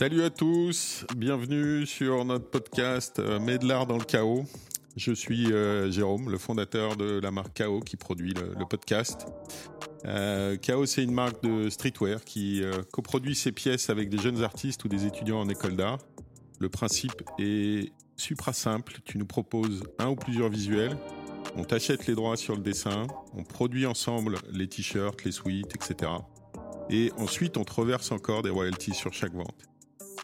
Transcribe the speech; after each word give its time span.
Salut 0.00 0.22
à 0.22 0.30
tous, 0.30 1.04
bienvenue 1.14 1.84
sur 1.84 2.24
notre 2.24 2.48
podcast 2.48 3.18
euh, 3.18 3.38
Mets 3.38 3.58
de 3.58 3.68
l'art 3.68 3.84
dans 3.86 3.98
le 3.98 4.04
chaos. 4.04 4.46
Je 4.96 5.12
suis 5.12 5.52
euh, 5.52 5.90
Jérôme, 5.90 6.30
le 6.30 6.38
fondateur 6.38 6.96
de 6.96 7.20
la 7.20 7.30
marque 7.30 7.52
Chaos 7.52 7.80
qui 7.80 7.98
produit 7.98 8.32
le, 8.32 8.64
podcast. 8.64 9.26
Euh, 10.06 10.56
Chaos, 10.56 10.86
c'est 10.86 11.04
une 11.04 11.12
marque 11.12 11.42
de 11.42 11.68
streetwear 11.68 12.24
qui 12.24 12.64
euh, 12.64 12.80
coproduit 12.90 13.34
ses 13.34 13.52
pièces 13.52 13.90
avec 13.90 14.08
des 14.08 14.16
jeunes 14.16 14.42
artistes 14.42 14.82
ou 14.86 14.88
des 14.88 15.04
étudiants 15.04 15.40
en 15.40 15.50
école 15.50 15.76
d'art. 15.76 15.98
Le 16.60 16.70
principe 16.70 17.22
est 17.38 17.92
supra 18.16 18.54
simple. 18.54 19.00
Tu 19.04 19.18
nous 19.18 19.26
proposes 19.26 19.82
un 19.98 20.08
ou 20.08 20.16
plusieurs 20.16 20.48
visuels. 20.48 20.96
On 21.56 21.64
t'achète 21.64 22.06
les 22.06 22.14
droits 22.14 22.38
sur 22.38 22.56
le 22.56 22.62
dessin. 22.62 23.06
On 23.36 23.44
produit 23.44 23.84
ensemble 23.84 24.38
les 24.50 24.66
t-shirts, 24.66 25.24
les 25.24 25.32
suites, 25.32 25.76
etc. 25.76 26.10
Et 26.88 27.12
ensuite, 27.18 27.58
on 27.58 27.64
te 27.64 27.74
reverse 27.74 28.10
encore 28.12 28.40
des 28.40 28.48
royalties 28.48 28.94
sur 28.94 29.12
chaque 29.12 29.34
vente. 29.34 29.69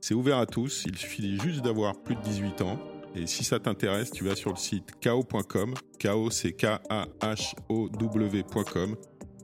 C'est 0.09 0.15
ouvert 0.15 0.38
à 0.38 0.46
tous. 0.46 0.84
Il 0.87 0.96
suffit 0.96 1.37
juste 1.41 1.62
d'avoir 1.62 2.01
plus 2.01 2.15
de 2.15 2.20
18 2.20 2.60
ans. 2.60 2.78
Et 3.16 3.27
si 3.27 3.42
ça 3.42 3.59
t'intéresse, 3.59 4.12
tu 4.12 4.23
vas 4.23 4.37
sur 4.37 4.51
le 4.51 4.56
site 4.56 4.92
kao.com. 5.01 5.74
Kao, 5.98 6.30
c'est 6.30 6.52
K-A-H-O-W.com. 6.52 6.87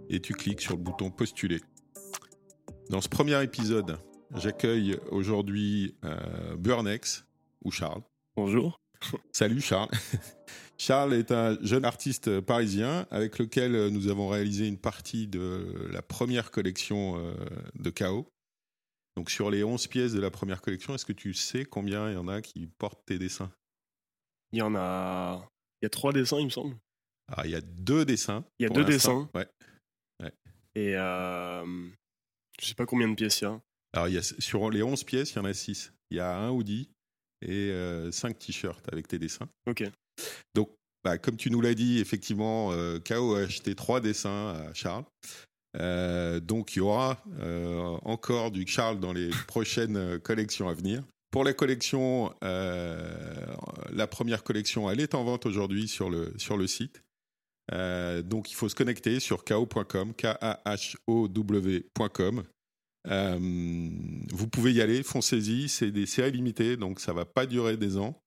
Et 0.08 0.20
tu 0.20 0.34
cliques 0.34 0.60
sur 0.60 0.76
le 0.76 0.82
bouton 0.84 1.10
postuler. 1.10 1.58
Dans 2.90 3.00
ce 3.00 3.08
premier 3.08 3.42
épisode, 3.42 3.98
j'accueille 4.36 5.00
aujourd'hui 5.10 5.96
euh, 6.04 6.54
Burnex 6.56 7.26
ou 7.64 7.72
Charles. 7.72 8.02
Bonjour. 8.36 8.78
Salut 9.32 9.60
Charles. 9.60 9.90
Charles 10.78 11.14
est 11.14 11.32
un 11.32 11.58
jeune 11.62 11.84
artiste 11.84 12.38
parisien 12.38 13.08
avec 13.10 13.40
lequel 13.40 13.88
nous 13.88 14.06
avons 14.06 14.28
réalisé 14.28 14.68
une 14.68 14.78
partie 14.78 15.26
de 15.26 15.88
la 15.90 16.02
première 16.02 16.52
collection 16.52 17.16
euh, 17.16 17.34
de 17.74 17.90
Chaos. 17.90 18.31
Donc 19.16 19.30
sur 19.30 19.50
les 19.50 19.62
11 19.62 19.86
pièces 19.88 20.12
de 20.12 20.20
la 20.20 20.30
première 20.30 20.62
collection, 20.62 20.94
est-ce 20.94 21.04
que 21.04 21.12
tu 21.12 21.34
sais 21.34 21.64
combien 21.64 22.10
il 22.10 22.14
y 22.14 22.16
en 22.16 22.28
a 22.28 22.40
qui 22.40 22.66
portent 22.78 23.04
tes 23.06 23.18
dessins? 23.18 23.52
Il 24.52 24.58
y 24.58 24.62
en 24.62 24.74
a. 24.74 25.48
Il 25.80 25.84
y 25.84 25.86
a 25.86 25.90
trois 25.90 26.12
dessins, 26.12 26.38
il 26.38 26.46
me 26.46 26.50
semble. 26.50 26.76
Ah, 27.28 27.42
il 27.44 27.50
y 27.50 27.54
a 27.54 27.60
deux 27.60 28.04
dessins. 28.04 28.44
Il 28.58 28.64
y 28.64 28.66
a 28.66 28.68
deux 28.68 28.84
dessins. 28.84 29.28
Ouais. 29.34 29.48
Et 30.74 30.96
euh, 30.96 31.90
je 32.58 32.66
sais 32.66 32.74
pas 32.74 32.86
combien 32.86 33.08
de 33.08 33.14
pièces 33.14 33.40
il 33.40 33.44
y 33.44 33.46
a. 33.46 33.60
Alors 33.94 34.08
il 34.08 34.14
y 34.14 34.18
a, 34.18 34.22
sur 34.22 34.70
les 34.70 34.82
11 34.82 35.04
pièces, 35.04 35.32
il 35.32 35.36
y 35.36 35.38
en 35.38 35.44
a 35.44 35.52
6. 35.52 35.92
Il 36.10 36.16
y 36.16 36.20
a 36.20 36.34
un 36.34 36.50
hoodie 36.50 36.88
et 37.42 37.72
5 38.10 38.38
t-shirts 38.38 38.88
avec 38.90 39.08
tes 39.08 39.18
dessins. 39.18 39.48
Ok. 39.66 39.84
Donc, 40.54 40.70
bah, 41.04 41.18
comme 41.18 41.36
tu 41.36 41.50
nous 41.50 41.60
l'as 41.60 41.74
dit, 41.74 41.98
effectivement, 41.98 42.72
euh, 42.72 43.00
K.O. 43.00 43.34
a 43.34 43.40
acheté 43.40 43.74
trois 43.74 44.00
dessins 44.00 44.50
à 44.50 44.74
Charles. 44.74 45.04
Euh, 45.80 46.40
donc, 46.40 46.76
il 46.76 46.80
y 46.80 46.82
aura 46.82 47.24
euh, 47.40 47.96
encore 48.02 48.50
du 48.50 48.66
Charles 48.66 49.00
dans 49.00 49.12
les 49.12 49.30
prochaines 49.46 49.96
euh, 49.96 50.18
collections 50.18 50.68
à 50.68 50.74
venir. 50.74 51.02
Pour 51.30 51.44
la 51.44 51.52
collection, 51.54 52.34
la 52.42 54.06
première 54.06 54.44
collection, 54.44 54.90
elle 54.90 55.00
est 55.00 55.14
en 55.14 55.24
vente 55.24 55.46
aujourd'hui 55.46 55.88
sur 55.88 56.10
le, 56.10 56.34
sur 56.36 56.58
le 56.58 56.66
site. 56.66 57.02
Donc, 57.70 58.50
il 58.50 58.54
faut 58.54 58.68
se 58.68 58.74
connecter 58.74 59.18
sur 59.18 59.42
ko.com, 59.42 60.12
K-A-H-O-W.com. 60.12 62.42
Vous 64.30 64.48
pouvez 64.48 64.74
y 64.74 64.82
aller, 64.82 65.02
foncez-y, 65.02 65.70
c'est 65.70 65.90
des 65.90 66.04
séries 66.04 66.32
limitées, 66.32 66.76
donc 66.76 67.00
ça 67.00 67.14
va 67.14 67.24
pas 67.24 67.46
durer 67.46 67.78
des 67.78 67.96
ans. 67.96 68.22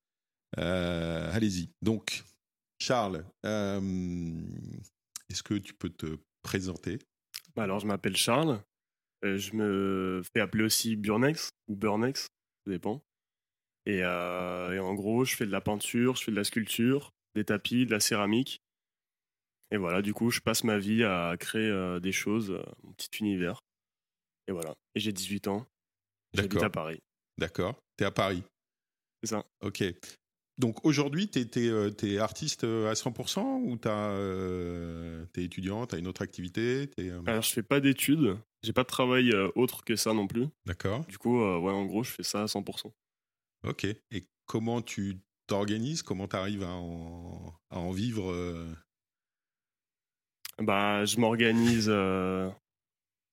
Allez-y. 0.57 1.69
Donc, 1.83 2.23
Charles, 2.79 3.23
est-ce 3.43 5.43
que 5.43 5.53
tu 5.53 5.75
peux 5.75 5.91
te 5.91 6.17
présenter? 6.41 6.97
Alors, 7.57 7.79
je 7.79 7.87
m'appelle 7.87 8.17
Charles. 8.17 8.61
Euh, 9.23 9.37
je 9.37 9.53
me 9.53 10.21
fais 10.33 10.41
appeler 10.41 10.63
aussi 10.63 10.95
Burnex 10.95 11.49
ou 11.67 11.75
Burnex, 11.75 12.23
ça 12.23 12.71
dépend. 12.71 13.01
Et, 13.85 14.03
euh, 14.03 14.73
et 14.73 14.79
en 14.79 14.93
gros, 14.93 15.25
je 15.25 15.35
fais 15.35 15.45
de 15.45 15.51
la 15.51 15.61
peinture, 15.61 16.15
je 16.15 16.23
fais 16.23 16.31
de 16.31 16.35
la 16.35 16.43
sculpture, 16.43 17.11
des 17.35 17.45
tapis, 17.45 17.85
de 17.85 17.91
la 17.91 17.99
céramique. 17.99 18.61
Et 19.71 19.77
voilà, 19.77 20.01
du 20.01 20.13
coup, 20.13 20.29
je 20.29 20.41
passe 20.41 20.63
ma 20.63 20.77
vie 20.77 21.03
à 21.03 21.35
créer 21.39 21.69
euh, 21.69 21.99
des 21.99 22.11
choses, 22.11 22.61
mon 22.83 22.93
petit 22.93 23.09
univers. 23.19 23.61
Et 24.47 24.51
voilà. 24.51 24.75
Et 24.93 24.99
j'ai 24.99 25.11
18 25.11 25.47
ans. 25.47 25.65
J'habite 26.33 26.61
à 26.61 26.69
Paris. 26.69 27.01
D'accord. 27.37 27.75
Tu 27.97 28.03
es 28.03 28.07
à 28.07 28.11
Paris. 28.11 28.43
C'est 29.23 29.29
ça. 29.29 29.45
Ok. 29.61 29.83
Donc 30.57 30.85
aujourd'hui, 30.85 31.29
tu 31.29 31.39
es, 31.39 32.17
artiste 32.17 32.63
euh, 32.63 32.89
à 32.89 32.93
100% 32.93 33.41
ou 33.63 33.77
tu 33.77 35.39
es 35.41 35.43
étudiant, 35.43 35.85
tu 35.85 35.95
as 35.95 35.97
une 35.97 36.07
autre 36.07 36.21
activité 36.21 36.89
euh, 36.99 37.21
Alors, 37.25 37.41
je 37.41 37.51
fais 37.51 37.63
pas 37.63 37.81
d'études. 37.81 38.37
J'ai 38.63 38.71
pas 38.73 38.83
de 38.83 38.87
travail 38.87 39.31
euh, 39.31 39.49
autre 39.55 39.83
que 39.83 39.95
ça 39.95 40.13
non 40.13 40.27
plus. 40.27 40.47
D'accord. 40.65 41.05
Du 41.07 41.17
coup, 41.17 41.41
euh, 41.41 41.59
ouais, 41.59 41.73
en 41.73 41.85
gros, 41.85 42.03
je 42.03 42.11
fais 42.11 42.23
ça 42.23 42.43
à 42.43 42.45
100%. 42.45 42.91
Ok. 43.67 43.83
Et 43.83 44.27
comment 44.45 44.81
tu 44.81 45.17
t'organises? 45.47 46.01
Comment 46.03 46.27
tu 46.27 46.35
arrives 46.37 46.63
à 46.63 46.71
en, 46.71 47.53
à 47.69 47.79
en 47.79 47.91
vivre 47.91 48.31
euh, 48.31 48.65
Bah, 50.59 51.03
je 51.05 51.19
m'organise. 51.19 51.87
euh, 51.89 52.49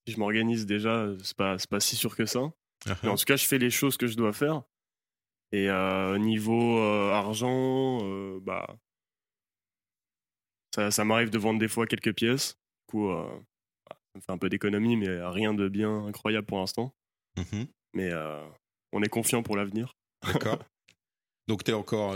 Je 0.09 0.17
m'organise 0.17 0.67
déjà, 0.67 1.07
c'est 1.23 1.37
pas, 1.37 1.57
pas 1.71 1.81
si 1.81 1.95
sûr 1.97 2.17
que 2.17 2.27
ça. 2.27 2.41
Mais 3.05 3.09
en 3.09 3.15
tout 3.15 3.25
cas, 3.25 3.37
je 3.37 3.47
fais 3.47 3.59
les 3.59 3.71
choses 3.71 3.97
que 3.97 4.09
je 4.09 4.17
dois 4.17 4.33
faire. 4.33 4.63
Et 5.53 5.69
euh, 5.69 6.19
niveau 6.19 6.79
euh, 6.79 7.13
argent, 7.13 7.99
euh, 8.03 8.41
bah. 8.43 8.77
Ça, 10.75 10.91
ça 10.91 11.05
m'arrive 11.05 11.31
de 11.31 11.39
vendre 11.39 11.59
des 11.61 11.69
fois 11.69 11.87
quelques 11.87 12.15
pièces. 12.15 12.57
Du 12.89 12.93
coup, 12.93 13.09
bah, 13.09 13.29
ça 13.91 14.17
me 14.17 14.21
fait 14.23 14.33
un 14.33 14.39
peu 14.39 14.49
d'économie, 14.49 14.97
mais 14.97 15.21
rien 15.27 15.53
de 15.53 15.69
bien 15.69 16.07
incroyable 16.07 16.47
pour 16.47 16.59
l'instant. 16.59 16.95
Mhm. 17.37 17.67
Mais 17.93 18.11
on 18.93 19.03
est 19.03 19.09
confiant 19.11 19.43
pour 19.43 19.57
l'avenir. 19.57 19.95
D'accord. 20.27 20.59
Donc 21.49 21.65
tu 21.65 21.71
es 21.71 21.75
encore, 21.75 22.15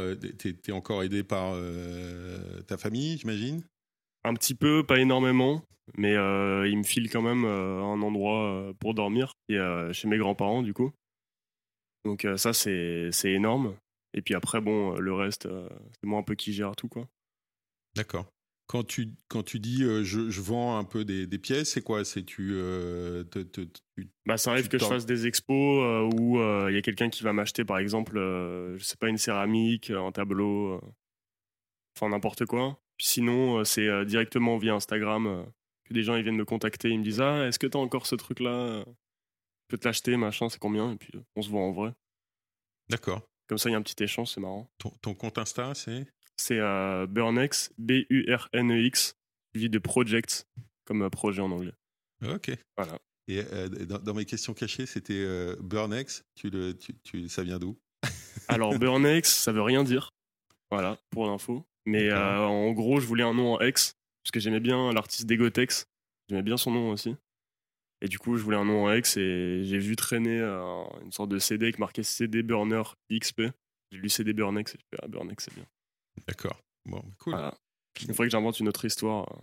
encore 0.71 1.03
aidé 1.03 1.23
par 1.23 1.53
euh, 1.55 2.63
ta 2.63 2.77
famille, 2.77 3.19
j'imagine? 3.19 3.63
Un 4.25 4.35
petit 4.35 4.55
peu, 4.55 4.85
pas 4.85 4.99
énormément, 4.99 5.63
mais 5.97 6.15
euh, 6.15 6.69
il 6.69 6.79
me 6.79 6.83
file 6.83 7.11
quand 7.11 7.23
même 7.23 7.45
euh, 7.45 7.83
un 7.83 8.01
endroit 8.03 8.73
pour 8.81 8.95
dormir, 8.95 9.33
et, 9.49 9.59
chez 9.93 10.09
mes 10.09 10.19
grands-parents 10.19 10.63
du 10.63 10.73
coup. 10.73 10.93
Donc 12.07 12.25
euh, 12.25 12.37
ça 12.37 12.53
c'est 12.53 13.09
c'est 13.11 13.33
énorme. 13.33 13.77
Et 14.15 14.23
puis 14.23 14.35
après 14.35 14.61
bon, 14.61 14.95
euh, 14.95 15.01
le 15.01 15.13
reste 15.13 15.47
euh, 15.47 15.69
c'est 16.01 16.07
moi 16.07 16.21
un 16.21 16.23
peu 16.23 16.37
qui 16.37 16.53
gère 16.53 16.77
tout 16.77 16.89
quoi. 16.89 17.07
D'accord. 17.97 18.27
Quand 18.69 18.83
tu, 18.85 19.11
quand 19.29 19.43
tu 19.45 19.61
dis 19.61 19.85
euh, 19.85 20.03
je, 20.03 20.29
je 20.31 20.41
vends 20.41 20.77
un 20.79 20.85
peu 20.85 21.05
des, 21.05 21.27
des 21.27 21.39
pièces, 21.39 21.73
c'est 21.73 21.83
quoi? 21.83 22.05
C'est 22.05 22.25
tu, 22.25 22.51
euh, 22.55 23.23
te- 23.25 23.39
te- 23.41 23.61
tu- 23.97 24.09
Bah 24.27 24.37
ça 24.39 24.51
arrive 24.53 24.65
Tu 24.65 24.71
que 24.71 24.79
je 24.79 24.85
fasse 24.89 25.07
des 25.07 25.27
expos 25.27 25.85
euh, 25.85 26.09
où 26.19 26.39
il 26.69 26.75
y 26.75 26.79
a 26.79 26.83
quelqu'un 26.83 27.09
qui 27.11 27.23
va 27.23 27.33
m'acheter 27.33 27.65
par 27.65 27.79
exemple, 27.79 28.15
je 28.17 28.83
sais 28.83 28.97
pas 28.97 29.09
une 29.09 29.19
céramique, 29.19 29.91
un 29.91 30.11
tableau, 30.13 30.81
enfin 31.97 32.09
n'importe 32.09 32.45
quoi. 32.47 32.79
Puis 32.99 33.07
sinon 33.09 33.63
c'est 33.65 34.05
directement 34.05 34.59
via 34.59 34.75
Instagram 34.75 35.47
que 35.85 35.95
des 35.95 36.03
gens 36.03 36.17
ils 36.17 36.23
viennent 36.25 36.37
me 36.37 36.45
contacter, 36.45 36.91
ils 36.91 36.99
me 36.99 37.05
disent 37.05 37.21
ah 37.21 37.47
est-ce 37.47 37.59
que 37.61 37.67
t'as 37.69 37.79
encore 37.79 38.07
ce 38.07 38.17
truc 38.17 38.41
là 38.41 38.85
Je 39.69 39.75
peux 39.75 39.79
te 39.79 39.87
l'acheter 39.89 40.17
machin 40.17 40.49
c'est 40.49 40.59
combien 40.61 40.93
et 40.93 40.97
puis 40.97 41.11
euh, 41.17 41.21
on 41.35 41.43
se 41.43 41.49
voit 41.51 41.63
en 41.63 41.73
vrai. 41.73 41.93
D'accord. 42.89 43.23
Comme 43.49 43.59
ça, 43.59 43.69
il 43.69 43.73
y 43.73 43.75
a 43.75 43.79
un 43.79 43.83
petit 43.83 44.03
échange, 44.03 44.29
c'est 44.31 44.41
marrant. 44.41 44.69
Ton, 44.79 44.91
ton 45.03 45.15
compte 45.15 45.39
Insta, 45.39 45.75
c'est? 45.75 46.07
C'est 46.37 46.59
euh, 46.59 47.07
Burnex, 47.07 47.73
B-U-R-N-E-X, 47.79 49.17
suivi 49.55 49.71
de 49.71 49.79
Project, 49.79 50.47
comme 50.85 51.03
euh, 51.03 51.11
projet 51.11 51.43
en 51.43 51.51
anglais. 51.51 51.73
Ok. 52.25 52.51
Voilà. 52.77 52.99
Et 53.29 53.41
euh, 53.41 53.69
dans, 53.69 53.99
dans 53.99 54.15
mes 54.15 54.25
questions 54.25 54.55
cachées, 54.55 54.87
c'était 54.87 55.15
euh, 55.15 55.57
Burnex. 55.61 56.25
Tu 56.35 56.51
le, 56.51 56.77
tu, 56.77 56.95
tu- 57.03 57.29
ça 57.29 57.43
vient 57.43 57.59
d'où? 57.59 57.77
Alors, 58.49 58.79
Burnex, 58.79 59.33
ça 59.33 59.53
veut 59.53 59.63
rien 59.63 59.83
dire. 59.85 60.11
Voilà, 60.71 60.99
pour 61.11 61.27
l'info. 61.27 61.65
Mais 61.87 62.13
en 62.13 62.73
gros, 62.73 62.99
je 63.01 63.07
voulais 63.07 63.23
un 63.23 63.33
nom 63.35 63.55
en 63.55 63.61
X, 63.61 63.95
parce 64.25 64.33
que 64.33 64.41
j'aimais 64.41 64.59
bien 64.61 64.93
l'artiste 64.93 65.27
d'Egotex. 65.27 65.87
J'aimais 66.29 66.43
bien 66.43 66.57
son 66.57 66.73
nom 66.73 66.91
aussi. 66.91 67.15
Et 68.03 68.09
du 68.09 68.19
coup, 68.19 68.37
je 68.37 68.43
voulais 68.43 68.57
un 68.59 68.65
nom 68.65 68.85
en 68.87 68.93
X 68.93 69.17
et 69.17 69.63
j'ai 69.65 69.79
vu 69.79 69.97
traîner 69.97 70.39
euh, 70.39 70.85
une 71.03 71.13
sorte 71.13 71.31
de 71.31 71.39
CD 71.39 71.67
avec 71.67 71.79
marqué 71.79 72.03
CD 72.03 72.43
Burner 72.43 72.83
XP. 73.11 73.43
J'ai 73.91 73.99
lu 73.99 74.09
CD 74.09 74.33
Burnex 74.33 74.75
et 74.75 74.79
je 74.79 74.85
fais, 74.91 75.01
ah, 75.03 75.09
Burnex, 75.09 75.45
c'est 75.45 75.55
bien. 75.55 75.65
D'accord. 76.27 76.61
Bon, 76.85 77.03
cool. 77.19 77.33
Voilà. 77.33 77.55
Il 78.03 78.09
faudrait 78.09 78.27
que 78.27 78.33
j'invente 78.33 78.61
une 78.61 78.69
autre 78.69 78.85
histoire 78.85 79.23
euh, 79.33 79.37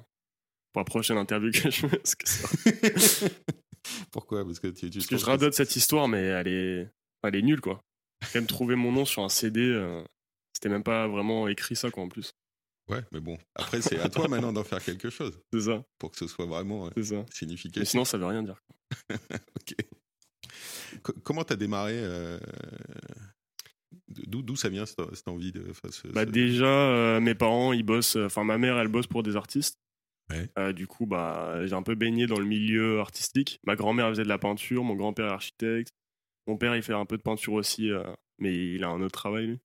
pour 0.71 0.81
la 0.81 0.85
prochaine 0.85 1.17
interview 1.17 1.49
que 1.51 1.71
je 1.71 1.87
fais. 1.87 2.01
ça- 2.03 3.27
Pourquoi? 4.11 4.45
Parce 4.45 4.59
que 4.59 4.67
tu, 4.67 4.89
tu 4.89 4.99
Parce 4.99 5.07
que 5.07 5.17
je 5.17 5.25
radote 5.25 5.53
cette 5.53 5.75
histoire, 5.75 6.07
mais 6.07 6.21
elle 6.21 6.47
est, 6.47 6.89
elle 7.23 7.35
est 7.35 7.41
nulle, 7.41 7.61
quoi. 7.61 7.81
J'ai 8.21 8.27
quand 8.33 8.39
même 8.39 8.47
trouvé 8.47 8.75
mon 8.75 8.91
nom 8.91 9.05
sur 9.05 9.23
un 9.23 9.29
CD. 9.29 9.61
euh, 9.61 10.03
C'était 10.53 10.69
même 10.69 10.83
pas 10.83 11.07
vraiment 11.07 11.47
écrit 11.47 11.75
ça, 11.75 11.89
quoi, 11.91 12.03
en 12.03 12.09
plus. 12.09 12.33
Ouais, 12.89 13.01
mais 13.11 13.19
bon. 13.21 13.37
Après, 13.55 13.81
c'est 13.81 13.99
à 13.99 14.09
toi 14.09 14.27
maintenant 14.29 14.51
d'en 14.53 14.63
faire 14.63 14.83
quelque 14.83 15.09
chose 15.09 15.39
C'est 15.53 15.61
ça, 15.61 15.83
pour 15.99 16.11
que 16.11 16.17
ce 16.17 16.27
soit 16.27 16.45
vraiment 16.45 16.87
euh, 16.97 17.03
ça. 17.03 17.15
Mais 17.15 17.25
significatif. 17.31 17.89
sinon, 17.89 18.05
ça 18.05 18.17
veut 18.17 18.25
rien 18.25 18.43
dire. 18.43 18.61
Ok. 19.59 19.75
Co- 21.01 21.13
comment 21.23 21.43
t'as 21.43 21.55
démarré 21.55 21.93
euh, 21.95 22.37
D'où 24.07 24.55
ça 24.55 24.69
vient 24.69 24.85
cette, 24.85 24.99
cette 25.15 25.27
envie 25.27 25.51
de 25.51 25.65
enfin, 25.69 25.89
ce- 25.91 26.07
Bah, 26.09 26.25
ce- 26.25 26.29
déjà, 26.31 26.65
euh, 26.65 27.19
mes 27.19 27.35
parents, 27.35 27.73
ils 27.73 27.83
bossent. 27.83 28.15
Enfin, 28.17 28.43
ma 28.43 28.57
mère, 28.57 28.77
elle 28.77 28.87
bosse 28.87 29.07
pour 29.07 29.23
des 29.23 29.35
artistes. 29.35 29.79
Ouais. 30.29 30.49
Euh, 30.57 30.73
du 30.73 30.87
coup, 30.87 31.05
bah, 31.05 31.65
j'ai 31.65 31.73
un 31.73 31.83
peu 31.83 31.95
baigné 31.95 32.27
dans 32.27 32.39
le 32.39 32.45
milieu 32.45 32.99
artistique. 32.99 33.59
Ma 33.65 33.75
grand-mère 33.75 34.09
faisait 34.09 34.23
de 34.23 34.27
la 34.29 34.37
peinture, 34.37 34.83
mon 34.83 34.95
grand-père 34.95 35.27
est 35.27 35.31
architecte. 35.33 35.91
Mon 36.47 36.57
père, 36.57 36.75
il 36.75 36.83
fait 36.83 36.93
un 36.93 37.05
peu 37.05 37.17
de 37.17 37.21
peinture 37.21 37.53
aussi, 37.53 37.89
euh, 37.91 38.03
mais 38.39 38.53
il 38.75 38.83
a 38.83 38.89
un 38.89 39.01
autre 39.01 39.13
travail, 39.17 39.47
lui. 39.47 39.59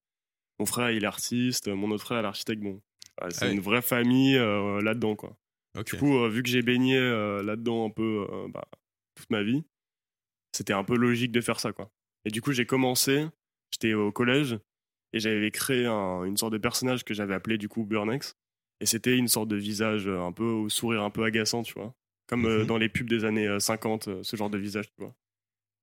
Mon 0.59 0.67
frère, 0.67 0.91
il 0.91 1.05
est 1.05 1.07
artiste. 1.07 1.69
Mon 1.69 1.91
autre 1.91 2.05
frère, 2.05 2.23
l'architecte. 2.23 2.63
Bon, 2.63 2.81
ah, 3.21 3.31
c'est 3.31 3.45
Ah 3.45 3.49
oui. 3.49 3.55
une 3.55 3.61
vraie 3.61 3.83
famille 3.83 4.37
euh, 4.37 4.81
là-dedans, 4.83 5.17
quoi. 5.17 5.37
Du 5.85 5.97
coup, 5.99 6.17
euh, 6.19 6.29
vu 6.29 6.43
que 6.43 6.49
j'ai 6.49 6.63
baigné 6.63 6.97
euh, 6.97 7.43
là-dedans 7.43 7.87
un 7.87 7.91
peu 7.91 8.27
bah, 8.53 8.67
toute 9.15 9.31
ma 9.31 9.43
vie, 9.43 9.65
c'était 10.53 10.73
un 10.73 10.85
peu 10.85 10.97
logique 10.97 11.33
de 11.33 11.41
faire 11.41 11.61
ça, 11.61 11.73
quoi. 11.73 11.91
Et 12.25 12.31
du 12.31 12.41
coup, 12.43 12.53
j'ai 12.53 12.67
commencé, 12.67 13.27
j'étais 13.71 13.95
au 13.95 14.11
collège, 14.13 14.59
et 15.13 15.21
j'avais 15.21 15.51
créé 15.51 15.87
un- 15.87 16.25
une 16.25 16.37
sorte 16.37 16.53
de 16.53 16.59
personnage 16.59 17.05
que 17.05 17.15
j'avais 17.15 17.35
appelé 17.35 17.59
du 17.59 17.69
coup 17.69 17.85
Burnex. 17.85 18.35
Et 18.81 18.87
c'était 18.87 19.17
une 19.17 19.29
sorte 19.29 19.49
de 19.49 19.57
visage 19.57 20.07
un 20.09 20.33
peu 20.33 20.45
au 20.45 20.69
sourire 20.69 21.03
un 21.03 21.11
peu 21.11 21.25
agaçant, 21.25 21.63
tu 21.63 21.75
vois. 21.75 21.95
Comme 22.29 22.43
Mhm. 22.43 22.67
dans 22.67 22.77
les 22.79 22.89
pubs 22.89 23.09
des 23.09 23.25
années 23.25 23.47
euh, 23.49 23.59
50, 23.59 24.09
euh, 24.09 24.23
ce 24.23 24.37
genre 24.37 24.51
de 24.51 24.59
visage, 24.59 24.87
tu 24.89 24.95
vois. 25.03 25.15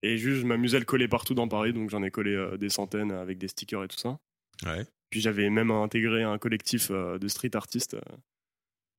Et 0.03 0.17
juste, 0.17 0.41
je 0.41 0.45
m'amusais 0.45 0.77
à 0.77 0.79
le 0.79 0.85
coller 0.85 1.07
partout 1.07 1.33
dans 1.33 1.47
Paris, 1.47 1.73
donc 1.73 1.89
j'en 1.89 2.03
ai 2.03 2.11
collé 2.11 2.57
des 2.59 2.69
centaines 2.69 3.11
avec 3.11 3.37
des 3.39 3.47
stickers 3.47 3.83
et 3.83 3.87
tout 3.87 3.97
ça. 3.97 4.19
Ouais. 4.65 4.85
Puis 5.09 5.21
j'avais 5.21 5.49
même 5.49 5.71
intégré 5.71 6.23
un 6.23 6.37
collectif 6.37 6.89
euh, 6.91 7.17
de 7.17 7.27
street 7.27 7.55
artistes. 7.55 7.95
euh. 7.95 8.17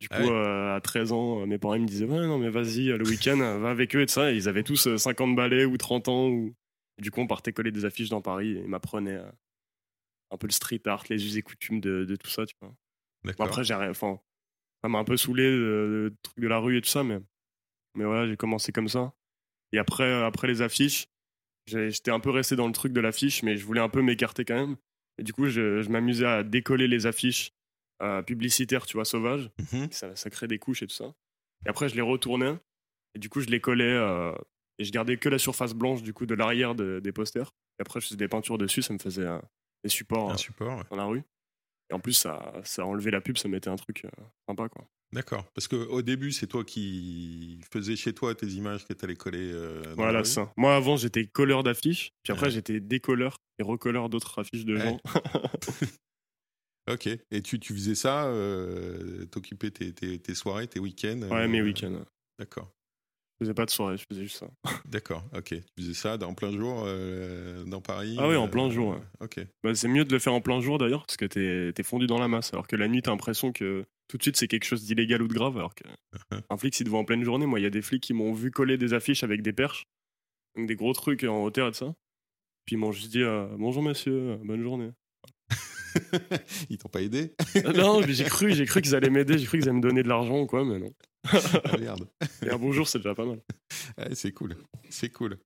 Du 0.01 0.09
coup, 0.09 0.15
Ah 0.19 0.23
ouais. 0.25 0.31
euh, 0.31 0.77
à 0.77 0.81
13 0.81 1.13
ans, 1.13 1.47
mes 1.47 1.59
parents 1.59 1.79
me 1.79 1.87
disaient 1.87 2.05
Ouais, 2.05 2.27
non, 2.27 2.39
mais 2.39 2.51
vas-y, 2.51 2.87
le 2.89 3.05
week-end, 3.05 3.39
va 3.59 3.71
avec 3.71 3.95
eux 3.97 4.03
et 4.03 4.07
tout 4.07 4.13
ça. 4.13 4.33
Et 4.33 4.37
ils 4.37 4.49
avaient 4.49 4.63
tous 4.63 4.87
euh, 4.89 4.99
50 4.99 5.35
balais 5.35 5.65
ou 5.65 5.77
30 5.79 6.09
ans. 6.09 6.29
Ou... 6.29 6.55
Du 7.01 7.11
coup, 7.11 7.21
on 7.21 7.27
partait 7.27 7.53
coller 7.53 7.71
des 7.73 7.85
affiches 7.85 8.09
dans 8.11 8.21
Paris 8.23 8.53
et 8.57 8.61
ils 8.61 8.69
m'apprenaient 8.69 9.17
euh, 9.17 9.31
un 10.31 10.37
peu 10.37 10.47
le 10.47 10.53
street 10.53 10.83
art, 10.87 11.05
les 11.09 11.25
us 11.27 11.37
et 11.37 11.43
coutumes 11.43 11.81
de, 11.81 12.05
de 12.05 12.17
tout 12.17 12.29
ça, 12.31 12.45
tu 12.47 12.55
vois. 12.61 12.71
Bon, 12.71 12.75
D'accord. 13.25 13.47
après, 13.47 13.65
j'ai 13.65 13.75
enfin, 13.75 14.21
ça 14.83 14.89
m'a 14.89 14.99
un 14.99 15.05
peu 15.05 15.17
saoulé 15.17 15.45
le, 15.51 16.05
le 16.09 16.15
truc 16.23 16.39
de 16.41 16.49
la 16.49 16.59
rue 16.59 16.77
et 16.77 16.81
tout 16.83 16.89
ça, 16.91 17.03
mais, 17.03 17.19
mais 17.97 18.05
voilà, 18.05 18.29
j'ai 18.29 18.37
commencé 18.37 18.73
comme 18.73 18.89
ça. 18.89 19.13
Et 19.73 19.79
après, 19.79 20.13
après 20.23 20.47
les 20.47 20.63
affiches, 20.63 21.07
j'étais 21.67 22.11
un 22.11 22.21
peu 22.21 22.31
resté 22.31 22.55
dans 22.55 22.67
le 22.67 22.73
truc 22.73 22.93
de 22.93 23.01
l'affiche, 23.01 23.43
mais 23.43 23.57
je 23.57 23.65
voulais 23.65 23.81
un 23.81 23.89
peu 23.89 24.03
m'écarter 24.03 24.45
quand 24.45 24.55
même. 24.55 24.77
Et 25.19 25.23
du 25.23 25.33
coup, 25.33 25.47
je, 25.47 25.81
je 25.83 25.89
m'amusais 25.89 26.27
à 26.27 26.43
décoller 26.43 26.89
les 26.89 27.07
affiches 27.07 27.53
euh, 28.03 28.23
publicitaires, 28.23 28.85
tu 28.87 28.97
vois, 28.97 29.05
sauvages. 29.05 29.51
Mhm. 29.73 29.89
Ça, 29.91 30.15
ça 30.17 30.29
crée 30.31 30.47
des 30.49 30.59
couches 30.59 30.83
et 30.83 30.87
tout 30.87 30.95
ça. 30.95 31.15
Et 31.65 31.69
après, 31.69 31.89
je 31.89 31.95
les 31.95 32.03
retournais. 32.03 32.55
Et 33.15 33.19
du 33.19 33.29
coup, 33.31 33.41
je 33.41 33.47
les 33.49 33.61
collais. 33.61 33.85
euh, 33.93 34.33
et 34.79 34.85
je 34.85 34.93
gardais 34.93 35.17
que 35.17 35.31
la 35.31 35.39
surface 35.39 35.73
blanche, 35.73 36.03
du 36.03 36.13
coup, 36.13 36.27
de 36.27 36.35
l'arrière 36.35 36.75
de- 36.75 37.01
des 37.03 37.13
posters. 37.13 37.51
Et 37.79 37.83
après, 37.83 38.01
je 38.01 38.07
faisais 38.09 38.17
des 38.19 38.29
peintures 38.29 38.59
dessus. 38.59 38.83
Ça 38.83 38.93
me 38.93 38.99
faisait 38.99 39.23
euh, 39.25 39.39
des 39.83 39.89
supports 39.89 40.31
Un 40.33 40.37
support. 40.37 40.77
ouais. 40.79 40.85
dans 40.91 40.97
la 40.97 41.05
rue. 41.07 41.23
Et 41.91 41.95
en 41.95 42.01
plus, 42.01 42.13
ça, 42.15 42.53
ça 42.65 42.85
enlevait 42.85 43.11
la 43.13 43.21
pub, 43.21 43.37
ça 43.39 43.49
mettait 43.49 43.71
un 43.71 43.77
truc 43.77 44.05
euh, 44.05 44.09
sympa, 44.49 44.69
quoi. 44.69 44.85
D'accord. 45.13 45.45
Parce 45.55 45.69
qu'au 45.69 46.03
début, 46.03 46.33
c'est 46.33 46.49
toi 46.49 46.65
qui 46.65 47.61
faisais 47.73 47.95
chez 47.95 48.13
toi 48.13 48.35
tes 48.35 48.49
images 48.49 48.85
que 48.87 48.93
tu 48.93 49.05
allais 49.05 49.15
coller. 49.15 49.53
euh, 49.53 49.81
Voilà, 49.97 50.25
ça. 50.25 50.53
Moi, 50.57 50.75
avant, 50.75 50.97
j'étais 50.97 51.27
colleur 51.27 51.63
d'affiches. 51.63 52.11
Puis 52.25 52.33
après, 52.33 52.47
Ouais. 52.47 52.51
j'étais 52.53 52.81
décolleur 52.81 53.39
et 53.59 53.63
recolleur 53.63 54.09
d'autres 54.09 54.37
affiches 54.41 54.65
de 54.65 54.75
Ouais. 54.77 54.83
gens. 54.83 55.01
Ok. 56.89 57.09
Et 57.33 57.43
tu, 57.43 57.59
tu 57.59 57.73
faisais 57.75 57.97
ça, 57.97 58.27
euh, 58.27 59.27
t'occupais 59.27 59.71
tes, 59.73 59.93
tes, 59.93 60.21
tes 60.21 60.35
soirées, 60.37 60.69
tes 60.69 60.79
week-ends. 60.79 61.21
ouais, 61.23 61.33
euh, 61.45 61.49
mes 61.49 61.61
week-ends. 61.61 62.05
D'accord. 62.39 62.71
Je 63.39 63.45
faisais 63.45 63.55
pas 63.55 63.67
de 63.67 63.71
soirée, 63.71 63.99
je 63.99 64.05
faisais 64.09 64.23
juste 64.23 64.39
ça. 64.39 64.49
D'accord. 64.87 65.23
Ok. 65.37 65.49
Tu 65.49 65.63
faisais 65.79 65.95
ça 65.95 66.17
en 66.27 66.33
plein 66.33 66.51
jour 66.51 66.85
euh, 66.87 67.65
dans 67.65 67.83
Paris. 67.83 68.17
Ah 68.19 68.29
oui, 68.29 68.37
en 68.37 68.47
euh, 68.47 68.51
plein 68.51 68.71
jour, 68.71 68.95
ouais. 68.95 69.03
Ok. 69.21 69.41
Bah, 69.63 69.75
c'est 69.75 69.89
mieux 69.89 70.07
de 70.07 70.13
le 70.13 70.19
faire 70.19 70.33
en 70.33 70.41
plein 70.41 70.61
jour 70.61 70.79
d'ailleurs, 70.79 71.05
parce 71.05 71.19
que 71.19 71.27
t'es 71.27 71.79
es 71.79 71.83
fondu 71.83 72.07
dans 72.07 72.19
la 72.19 72.29
masse. 72.29 72.55
Alors 72.55 72.67
que 72.67 72.77
la 72.77 72.89
nuit, 72.89 73.03
t'as 73.03 73.11
l'impression 73.11 73.53
que 73.53 73.85
tout 74.09 74.17
de 74.17 74.23
suite 74.23 74.37
c'est 74.39 74.49
quelque 74.49 74.65
chose 74.65 74.85
d'illégal 74.85 75.21
ou 75.21 75.29
de 75.29 75.35
grave. 75.35 75.59
Alors 75.59 75.75
que 75.75 75.85
un 76.51 76.57
flic, 76.57 76.75
s'il 76.75 76.87
te 76.87 76.91
voit 76.91 76.99
en 76.99 77.05
pleine 77.05 77.25
journée, 77.25 77.45
moi, 77.45 77.61
il 77.61 77.65
y 77.65 77.67
a 77.67 77.71
des 77.71 77.83
flics 77.83 78.03
qui 78.03 78.15
m'ont 78.15 78.33
vu 78.33 78.51
coller 78.51 78.79
des 78.79 78.95
affiches 78.95 79.23
avec 79.23 79.43
des 79.43 79.53
perches, 79.53 79.85
donc 80.57 80.67
des 80.67 80.77
gros 80.77 80.95
trucs 80.95 81.25
en 81.25 81.43
hauteur 81.43 81.69
et 81.69 81.73
de 81.73 81.77
ça. 81.77 81.95
Puis 82.65 82.77
ils 82.77 82.79
m'ont 82.79 82.93
juste 82.93 83.13
dit 83.13 83.23
euh, 83.23 83.49
Bonjour 83.59 83.83
monsieur, 83.83 84.39
bonne 84.45 84.63
journée. 84.63 84.93
Ils 86.71 86.79
t'ont 86.79 86.89
pas 86.89 87.03
aidé? 87.03 87.35
Ah 87.65 87.73
non, 87.73 88.03
j'ai 88.07 88.25
cru, 88.25 88.53
j'ai 88.53 88.67
cru 88.67 88.83
qu'ils 88.83 88.95
allaient 88.95 89.11
m'aider, 89.11 89.39
j'ai 89.39 89.47
cru 89.47 89.59
qu'ils 89.59 89.69
allaient 89.69 89.79
me 89.79 89.83
donner 89.83 90.03
de 90.03 90.09
l'argent 90.09 90.41
ou 90.41 90.47
quoi, 90.47 90.65
mais 90.65 90.79
non. 90.79 90.93
Ah, 91.65 91.77
Merde. 91.79 92.09
Et 92.43 92.51
un 92.51 92.59
bonjour, 92.59 92.89
c'est 92.89 92.99
déjà 92.99 93.15
pas 93.15 93.27
mal. 93.27 93.41
Ouais, 93.99 94.15
c'est 94.15 94.33
cool. 94.33 94.57
C'est 94.91 95.11
cool. 95.11 95.39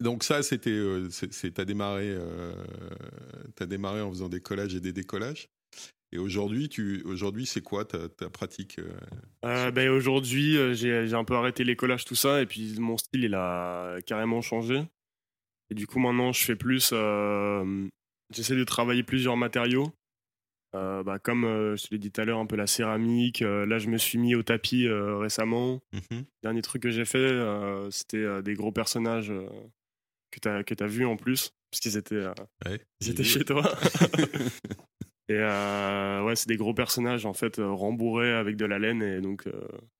Donc 0.00 0.22
ça, 0.22 0.42
c'était, 0.42 0.70
euh, 0.70 1.08
c'est, 1.10 1.52
t'as 1.52 1.64
démarré, 1.64 2.06
euh, 2.08 2.52
t'as 3.56 3.66
démarré 3.66 4.00
en 4.00 4.10
faisant 4.10 4.28
des 4.28 4.40
collages 4.40 4.74
et 4.74 4.80
des 4.80 4.92
décollages. 4.92 5.48
Et 6.12 6.18
aujourd'hui, 6.18 6.68
tu, 6.68 7.02
aujourd'hui, 7.04 7.44
c'est 7.44 7.60
quoi 7.60 7.84
ta, 7.84 8.08
ta 8.08 8.30
pratique 8.30 8.78
euh, 8.78 8.92
Euh, 9.44 9.70
ben, 9.70 9.90
aujourd'hui, 9.90 10.56
j'ai 10.74 11.14
un 11.14 11.24
peu 11.24 11.34
arrêté 11.34 11.64
les 11.64 11.76
collages, 11.76 12.04
tout 12.04 12.14
ça, 12.14 12.40
et 12.40 12.46
puis 12.46 12.78
mon 12.78 12.96
style, 12.96 13.24
il 13.24 13.34
a 13.34 14.00
carrément 14.06 14.40
changé. 14.40 14.82
Et 15.70 15.74
du 15.74 15.86
coup, 15.86 15.98
maintenant, 15.98 16.32
je 16.32 16.44
fais 16.44 16.56
plus. 16.56 16.94
J'essaie 18.34 18.56
de 18.56 18.64
travailler 18.64 19.02
plusieurs 19.02 19.36
matériaux. 19.36 19.92
Euh, 20.74 21.02
bah, 21.02 21.18
comme 21.18 21.44
euh, 21.44 21.76
je 21.76 21.84
te 21.86 21.88
l'ai 21.92 21.98
dit 21.98 22.10
tout 22.10 22.20
à 22.20 22.24
l'heure, 22.24 22.38
un 22.38 22.46
peu 22.46 22.56
la 22.56 22.66
céramique. 22.66 23.42
euh, 23.42 23.64
là, 23.64 23.78
je 23.78 23.88
me 23.88 23.96
suis 23.96 24.18
mis 24.18 24.34
au 24.34 24.42
tapis 24.42 24.88
récemment. 24.88 25.80
mhm. 25.92 26.24
Dernier 26.42 26.62
truc 26.62 26.82
que 26.82 26.90
j'ai 26.90 27.04
fait, 27.04 27.32
c'était 27.90 28.42
des 28.42 28.54
gros 28.54 28.72
personnages 28.72 29.32
que 30.30 30.40
tu 30.40 30.48
as, 30.48 30.62
que 30.64 30.84
vus 30.84 31.06
en 31.06 31.16
plus, 31.16 31.52
parce 31.70 31.80
qu'ils 31.80 31.96
étaient, 31.96 32.26
Ouais, 32.66 32.80
ils 33.00 33.10
étaient 33.10 33.24
chez 33.24 33.44
toi. 33.44 33.62
Et 35.30 35.36
ouais, 35.36 36.36
c'est 36.36 36.48
des 36.48 36.56
gros 36.56 36.72
personnages 36.72 37.26
en 37.26 37.34
fait 37.34 37.56
rembourrés 37.58 38.32
avec 38.32 38.56
de 38.56 38.64
la 38.64 38.78
laine 38.78 39.02
et 39.02 39.20
donc 39.20 39.44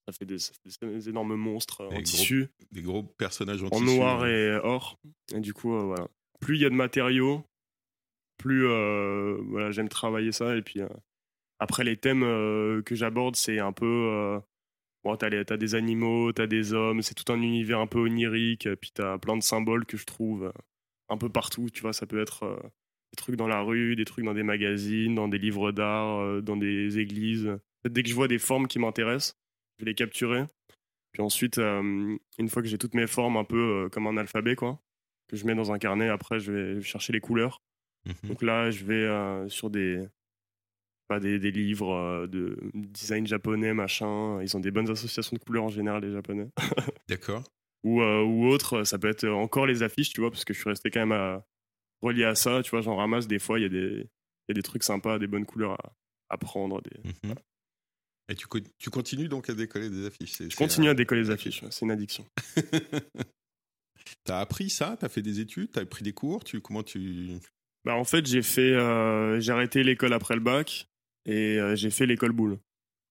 ça, 0.07 0.13
fait 0.13 0.25
des, 0.25 0.39
ça 0.39 0.53
fait 0.81 0.87
des 0.87 1.11
énormes 1.11 1.35
monstres 1.35 1.85
en 1.85 1.89
gros 1.91 2.01
tissu, 2.01 2.49
Des 2.73 2.81
gros 2.81 3.03
personnages 3.03 3.63
en, 3.63 3.67
en 3.67 3.71
tissu, 3.71 3.85
noir 3.85 4.23
ouais. 4.23 4.33
et 4.33 4.61
or. 4.63 4.99
Et 5.35 5.41
du 5.41 5.53
coup, 5.53 5.79
voilà. 5.79 6.09
Plus 6.41 6.57
il 6.57 6.63
y 6.63 6.65
a 6.65 6.71
de 6.71 6.75
matériaux, 6.75 7.45
plus 8.39 8.67
euh, 8.67 9.37
voilà, 9.49 9.71
j'aime 9.71 9.89
travailler 9.89 10.33
ça. 10.33 10.57
Et 10.57 10.63
puis 10.63 10.81
euh, 10.81 10.89
après, 11.59 11.85
les 11.85 11.97
thèmes 11.97 12.23
euh, 12.23 12.83
que 12.83 12.95
j'aborde, 12.95 13.37
c'est 13.37 13.59
un 13.59 13.73
peu. 13.73 14.41
Bon, 15.05 15.17
t'as, 15.17 15.45
t'as 15.45 15.57
des 15.57 15.75
animaux, 15.75 16.33
t'as 16.33 16.47
des 16.47 16.73
hommes, 16.73 17.03
c'est 17.03 17.15
tout 17.15 17.31
un 17.33 17.41
univers 17.41 17.81
un 17.81 17.87
peu 17.87 18.01
onirique. 18.01 18.69
Puis 18.77 18.91
t'as 18.95 19.19
plein 19.19 19.37
de 19.37 19.43
symboles 19.43 19.85
que 19.85 19.97
je 19.97 20.07
trouve 20.07 20.53
un 21.09 21.19
peu 21.19 21.29
partout. 21.29 21.69
Tu 21.71 21.83
vois, 21.83 21.93
ça 21.93 22.07
peut 22.07 22.21
être. 22.21 22.45
des 23.13 23.17
trucs 23.17 23.37
dans 23.37 23.49
la 23.49 23.61
rue, 23.61 23.97
des 23.97 24.05
trucs 24.05 24.25
dans 24.25 24.35
des 24.35 24.43
magazines, 24.43 25.15
dans 25.15 25.29
des 25.29 25.39
livres 25.39 25.73
d'art, 25.73 26.43
dans 26.43 26.57
des 26.57 26.99
églises. 26.99 27.51
Dès 27.89 28.03
que 28.03 28.09
je 28.09 28.15
vois 28.15 28.29
des 28.29 28.39
formes 28.39 28.69
qui 28.69 28.79
m'intéressent, 28.79 29.37
je 29.79 29.85
vais 29.85 29.91
les 29.91 29.95
capturer. 29.95 30.45
Puis 31.13 31.23
ensuite, 31.23 31.59
une 31.59 32.49
fois 32.49 32.63
que 32.63 32.69
j'ai 32.69 32.79
toutes 32.79 32.95
mes 32.95 33.07
formes 33.07 33.37
un 33.37 33.45
peu 33.45 33.89
comme 33.93 34.07
un 34.07 34.17
alphabet, 34.17 34.57
quoi, 34.57 34.81
que 35.29 35.37
je 35.37 35.47
mets 35.47 35.55
dans 35.55 35.73
un 35.73 35.79
carnet, 35.79 36.09
après 36.09 36.41
je 36.41 36.53
vais 36.53 36.83
chercher 36.83 37.13
les 37.13 37.21
couleurs. 37.21 37.63
Mhm. 38.09 38.29
Donc 38.31 38.43
là, 38.43 38.71
je 38.71 38.85
vais 38.85 39.05
euh, 39.05 39.49
sur 39.49 39.71
des, 39.71 40.05
pas 41.09 41.21
des, 41.21 41.39
des 41.39 41.51
livres 41.51 41.93
euh, 41.95 42.27
de 42.27 42.59
design 42.75 43.27
japonais, 43.27 43.73
machin. 43.75 44.41
Ils 44.43 44.57
ont 44.57 44.61
des 44.61 44.71
bonnes 44.71 44.91
associations 44.91 45.37
de 45.37 45.43
couleurs 45.45 45.65
en 45.65 45.69
général, 45.69 46.05
les 46.05 46.13
japonais. 46.13 46.49
D'accord. 47.09 47.45
ou, 47.85 48.01
euh, 48.03 48.23
ou 48.23 48.47
autre, 48.47 48.85
ça 48.85 48.99
peut 48.99 49.09
être 49.09 49.29
encore 49.29 49.67
les 49.67 49.83
affiches, 49.83 50.11
tu 50.11 50.21
vois, 50.21 50.31
parce 50.31 50.45
que 50.45 50.53
je 50.55 50.59
suis 50.61 50.69
resté 50.69 50.91
quand 50.91 51.01
même 51.01 51.13
à, 51.13 51.45
relié 52.03 52.25
à 52.25 52.35
ça, 52.35 52.63
tu 52.63 52.71
vois, 52.71 52.81
j'en 52.81 52.97
ramasse 52.97 53.27
des 53.29 53.39
fois, 53.39 53.59
il 53.59 53.63
y, 53.63 53.67
a 53.67 53.69
des- 53.69 54.07
y 54.49 54.53
a 54.53 54.55
des 54.55 54.63
trucs 54.63 54.83
sympas, 54.85 55.19
des 55.19 55.27
bonnes 55.27 55.47
couleurs 55.47 55.73
à, 55.73 55.93
à 56.31 56.37
prendre. 56.39 56.81
Des... 56.83 57.11
Mhm. 57.25 57.35
Et 58.31 58.35
tu, 58.35 58.47
co- 58.47 58.59
tu 58.79 58.91
continues 58.91 59.29
donc 59.29 59.49
à 59.49 59.55
décoller 59.55 59.89
des 59.89 60.05
affiches. 60.07 60.43
Je 60.51 60.57
continue 60.57 60.89
à 60.89 60.95
décoller 60.95 61.25
Ok. 61.31 61.35
affiches, 61.35 61.65
c'est 61.71 61.85
une 61.87 61.91
addiction. 61.91 62.27
T'as 64.25 64.41
appris 64.41 64.69
ça? 64.71 64.97
T'as 65.01 65.09
fait 65.09 65.23
des 65.23 65.41
études? 65.41 65.71
T'as 65.73 65.85
pris 65.87 66.03
des 66.03 66.13
cours? 66.13 66.45
Tu, 66.45 66.61
Comment 66.61 66.83
tu 66.83 67.39
Bah, 67.85 67.95
en 67.95 68.05
fait, 68.05 68.27
j'ai 68.27 68.43
fait, 68.43 68.73
euh, 68.73 69.41
j'ai 69.41 69.53
arrêté 69.53 69.83
l'école 69.83 70.13
après 70.13 70.35
le 70.35 70.41
bac 70.41 70.89
et 71.25 71.59
euh, 71.59 71.77
j'ai 71.77 71.91
fait 71.91 72.07
l'école 72.07 72.33
boule. 72.33 72.59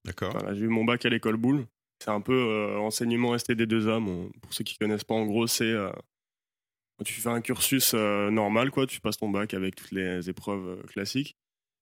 D'accord. 0.05 0.31
Voilà, 0.31 0.53
j'ai 0.53 0.65
eu 0.65 0.67
mon 0.67 0.85
bac 0.85 1.05
à 1.05 1.09
l'école 1.09 1.37
boule. 1.37 1.65
C'est 2.03 2.11
un 2.11 2.21
peu 2.21 2.33
euh, 2.33 2.77
enseignement 2.77 3.35
STD2A. 3.35 4.03
Bon, 4.03 4.29
pour 4.41 4.53
ceux 4.53 4.63
qui 4.63 4.77
connaissent 4.77 5.03
pas, 5.03 5.15
en 5.15 5.25
gros, 5.25 5.47
c'est 5.47 5.73
quand 6.97 7.03
tu 7.03 7.13
fais 7.13 7.29
un 7.29 7.41
cursus 7.41 7.93
normal, 7.93 8.71
quoi. 8.71 8.85
Tu 8.85 9.01
passes 9.01 9.17
ton 9.17 9.29
bac 9.29 9.53
avec 9.53 9.75
toutes 9.75 9.91
les 9.91 10.29
épreuves 10.29 10.85
classiques. 10.87 11.35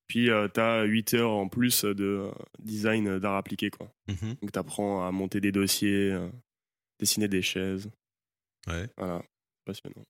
Puis 0.08 0.30
tu 0.54 0.60
as 0.60 0.84
8 0.84 1.14
heures 1.16 1.32
en 1.32 1.48
plus 1.48 1.84
de 1.84 2.32
design 2.60 3.20
d'art 3.20 3.36
appliqué, 3.36 3.70
quoi. 3.70 3.92
Mhm. 4.08 4.36
Donc 4.42 4.52
tu 4.52 4.60
apprends 4.60 5.06
à 5.06 5.12
monter 5.12 5.42
des 5.42 5.52
dossiers, 5.52 6.18
dessiner 7.00 7.28
des 7.28 7.42
chaises. 7.42 7.90
Ouais. 8.68 8.88
Voilà, 8.98 9.22
passionnant. 9.66 10.06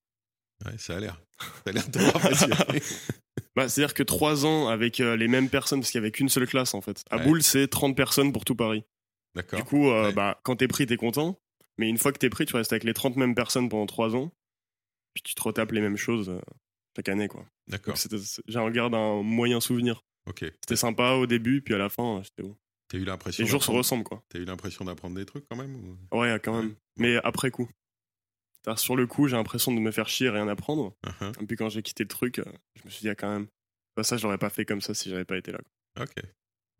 Ouais, 0.64 0.78
ça 0.78 0.96
a 0.96 1.00
l'air. 1.00 1.20
Ça 1.40 1.62
a 1.66 1.72
l'air 1.72 1.88
de. 1.88 1.98
Bah, 3.54 3.68
C'est-à-dire 3.68 3.94
que 3.94 4.02
3 4.02 4.44
ans 4.44 4.68
avec 4.68 5.00
euh, 5.00 5.16
les 5.16 5.28
mêmes 5.28 5.48
personnes, 5.48 5.80
parce 5.80 5.90
qu'il 5.90 6.00
n'y 6.00 6.04
avait 6.06 6.10
qu'une 6.12 6.28
seule 6.28 6.46
classe 6.46 6.74
en 6.74 6.80
fait. 6.82 7.02
À 7.10 7.16
Ouais. 7.16 7.24
Boule, 7.24 7.42
c'est 7.42 7.68
30 7.68 7.96
personnes 7.96 8.32
pour 8.32 8.44
tout 8.44 8.54
Paris. 8.54 8.84
D'accord. 9.34 9.58
Du 9.58 9.64
coup, 9.64 9.88
euh, 9.88 10.06
Ouais. 10.08 10.12
bah, 10.12 10.38
quand 10.42 10.56
t'es 10.56 10.68
pris, 10.68 10.86
t'es 10.86 10.96
content. 10.98 11.38
Mais 11.78 11.88
une 11.88 11.96
fois 11.98 12.12
que 12.12 12.18
t'es 12.18 12.28
pris, 12.30 12.44
tu 12.46 12.54
restes 12.56 12.72
avec 12.72 12.84
les 12.84 12.92
30 12.94 13.16
mêmes 13.16 13.34
personnes 13.34 13.68
pendant 13.68 13.86
3 13.86 14.14
ans. 14.14 14.30
Puis 15.14 15.22
tu 15.22 15.34
te 15.34 15.42
retapes 15.42 15.72
les 15.72 15.80
mêmes 15.80 15.96
choses 15.96 16.28
euh, 16.28 16.38
chaque 16.96 17.08
année. 17.08 17.28
quoi. 17.28 17.46
D'accord. 17.68 17.94
J'en 18.48 18.70
garde 18.70 18.94
un 18.94 19.22
moyen 19.22 19.60
souvenir. 19.60 20.02
Ok. 20.28 20.40
C'était 20.60 20.76
sympa 20.76 21.12
au 21.12 21.26
début, 21.26 21.62
puis 21.62 21.74
à 21.74 21.78
la 21.78 21.88
fin, 21.88 22.20
c'était 22.24 22.42
bon. 22.42 22.56
T'as 22.88 22.98
eu 22.98 23.04
l'impression. 23.04 23.42
Les 23.42 23.48
jours 23.50 23.64
se 23.64 23.70
ressemblent, 23.70 24.04
quoi. 24.04 24.22
T'as 24.28 24.38
eu 24.38 24.44
l'impression 24.44 24.84
d'apprendre 24.84 25.16
des 25.16 25.24
trucs 25.24 25.46
quand 25.50 25.56
même 25.56 25.74
ou- 25.76 26.18
Ouais, 26.18 26.38
quand 26.42 26.60
même. 26.60 26.74
Mais 26.98 27.16
après 27.24 27.50
coup. 27.50 27.68
Sur 28.74 28.96
le 28.96 29.06
coup, 29.06 29.28
j'ai 29.28 29.36
l'impression 29.36 29.72
de 29.72 29.78
me 29.78 29.92
faire 29.92 30.08
chier 30.08 30.26
et 30.26 30.30
rien 30.30 30.48
apprendre. 30.48 30.96
Uh-huh. 31.06 31.42
Et 31.42 31.46
puis 31.46 31.56
quand 31.56 31.68
j'ai 31.68 31.82
quitté 31.82 32.02
le 32.02 32.08
truc, 32.08 32.40
euh, 32.40 32.44
je 32.74 32.84
me 32.84 32.90
suis 32.90 33.02
dit, 33.02 33.08
ah, 33.08 33.14
quand 33.14 33.30
même, 33.30 33.46
bah, 33.96 34.02
ça, 34.02 34.16
je 34.16 34.24
l'aurais 34.24 34.38
pas 34.38 34.50
fait 34.50 34.64
comme 34.64 34.80
ça 34.80 34.92
si 34.94 35.08
j'avais 35.10 35.24
pas 35.24 35.36
été 35.36 35.52
là. 35.52 35.58
quoi. 35.94 36.04
Ok, 36.04 36.14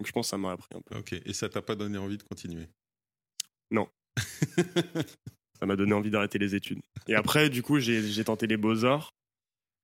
Donc 0.00 0.06
je 0.06 0.12
pense 0.12 0.26
que 0.26 0.30
ça 0.30 0.38
m'a 0.38 0.50
appris 0.52 0.68
un 0.74 0.80
peu. 0.80 0.96
ok. 0.98 1.12
Et 1.24 1.32
ça 1.32 1.48
t'a 1.48 1.62
pas 1.62 1.76
donné 1.76 1.96
envie 1.98 2.18
de 2.18 2.22
continuer? 2.24 2.66
Non. 3.70 3.88
Ça 5.58 5.64
m'a 5.64 5.74
donné 5.76 5.94
envie 5.94 6.10
d'arrêter 6.10 6.38
les 6.38 6.54
études. 6.54 6.80
Et 7.08 7.14
après, 7.14 7.48
du 7.48 7.62
coup, 7.62 7.78
j'ai 7.80 8.24
tenté 8.24 8.46
les 8.46 8.58
beaux-arts. 8.58 9.14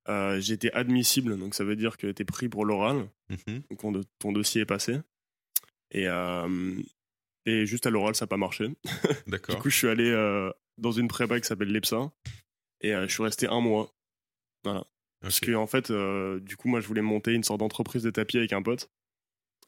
Euh, 0.07 0.39
J'étais 0.39 0.71
admissible, 0.73 1.37
donc 1.39 1.55
ça 1.55 1.63
veut 1.63 1.75
dire 1.75 1.97
que 1.97 2.11
t'es 2.11 2.25
pris 2.25 2.47
pour 2.47 2.63
l'oral. 2.65 3.09
Mhm. 3.29 3.61
Donc 3.71 3.79
ton, 3.79 4.01
ton 4.19 4.31
dossier 4.31 4.61
est 4.61 4.65
passé. 4.67 4.99
Et, 5.91 6.07
euh, 6.07 6.75
et 7.47 7.65
juste 7.65 7.87
à 7.87 7.89
l'oral, 7.89 8.13
ça 8.13 8.25
n'a 8.25 8.27
pas 8.27 8.37
marché. 8.37 8.67
Du 9.25 9.31
D'accord. 9.31 9.57
coup, 9.59 9.69
je 9.71 9.77
suis 9.77 9.87
allé 9.87 10.11
euh, 10.11 10.51
dans 10.77 10.91
une 10.91 11.07
prépa 11.07 11.39
qui 11.39 11.47
s'appelle 11.47 11.71
l'EPSA. 11.71 12.11
Et 12.81 12.93
euh, 12.93 13.07
je 13.07 13.13
suis 13.13 13.23
resté 13.23 13.47
un 13.47 13.61
mois. 13.61 13.93
Parce 15.21 15.39
que, 15.39 15.55
en 15.55 15.67
fait, 15.67 15.89
euh, 15.89 16.39
du 16.41 16.57
coup, 16.57 16.67
moi, 16.67 16.81
je 16.81 16.87
voulais 16.87 17.01
monter 17.01 17.33
une 17.33 17.43
sorte 17.43 17.59
d'entreprise 17.59 18.03
de 18.03 18.11
tapis 18.11 18.37
avec 18.37 18.53
un 18.53 18.61
pote. 18.61 18.89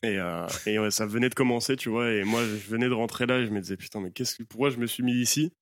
Et, 0.04 0.20
euh, 0.20 0.46
et 0.66 0.78
ouais, 0.78 0.92
ça 0.92 1.06
venait 1.06 1.30
de 1.30 1.36
commencer, 1.36 1.78
tu 1.78 1.90
vois. 1.90 2.12
Et 2.12 2.24
moi, 2.24 2.44
je 2.44 2.70
venais 2.70 2.88
de 2.88 2.94
rentrer 2.94 3.26
là 3.26 3.40
et 3.40 3.46
je 3.46 3.52
me 3.52 3.62
disais, 3.62 3.78
putain, 3.78 4.02
mais 4.02 4.12
qu'est-ce 4.12 4.36
que, 4.36 4.44
pourquoi 4.44 4.70
je 4.70 4.78
me 4.78 4.86
suis 4.86 5.04
mis 5.04 5.14
ici? 5.14 5.54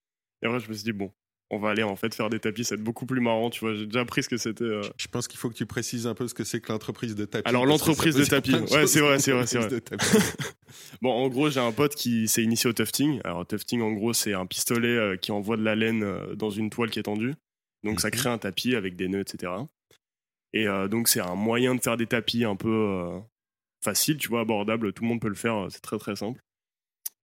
Et 0.41 0.47
après, 0.47 0.59
je 0.59 0.67
me 0.67 0.73
suis 0.73 0.83
dit, 0.83 0.93
bon, 0.93 1.11
on 1.53 1.59
va 1.59 1.69
aller 1.69 1.83
en 1.83 1.95
fait 1.95 2.13
faire 2.15 2.29
des 2.29 2.39
tapis, 2.39 2.63
ça 2.65 2.75
va 2.75 2.79
être 2.79 2.83
beaucoup 2.83 3.05
plus 3.05 3.21
marrant, 3.21 3.49
tu 3.49 3.59
vois. 3.61 3.73
J'ai 3.75 3.85
déjà 3.85 4.01
appris 4.01 4.23
ce 4.23 4.29
que 4.29 4.37
c'était. 4.37 4.63
euh. 4.63 4.81
Je 4.97 5.07
pense 5.07 5.27
qu'il 5.27 5.39
faut 5.39 5.49
que 5.49 5.55
tu 5.55 5.65
précises 5.65 6.07
un 6.07 6.13
peu 6.13 6.27
ce 6.27 6.33
que 6.33 6.43
c'est 6.43 6.59
que 6.61 6.71
l'entreprise 6.71 7.15
de 7.15 7.25
tapis. 7.25 7.47
Alors, 7.47 7.65
l'entreprise 7.65 8.15
de 8.15 8.25
tapis. 8.25 8.55
Ouais, 8.55 8.87
c'est 8.87 8.99
vrai, 9.01 9.19
c'est 9.19 9.31
vrai, 9.31 9.47
c'est 9.47 9.81
tapis. 9.81 10.05
Bon, 11.01 11.11
en 11.11 11.27
gros, 11.29 11.49
j'ai 11.49 11.59
un 11.59 11.71
pote 11.71 11.93
qui 11.95 12.27
s'est 12.27 12.41
initié 12.43 12.69
au 12.69 12.73
tufting. 12.73 13.19
Alors, 13.23 13.45
tufting, 13.45 13.81
en 13.81 13.91
gros, 13.91 14.13
c'est 14.13 14.33
un 14.33 14.45
pistolet 14.47 14.87
euh, 14.97 15.15
qui 15.17 15.31
envoie 15.31 15.55
de 15.57 15.63
la 15.63 15.75
laine 15.75 16.01
euh, 16.03 16.33
dans 16.35 16.49
une 16.49 16.69
toile 16.71 16.89
qui 16.89 16.97
est 16.99 17.03
tendue. 17.03 17.33
Donc, 17.83 17.99
ça 18.01 18.07
Mhm. 18.07 18.11
crée 18.13 18.29
un 18.29 18.37
tapis 18.39 18.75
avec 18.75 18.95
des 18.95 19.07
nœuds, 19.07 19.19
etc. 19.21 19.51
Et 20.53 20.65
donc, 20.89 21.07
c'est 21.07 21.19
un 21.19 21.35
moyen 21.35 21.73
de 21.75 21.81
faire 21.81 21.97
des 21.97 22.05
tapis 22.05 22.43
un 22.45 22.55
peu 22.55 23.09
facile, 23.83 24.17
tu 24.17 24.29
vois, 24.29 24.41
abordable. 24.41 24.93
Tout 24.93 25.03
le 25.03 25.09
monde 25.09 25.19
peut 25.19 25.27
le 25.27 25.33
faire. 25.35 25.67
C'est 25.71 25.81
très, 25.81 25.97
très 25.97 26.15
simple. 26.15 26.39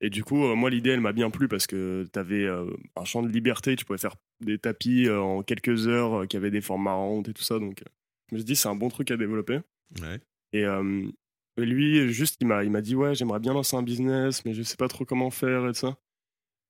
Et 0.00 0.10
du 0.10 0.24
coup, 0.24 0.44
euh, 0.44 0.54
moi, 0.54 0.70
l'idée, 0.70 0.90
elle 0.90 1.00
m'a 1.00 1.12
bien 1.12 1.30
plu 1.30 1.46
parce 1.46 1.66
que 1.66 2.06
tu 2.12 2.18
avais 2.18 2.46
un 2.46 3.04
champ 3.04 3.22
de 3.22 3.28
liberté. 3.28 3.76
Tu 3.76 3.84
pouvais 3.84 3.98
faire 3.98 4.16
des 4.40 4.58
tapis 4.58 5.06
euh, 5.06 5.20
en 5.20 5.42
quelques 5.42 5.88
heures 5.88 6.22
euh, 6.22 6.26
qui 6.26 6.36
avaient 6.36 6.50
des 6.50 6.62
formes 6.62 6.84
marrantes 6.84 7.28
et 7.28 7.34
tout 7.34 7.42
ça. 7.42 7.58
Donc, 7.58 7.82
euh, 7.82 7.90
je 8.30 8.36
me 8.36 8.40
suis 8.40 8.46
dit, 8.46 8.56
c'est 8.56 8.68
un 8.68 8.76
bon 8.76 8.88
truc 8.88 9.10
à 9.10 9.16
développer. 9.16 9.60
Ouais. 10.00 10.20
Et 10.52 10.64
euh, 10.64 11.04
lui, 11.58 12.12
juste, 12.12 12.36
il 12.40 12.46
m'a, 12.46 12.64
il 12.64 12.70
m'a 12.70 12.80
dit 12.80 12.94
ouais, 12.94 13.14
j'aimerais 13.14 13.40
bien 13.40 13.52
lancer 13.52 13.76
un 13.76 13.82
business, 13.82 14.44
mais 14.44 14.54
je 14.54 14.62
sais 14.62 14.76
pas 14.76 14.88
trop 14.88 15.04
comment 15.04 15.30
faire 15.30 15.64
et 15.66 15.72
tout 15.72 15.78
ça. 15.78 15.96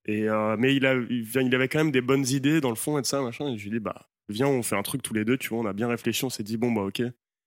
Et 0.06 0.28
euh, 0.28 0.56
mais 0.58 0.74
il 0.74 0.86
a, 0.86 0.94
il, 0.94 1.28
il 1.34 1.54
avait 1.54 1.68
quand 1.68 1.78
même 1.78 1.92
des 1.92 2.00
bonnes 2.00 2.26
idées 2.26 2.60
dans 2.60 2.70
le 2.70 2.74
fond 2.74 2.98
et 2.98 3.02
de 3.02 3.06
ça 3.06 3.22
machin. 3.22 3.48
Et 3.52 3.58
je 3.58 3.64
lui 3.64 3.76
ai 3.76 3.78
dit 3.78 3.84
bah 3.84 4.08
viens, 4.28 4.48
on 4.48 4.62
fait 4.62 4.76
un 4.76 4.82
truc 4.82 5.02
tous 5.02 5.14
les 5.14 5.24
deux. 5.24 5.36
Tu 5.36 5.50
vois, 5.50 5.58
on 5.58 5.66
a 5.66 5.72
bien 5.72 5.88
réfléchi, 5.88 6.24
on 6.24 6.30
s'est 6.30 6.42
dit 6.42 6.56
bon 6.56 6.72
bah 6.72 6.82
ok, 6.82 7.02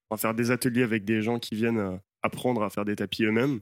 on 0.10 0.16
va 0.16 0.18
faire 0.18 0.34
des 0.36 0.52
ateliers 0.52 0.84
avec 0.84 1.04
des 1.04 1.22
gens 1.22 1.40
qui 1.40 1.56
viennent 1.56 1.80
euh, 1.80 1.98
apprendre 2.22 2.64
à 2.64 2.70
faire 2.70 2.86
des 2.86 2.96
tapis 2.96 3.26
eux-mêmes. 3.26 3.60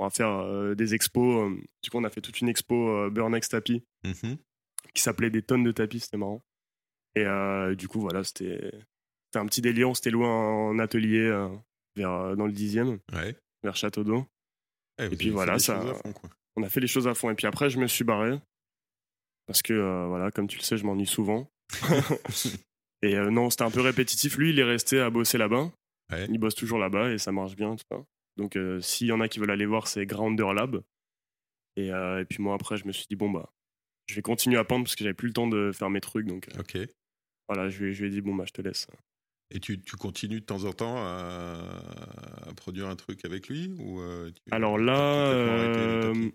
On 0.00 0.04
va 0.04 0.10
faire 0.10 0.28
euh, 0.30 0.74
des 0.74 0.94
expos. 0.94 1.50
euh, 1.50 1.54
du 1.82 1.90
coup, 1.90 1.98
on 1.98 2.04
a 2.04 2.10
fait 2.10 2.22
toute 2.22 2.40
une 2.40 2.48
expo 2.48 2.88
euh, 2.88 3.10
Burnex 3.10 3.48
tapis 3.50 3.84
Mhm. 4.04 4.38
qui 4.94 5.02
s'appelait 5.02 5.28
des 5.30 5.42
tonnes 5.42 5.62
de 5.62 5.72
tapis, 5.72 6.00
c'était 6.00 6.16
marrant. 6.16 6.42
Et 7.16 7.24
du 7.76 7.86
coup, 7.88 8.00
voilà, 8.00 8.24
c'était 8.24 8.70
un 9.34 9.44
petit 9.46 9.60
délire. 9.60 9.90
On 9.90 9.94
s'était 9.94 10.10
loué 10.10 10.26
un, 10.26 10.78
atelier 10.78 11.28
vers, 11.96 12.36
dans 12.36 12.46
le 12.46 12.52
dixième, 12.52 12.98
Ouais. 13.12 13.36
vers 13.62 13.76
Château 13.76 14.04
d'Eau. 14.04 14.26
Eh, 14.98 15.08
vous 15.08 15.16
puis 15.16 15.28
voilà, 15.30 15.58
ça- 15.58 15.80
fond. 15.80 16.14
On 16.56 16.62
a 16.62 16.68
fait 16.68 16.80
les 16.80 16.86
choses 16.86 17.06
à 17.08 17.14
fond. 17.14 17.28
Et 17.30 17.34
puis 17.34 17.46
après, 17.46 17.68
je 17.68 17.78
me 17.78 17.86
suis 17.88 18.04
barré. 18.04 18.38
Parce 19.46 19.60
que, 19.62 19.72
euh, 19.74 20.06
voilà, 20.06 20.30
comme 20.30 20.46
tu 20.46 20.56
le 20.56 20.62
sais, 20.62 20.76
je 20.76 20.84
m'ennuie 20.84 21.06
souvent. 21.06 21.50
et 23.02 23.16
euh, 23.16 23.30
non, 23.30 23.50
c'était 23.50 23.64
un 23.64 23.70
peu 23.70 23.80
répétitif. 23.80 24.36
Lui, 24.38 24.50
il 24.50 24.58
est 24.58 24.64
resté 24.64 25.00
à 25.00 25.10
bosser 25.10 25.36
là-bas. 25.38 25.70
Ouais. 26.12 26.26
Il 26.30 26.38
bosse 26.38 26.54
toujours 26.54 26.78
là-bas 26.78 27.12
et 27.12 27.18
ça 27.18 27.32
marche 27.32 27.56
bien. 27.56 27.76
Donc, 28.36 28.56
euh, 28.56 28.80
s'il 28.80 29.06
y 29.08 29.12
en 29.12 29.20
a 29.20 29.28
qui 29.28 29.38
veulent 29.38 29.50
aller 29.50 29.66
voir, 29.66 29.86
c'est 29.86 30.06
Grounder 30.06 30.52
Lab. 30.54 30.82
Et, 31.76 31.92
euh, 31.92 32.20
et 32.20 32.24
puis 32.24 32.42
moi, 32.42 32.54
après, 32.54 32.76
je 32.76 32.86
me 32.86 32.92
suis 32.92 33.06
dit, 33.08 33.16
bon, 33.16 33.30
bah, 33.30 33.52
je 34.06 34.14
vais 34.14 34.22
continuer 34.22 34.58
à 34.58 34.64
pendre 34.64 34.84
parce 34.84 34.96
que 34.96 35.04
j'avais 35.04 35.14
plus 35.14 35.28
le 35.28 35.34
temps 35.34 35.46
de 35.48 35.72
faire 35.72 35.90
mes 35.90 36.00
trucs. 36.00 36.26
Donc, 36.26 36.48
euh, 36.48 36.60
Ok. 36.60 36.78
voilà, 37.48 37.68
je 37.68 37.82
lui, 37.82 37.90
ai- 37.90 37.92
je 37.94 38.00
lui 38.02 38.08
ai 38.08 38.10
dit, 38.10 38.20
bon, 38.20 38.34
bah, 38.34 38.44
je 38.46 38.52
te 38.52 38.62
laisse. 38.62 38.86
Et 39.52 39.58
tu, 39.60 39.80
tu 39.80 39.96
continues 39.96 40.40
de 40.40 40.46
temps 40.46 40.64
en 40.64 40.72
temps 40.72 40.96
à, 40.96 42.48
à 42.48 42.54
produire 42.54 42.88
un 42.88 42.94
truc 42.96 43.24
avec 43.24 43.48
lui 43.48 43.68
ou 43.78 44.00
tu- 44.32 44.40
Alors 44.52 44.78
là, 44.78 45.32
euh, 45.32 46.30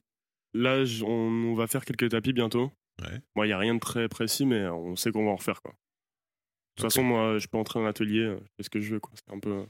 là 0.54 0.84
on, 1.04 1.08
on 1.08 1.56
va 1.56 1.68
faire 1.68 1.86
quelques 1.86 2.10
tapis 2.10 2.34
bientôt. 2.34 2.72
Ouais. 3.02 3.22
Moi, 3.36 3.46
il 3.46 3.50
n'y 3.50 3.54
a 3.54 3.58
rien 3.58 3.74
de 3.74 3.80
très 3.80 4.10
précis, 4.10 4.46
mais 4.46 4.68
on 4.68 4.98
sait 4.98 5.12
qu'on 5.14 5.24
va 5.26 5.32
en 5.32 5.36
refaire. 5.38 5.62
Quoi. 5.62 5.72
De 5.72 6.82
toute 6.82 6.92
façon, 6.92 7.04
moi, 7.04 7.38
je 7.40 7.48
peux 7.48 7.58
entrer 7.58 7.80
en 7.80 7.86
atelier, 7.86 8.20
euh, 8.20 8.38
je 8.38 8.48
fais 8.58 8.64
ce 8.64 8.70
que 8.70 8.82
je 8.82 8.94
veux. 8.96 9.02
C'est 9.14 9.34
un 9.34 9.40
peu, 9.40 9.66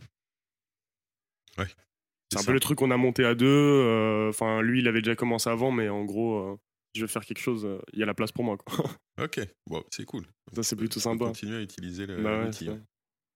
Ouais. 1.59 1.67
C'est 2.35 2.39
un 2.39 2.41
ça. 2.41 2.47
peu 2.47 2.53
le 2.53 2.59
truc 2.59 2.77
qu'on 2.79 2.91
a 2.91 2.97
monté 2.97 3.25
à 3.25 3.35
deux. 3.35 3.45
euh, 3.47 4.29
Enfin, 4.29 4.61
lui, 4.61 4.79
il 4.79 4.87
avait 4.87 5.01
déjà 5.01 5.15
commencé 5.15 5.49
avant, 5.49 5.71
mais 5.71 5.89
en 5.89 6.03
gros, 6.05 6.37
euh, 6.39 6.55
je 6.93 7.01
veux 7.01 7.07
faire 7.07 7.25
quelque 7.25 7.39
chose, 7.39 7.65
euh, 7.65 7.79
il 7.93 7.99
y 7.99 8.03
a 8.03 8.05
la 8.05 8.13
place 8.13 8.31
pour 8.31 8.43
moi. 8.43 8.57
Quoi. 8.57 8.85
Ok, 9.21 9.39
bon, 9.67 9.81
c'est 9.91 10.03
cool. 10.05 10.25
Ça, 10.53 10.61
c'est 10.63 10.75
plutôt 10.75 10.99
sympa. 10.99 11.25
continuer 11.25 11.55
à 11.57 11.61
utiliser 11.61 12.05
le- 12.05 12.21
Bah 12.21 12.37
ouais, 12.41 12.69
hein. 12.69 12.79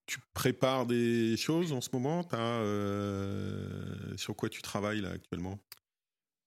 Tu 0.08 0.18
prépares 0.34 0.86
des 0.86 1.38
choses 1.38 1.72
en 1.72 1.80
ce 1.82 1.90
moment? 1.94 2.24
T'as, 2.24 2.38
euh, 2.40 4.18
Sur 4.18 4.36
quoi 4.36 4.50
tu 4.50 4.62
travailles 4.62 5.02
là 5.02 5.12
actuellement? 5.12 5.58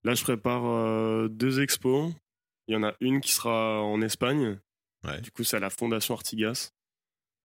Là, 0.03 0.13
je 0.15 0.23
prépare 0.23 0.65
euh, 0.65 1.27
deux 1.29 1.61
expos. 1.61 2.11
Il 2.67 2.73
y 2.73 2.77
en 2.77 2.83
a 2.83 2.93
une 2.99 3.21
qui 3.21 3.31
sera 3.31 3.81
en 3.81 4.01
Espagne. 4.01 4.59
Ouais. 5.05 5.19
Du 5.21 5.31
coup, 5.31 5.43
c'est 5.43 5.57
à 5.57 5.59
la 5.59 5.69
Fondation 5.69 6.13
Artigas. 6.13 6.71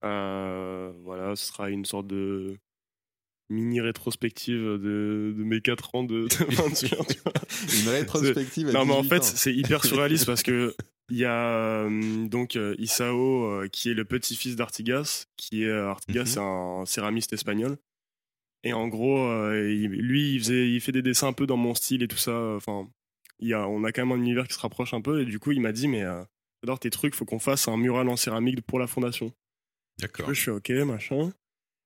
Euh, 0.04 0.92
voilà, 1.02 1.34
ce 1.36 1.46
sera 1.46 1.70
une 1.70 1.84
sorte 1.84 2.06
de 2.06 2.56
mini 3.50 3.80
rétrospective 3.80 4.60
de, 4.60 5.34
de 5.36 5.44
mes 5.44 5.60
4 5.60 5.94
ans 5.94 6.04
de, 6.04 6.28
peinture. 6.56 7.04
Une 7.82 7.88
rétrospective 7.88 8.68
à 8.68 8.72
non, 8.72 8.84
mais 8.84 8.92
en 8.92 9.02
18 9.02 9.08
fait, 9.08 9.24
c'est 9.24 9.54
hyper 9.54 9.84
surréaliste 9.84 10.26
parce 10.26 10.42
que 10.42 10.74
il 11.10 11.16
y 11.16 11.24
a 11.24 11.84
euh, 11.86 12.26
donc 12.28 12.56
euh, 12.56 12.74
Isao 12.78 13.44
euh, 13.46 13.68
qui 13.68 13.90
est 13.90 13.94
le 13.94 14.04
petit-fils 14.04 14.56
d'Artigas, 14.56 15.26
qui 15.36 15.64
est 15.64 15.70
Artigas, 15.70 16.26
c'est 16.26 16.40
un 16.40 16.84
céramiste 16.86 17.32
espagnol. 17.32 17.78
Et 18.64 18.72
en 18.72 18.88
gros, 18.88 19.52
lui, 19.52 20.34
il, 20.34 20.40
faisait, 20.40 20.68
il 20.68 20.80
fait 20.80 20.90
des 20.90 21.00
dessins 21.00 21.28
un 21.28 21.32
peu 21.32 21.46
dans 21.46 21.56
mon 21.56 21.74
style 21.74 22.02
et 22.02 22.08
tout 22.08 22.16
ça. 22.16 22.36
Enfin, 22.56 22.88
il 23.38 23.48
y 23.48 23.54
a, 23.54 23.68
on 23.68 23.84
a 23.84 23.92
quand 23.92 24.04
même 24.04 24.18
un 24.18 24.20
univers 24.20 24.48
qui 24.48 24.54
se 24.54 24.58
rapproche 24.58 24.94
un 24.94 25.00
peu. 25.00 25.22
Et 25.22 25.24
du 25.24 25.38
coup, 25.38 25.52
il 25.52 25.60
m'a 25.60 25.70
dit, 25.70 25.86
mais 25.86 26.02
j'adore 26.62 26.80
tes 26.80 26.90
trucs, 26.90 27.14
faut 27.14 27.24
qu'on 27.24 27.38
fasse 27.38 27.68
un 27.68 27.76
mural 27.76 28.08
en 28.08 28.16
céramique 28.16 28.60
pour 28.62 28.80
la 28.80 28.88
fondation. 28.88 29.32
D'accord. 30.00 30.34
je 30.34 30.40
suis 30.40 30.50
ok, 30.50 30.70
machin. 30.70 31.32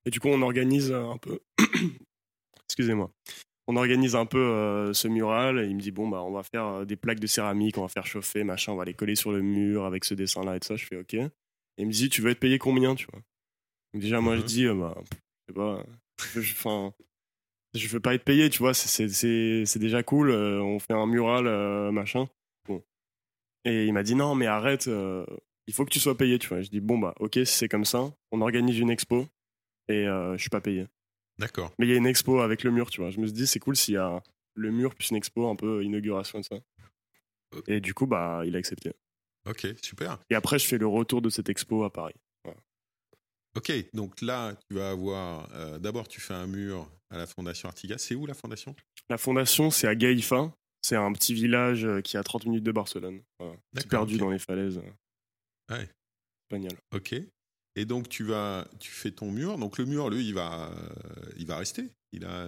Et 0.04 0.10
du 0.10 0.20
coup, 0.20 0.28
on 0.28 0.42
organise 0.42 0.92
un 0.92 1.16
peu. 1.18 1.38
Excusez-moi. 2.68 3.10
On 3.68 3.76
organise 3.76 4.16
un 4.16 4.26
peu 4.26 4.38
euh, 4.38 4.92
ce 4.92 5.06
mural. 5.08 5.60
Et 5.60 5.68
il 5.68 5.76
me 5.76 5.80
dit 5.80 5.92
bon 5.92 6.08
bah 6.08 6.22
on 6.22 6.32
va 6.32 6.42
faire 6.42 6.64
euh, 6.66 6.84
des 6.84 6.96
plaques 6.96 7.20
de 7.20 7.26
céramique, 7.26 7.78
on 7.78 7.82
va 7.82 7.88
faire 7.88 8.06
chauffer, 8.06 8.42
machin, 8.44 8.72
on 8.72 8.76
va 8.76 8.84
les 8.84 8.94
coller 8.94 9.14
sur 9.14 9.30
le 9.32 9.40
mur 9.42 9.84
avec 9.84 10.04
ce 10.04 10.14
dessin-là 10.14 10.56
et 10.56 10.60
tout 10.60 10.66
ça. 10.68 10.76
Je 10.76 10.86
fais 10.86 10.96
ok. 10.96 11.14
Et 11.14 11.28
il 11.78 11.86
me 11.86 11.92
dit 11.92 12.08
tu 12.08 12.22
veux 12.22 12.30
être 12.30 12.40
payé 12.40 12.58
combien, 12.58 12.94
tu 12.94 13.06
vois? 13.12 13.20
Donc 13.92 14.02
déjà 14.02 14.20
moi 14.20 14.34
je 14.36 14.40
Mhm. 14.40 14.46
dis 14.46 14.66
euh, 14.66 14.74
bah 14.74 14.94
je 15.08 15.16
sais 15.48 15.54
pas. 15.54 15.84
Enfin, 16.36 16.92
je 17.74 17.88
veux 17.88 18.00
pas 18.00 18.14
être 18.14 18.24
payé, 18.24 18.50
tu 18.50 18.58
vois. 18.58 18.74
c'est- 18.74 19.78
déjà 19.78 20.02
cool. 20.02 20.30
euh, 20.30 20.60
on 20.62 20.78
fait 20.78 20.92
un 20.92 21.06
mural, 21.06 21.44
machin. 21.92 22.28
Bon. 22.68 22.82
Et 23.64 23.86
il 23.86 23.92
m'a 23.92 24.02
dit 24.02 24.14
non 24.16 24.34
mais 24.34 24.46
arrête. 24.46 24.90
il 25.68 25.74
faut 25.74 25.84
que 25.84 25.90
tu 25.90 26.00
sois 26.00 26.16
payé, 26.16 26.38
tu 26.40 26.48
vois. 26.48 26.62
Je 26.62 26.68
dis 26.70 26.80
bon 26.80 26.98
bah 26.98 27.14
ok 27.20 27.34
si 27.44 27.46
c'est 27.46 27.68
comme 27.68 27.84
ça, 27.84 28.12
on 28.32 28.40
organise 28.40 28.78
une 28.80 28.90
expo 28.90 29.26
et 29.88 30.06
euh, 30.06 30.36
je 30.36 30.40
suis 30.40 30.50
pas 30.50 30.60
payé. 30.60 30.86
D'accord. 31.38 31.72
Mais 31.78 31.86
il 31.86 31.90
y 31.90 31.94
a 31.94 31.96
une 31.96 32.06
expo 32.06 32.40
avec 32.40 32.62
le 32.64 32.70
mur, 32.70 32.90
tu 32.90 33.00
vois. 33.00 33.10
Je 33.10 33.18
me 33.20 33.26
suis 33.26 33.32
dit 33.32 33.46
c'est 33.46 33.58
cool 33.60 33.76
s'il 33.76 33.94
y 33.94 33.96
a 33.98 34.22
le 34.54 34.70
mur 34.70 34.94
plus 34.94 35.10
une 35.10 35.16
expo 35.16 35.48
un 35.48 35.56
peu 35.56 35.82
inauguration 35.84 36.38
et 36.38 36.42
ça. 36.42 36.56
Et 37.66 37.80
du 37.80 37.94
coup 37.94 38.06
bah 38.06 38.42
il 38.46 38.54
a 38.56 38.58
accepté. 38.58 38.92
Ok, 39.48 39.66
super. 39.82 40.18
Et 40.30 40.34
après 40.34 40.58
je 40.58 40.66
fais 40.66 40.78
le 40.78 40.86
retour 40.86 41.20
de 41.22 41.30
cette 41.30 41.48
expo 41.48 41.84
à 41.84 41.92
Paris. 41.92 42.14
Ok, 43.54 43.70
donc 43.92 44.22
là, 44.22 44.54
tu 44.68 44.76
vas 44.76 44.90
avoir. 44.92 45.46
euh, 45.54 45.78
D'abord, 45.78 46.08
tu 46.08 46.22
fais 46.22 46.32
un 46.32 46.46
mur 46.46 46.90
à 47.10 47.18
la 47.18 47.26
Fondation 47.26 47.68
Artigas. 47.68 47.98
C'est 47.98 48.14
où 48.14 48.24
la 48.24 48.32
Fondation? 48.32 48.74
La 49.10 49.18
fondation 49.18 49.70
c'est 49.70 49.86
à 49.86 49.94
Gaïfa. 49.94 50.50
C'est 50.80 50.96
un 50.96 51.12
petit 51.12 51.34
village 51.34 51.84
euh, 51.84 52.00
qui 52.00 52.16
est 52.16 52.18
à 52.18 52.22
30 52.22 52.46
minutes 52.46 52.64
de 52.64 52.72
Barcelone. 52.72 53.20
Voilà. 53.38 53.54
C'est 53.74 53.82
D'accord, 53.84 53.90
perdu 54.06 54.16
dans 54.16 54.30
les 54.30 54.38
falaises. 54.38 54.78
euh, 54.78 55.74
Ouais. 55.76 55.88
Espagnol. 56.50 56.72
Ok. 56.94 57.14
Et 57.76 57.84
donc, 57.84 58.08
tu 58.08 58.24
vas, 58.24 58.66
tu 58.80 58.90
fais 58.90 59.10
ton 59.10 59.30
mur. 59.30 59.56
Donc, 59.58 59.78
le 59.78 59.84
mur, 59.86 60.10
lui, 60.10 60.26
il 60.26 60.34
va, 60.34 60.70
il 61.38 61.46
va 61.46 61.56
rester. 61.56 61.84
Il 62.12 62.26
a. 62.26 62.46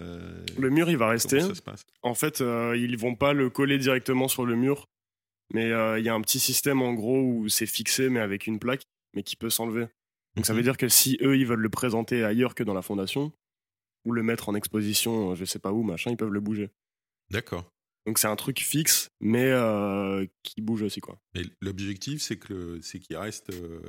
Le 0.58 0.68
mur 0.70 0.90
il 0.90 0.98
va 0.98 1.08
rester. 1.08 1.38
Comment 1.38 1.48
ça 1.48 1.54
se 1.54 1.62
passe? 1.62 1.82
En 2.02 2.14
fait, 2.14 2.42
euh, 2.42 2.76
ils 2.76 2.98
vont 2.98 3.14
pas 3.14 3.32
le 3.32 3.48
coller 3.48 3.78
directement 3.78 4.28
sur 4.28 4.44
le 4.44 4.54
mur, 4.56 4.84
mais 5.54 5.72
euh, 5.72 5.98
il 5.98 6.04
y 6.04 6.10
a 6.10 6.14
un 6.14 6.20
petit 6.20 6.38
système 6.38 6.82
en 6.82 6.92
gros 6.92 7.22
où 7.22 7.48
c'est 7.48 7.64
fixé, 7.66 8.10
mais 8.10 8.20
avec 8.20 8.46
une 8.46 8.58
plaque, 8.58 8.82
mais 9.14 9.22
qui 9.22 9.36
peut 9.36 9.48
s'enlever. 9.48 9.86
Donc 10.36 10.44
ça 10.44 10.52
Mhm. 10.52 10.58
veut 10.58 10.62
dire 10.64 10.76
que 10.76 10.88
si 10.90 11.16
eux 11.22 11.38
ils 11.38 11.46
veulent 11.46 11.60
le 11.60 11.70
présenter 11.70 12.24
ailleurs 12.24 12.54
que 12.54 12.62
dans 12.62 12.74
la 12.74 12.82
fondation, 12.82 13.32
ou 14.04 14.12
le 14.12 14.22
mettre 14.22 14.50
en 14.50 14.54
exposition, 14.54 15.30
euh, 15.30 15.34
je 15.34 15.46
sais 15.46 15.58
pas 15.58 15.72
où, 15.72 15.82
machin, 15.82 16.10
ils 16.10 16.18
peuvent 16.18 16.28
le 16.32 16.40
bouger. 16.40 16.68
D'accord. 17.30 17.64
Donc 18.06 18.18
c'est 18.18 18.26
un 18.28 18.36
truc 18.36 18.60
fixe, 18.60 19.08
mais 19.20 19.46
euh, 19.50 20.26
qui 20.42 20.60
bouge 20.60 20.82
aussi 20.82 21.00
quoi. 21.00 21.16
Mais 21.34 21.42
l'objectif, 21.62 22.20
c'est 22.20 22.36
que 22.36 22.52
le- 22.52 22.82
c'est 22.82 22.98
qu'il 22.98 23.16
reste. 23.16 23.48
euh, 23.50 23.80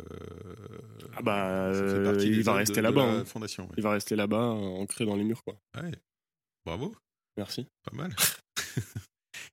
Ah 1.17 1.21
bah, 1.21 1.45
euh, 1.67 2.17
il 2.23 2.41
va 2.43 2.53
rester 2.53 2.81
là-bas, 2.81 3.03
hein. 3.03 3.25
Fondation. 3.25 3.65
ouais. 3.65 3.73
Il 3.77 3.83
va 3.83 3.91
rester 3.91 4.15
là-bas, 4.15 4.41
ancré 4.51 5.05
dans 5.05 5.15
les 5.17 5.23
murs 5.25 5.43
quoi. 5.43 5.57
Ouais. 5.81 5.91
Bravo, 6.65 6.95
Merci. 7.37 7.67
pas 7.83 7.95
mal. 7.95 8.15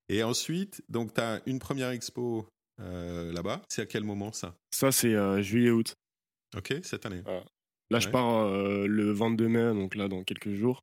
Et 0.09 0.23
ensuite, 0.23 0.83
donc, 0.89 1.15
tu 1.15 1.21
as 1.21 1.43
une 1.47 1.59
première 1.59 1.91
expo 1.91 2.47
euh, 2.81 3.33
là-bas. 3.33 3.63
C'est 3.69 3.83
à 3.83 3.87
quel 3.87 4.05
moment 4.05 4.33
ça? 4.33 4.55
Ça 4.71 4.93
c'est 4.93 5.43
juillet-août. 5.43 5.95
Ok, 6.57 6.75
cette 6.83 7.07
année. 7.07 7.23
Là 7.91 7.99
je 7.99 8.09
pars 8.09 8.49
le 8.49 9.11
22 9.13 9.49
mai, 9.49 9.75
donc 9.75 9.95
là 9.95 10.09
dans 10.09 10.23
quelques 10.23 10.53
jours, 10.55 10.81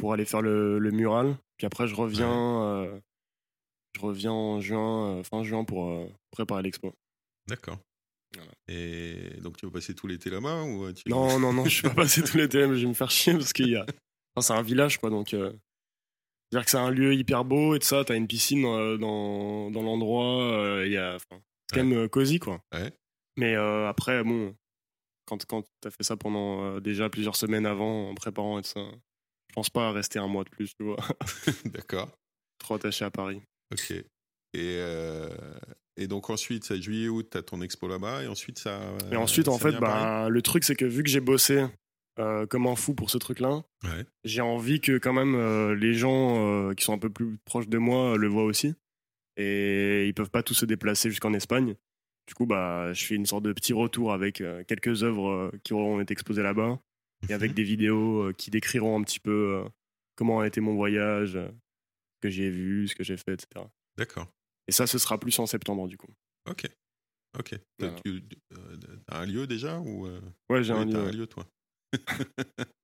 pour 0.00 0.12
aller 0.14 0.24
faire 0.24 0.42
le, 0.42 0.78
le 0.78 0.90
mural. 0.90 1.36
Puis 1.58 1.66
après 1.66 1.86
je 1.86 1.94
reviens, 1.94 2.62
euh, 2.62 3.00
je 3.94 4.00
reviens 4.00 4.32
en 4.32 4.60
juin, 4.60 5.18
euh, 5.18 5.22
fin 5.22 5.42
juin 5.42 5.64
pour 5.64 5.90
euh, 5.90 6.06
préparer 6.30 6.62
l'expo. 6.62 6.92
D'accord. 7.48 7.78
Voilà. 8.34 8.52
Et 8.68 9.40
donc, 9.42 9.56
tu 9.56 9.66
vas 9.66 9.72
passer 9.72 9.94
tout 9.94 10.06
l'été 10.06 10.30
là-bas 10.30 10.62
ou 10.62 10.92
tu... 10.92 11.02
Non, 11.08 11.38
non, 11.40 11.52
non, 11.52 11.64
je 11.66 11.82
vais 11.82 11.88
pas 11.88 11.96
passer 12.02 12.22
tous 12.22 12.36
les 12.36 12.48
thèmes, 12.48 12.74
je 12.74 12.82
vais 12.82 12.86
me 12.88 12.94
faire 12.94 13.10
chier 13.10 13.32
parce 13.34 13.52
qu'il 13.52 13.68
y 13.68 13.76
a. 13.76 13.84
Enfin, 14.36 14.40
c'est 14.46 14.52
un 14.58 14.62
village, 14.62 14.98
quoi, 14.98 15.10
donc. 15.10 15.34
euh, 15.34 15.52
C'est-à-dire 16.50 16.64
que 16.64 16.70
c'est 16.70 16.76
un 16.78 16.90
lieu 16.90 17.12
hyper 17.14 17.44
beau 17.44 17.74
et 17.74 17.80
tout 17.80 17.86
ça, 17.86 18.04
t'as 18.04 18.14
une 18.16 18.28
piscine 18.28 18.64
euh, 18.64 18.96
dans, 18.98 19.70
dans 19.72 19.82
l'endroit, 19.82 20.42
euh, 20.44 20.86
il 20.86 20.92
y 20.92 20.96
a. 20.96 21.16
enfin, 21.16 21.42
c'est 21.68 21.80
quand 21.80 21.84
même 21.84 22.08
cosy, 22.08 22.38
quoi. 22.38 22.62
Ouais. 22.72 22.92
Mais 23.36 23.54
après, 23.56 24.22
bon, 24.22 24.54
quand, 25.26 25.44
quand 25.46 25.64
t'as 25.80 25.90
fait 25.90 26.04
ça 26.04 26.16
pendant 26.16 26.78
déjà 26.78 27.10
plusieurs 27.10 27.36
semaines 27.36 27.66
avant, 27.66 28.10
en 28.10 28.14
préparant 28.14 28.58
et 28.58 28.62
tout 28.62 28.68
ça, 28.68 28.80
je 29.50 29.54
pense 29.54 29.68
pas 29.68 29.88
à 29.88 29.92
rester 29.92 30.20
un 30.20 30.28
mois 30.28 30.44
de 30.44 30.48
plus, 30.48 30.72
tu 30.76 30.84
vois. 30.84 30.96
D'accord. 31.64 32.08
Trop 32.58 32.74
attaché 32.76 33.04
à 33.04 33.10
Paris. 33.10 33.42
Ok. 33.72 33.90
Et, 33.90 34.04
euh, 34.56 35.28
et 35.96 36.06
donc, 36.06 36.30
ensuite, 36.30 36.62
c'est 36.62 36.80
juillet-août, 36.80 37.26
tu 37.32 37.36
as 37.38 37.42
ton 37.42 37.60
expo 37.60 37.88
là-bas. 37.88 38.22
Et 38.22 38.28
ensuite, 38.28 38.60
ça. 38.60 38.80
Et 39.10 39.16
ensuite, 39.16 39.46
ça 39.46 39.52
en 39.52 39.58
fait, 39.58 39.72
bah, 39.72 40.28
le 40.28 40.40
truc, 40.42 40.62
c'est 40.62 40.76
que 40.76 40.84
vu 40.84 41.02
que 41.02 41.08
j'ai 41.10 41.18
bossé 41.20 41.66
euh, 42.20 42.46
comme 42.46 42.68
un 42.68 42.76
fou 42.76 42.94
pour 42.94 43.10
ce 43.10 43.18
truc-là, 43.18 43.64
Ouais. 43.82 44.04
j'ai 44.22 44.40
envie 44.40 44.80
que 44.80 44.98
quand 44.98 45.12
même 45.12 45.34
euh, 45.34 45.74
les 45.74 45.94
gens 45.94 46.72
qui 46.76 46.84
sont 46.84 46.92
un 46.92 46.98
peu 46.98 47.10
plus 47.10 47.36
proches 47.44 47.68
de 47.68 47.78
moi 47.78 48.16
le 48.16 48.28
voient 48.28 48.44
aussi. 48.44 48.74
Et 49.36 50.06
ils 50.06 50.14
peuvent 50.14 50.30
pas 50.30 50.44
tous 50.44 50.54
se 50.54 50.64
déplacer 50.66 51.08
jusqu'en 51.10 51.32
Espagne. 51.34 51.74
Du 52.28 52.34
coup, 52.34 52.46
bah, 52.46 52.92
je 52.92 53.04
fais 53.04 53.16
une 53.16 53.26
sorte 53.26 53.42
de 53.42 53.52
petit 53.52 53.72
retour 53.72 54.12
avec 54.12 54.42
quelques 54.68 55.02
œuvres 55.02 55.50
qui 55.64 55.72
auront 55.72 56.00
été 56.00 56.12
exposées 56.12 56.42
là-bas 56.42 56.78
et 57.28 57.32
avec 57.32 57.54
des 57.54 57.62
vidéos 57.62 58.28
euh, 58.28 58.32
qui 58.32 58.50
décriront 58.50 58.98
un 58.98 59.02
petit 59.02 59.20
peu 59.20 59.62
euh, 59.64 59.68
comment 60.16 60.40
a 60.40 60.46
été 60.46 60.60
mon 60.60 60.74
voyage, 60.74 61.36
euh, 61.36 61.48
ce 61.48 62.20
que 62.22 62.30
j'ai 62.30 62.50
vu, 62.50 62.88
ce 62.88 62.94
que 62.94 63.04
j'ai 63.04 63.16
fait, 63.16 63.34
etc. 63.34 63.66
D'accord. 63.96 64.28
Et 64.68 64.72
ça, 64.72 64.86
ce 64.86 64.98
sera 64.98 65.18
plus 65.18 65.38
en 65.38 65.46
septembre, 65.46 65.88
du 65.88 65.96
coup. 65.96 66.12
Ok. 66.48 66.66
Ok. 67.38 67.54
T'as 67.78 67.94
tu- 68.04 68.22
t'as 69.06 69.18
un 69.20 69.26
lieu 69.26 69.46
déjà 69.46 69.78
ou 69.80 70.06
Ouais, 70.48 70.62
j'ai 70.64 70.72
un 70.72 70.86
t'as 70.86 71.02
lieu. 71.02 71.08
un 71.08 71.12
lieu, 71.12 71.26
toi. 71.26 71.46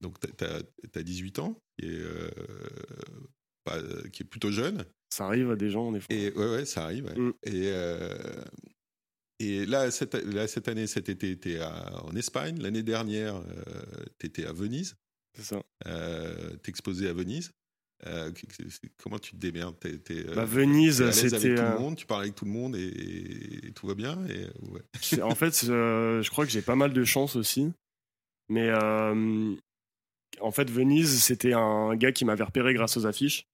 donc, 0.00 0.18
t'as 0.36 0.60
as, 0.94 1.02
18 1.02 1.38
ans, 1.38 1.58
qui 1.78 1.86
est, 1.86 1.98
euh, 2.00 2.30
qui 4.12 4.22
est 4.22 4.26
plutôt 4.26 4.50
jeune. 4.50 4.84
Ça 5.10 5.26
arrive 5.26 5.50
à 5.50 5.56
des 5.56 5.70
gens, 5.70 5.92
des 5.92 6.00
fois. 6.00 6.14
Et 6.14 6.30
ouais, 6.32 6.50
ouais, 6.50 6.64
ça 6.66 6.84
arrive. 6.84 7.04
ouais. 7.06 7.18
Mm. 7.18 7.32
Et, 7.44 7.68
euh, 7.72 8.44
et 9.40 9.66
là, 9.66 9.90
cette, 9.90 10.14
là, 10.14 10.46
cette 10.46 10.68
année, 10.68 10.86
cet 10.86 11.08
été, 11.08 11.38
tu 11.38 11.58
en 11.60 12.14
Espagne. 12.16 12.60
L'année 12.60 12.82
dernière, 12.82 13.40
tu 14.18 14.26
étais 14.26 14.46
à 14.46 14.52
Venise. 14.52 14.96
C'est 15.36 15.42
ça. 15.42 15.62
Euh, 15.86 16.56
T'exposais 16.62 17.08
à 17.08 17.12
Venise. 17.12 17.50
Euh, 18.06 18.30
comment 19.02 19.18
tu 19.18 19.32
te 19.32 19.36
démerdes? 19.36 19.76
Euh, 19.84 20.34
Bah, 20.34 20.44
Venise, 20.44 21.10
c'était. 21.10 21.36
avec 21.36 21.56
tout 21.56 21.62
euh, 21.62 21.72
le 21.74 21.78
monde, 21.78 21.96
tu 21.96 22.06
parles 22.06 22.22
avec 22.22 22.34
tout 22.34 22.44
le 22.44 22.50
monde 22.50 22.76
et, 22.76 23.66
et 23.66 23.72
tout 23.72 23.86
va 23.86 23.94
bien. 23.94 24.18
Et, 24.26 24.46
ouais. 24.68 25.22
En 25.22 25.34
fait, 25.34 25.64
euh, 25.68 26.22
je 26.22 26.30
crois 26.30 26.44
que 26.44 26.52
j'ai 26.52 26.62
pas 26.62 26.76
mal 26.76 26.92
de 26.92 27.04
chance 27.04 27.34
aussi. 27.36 27.72
Mais 28.48 28.68
euh, 28.68 29.54
en 30.40 30.50
fait, 30.52 30.70
Venise, 30.70 31.22
c'était 31.22 31.54
un 31.54 31.96
gars 31.96 32.12
qui 32.12 32.24
m'avait 32.24 32.44
repéré 32.44 32.74
grâce 32.74 32.96
aux 32.96 33.06
affiches. 33.06 33.46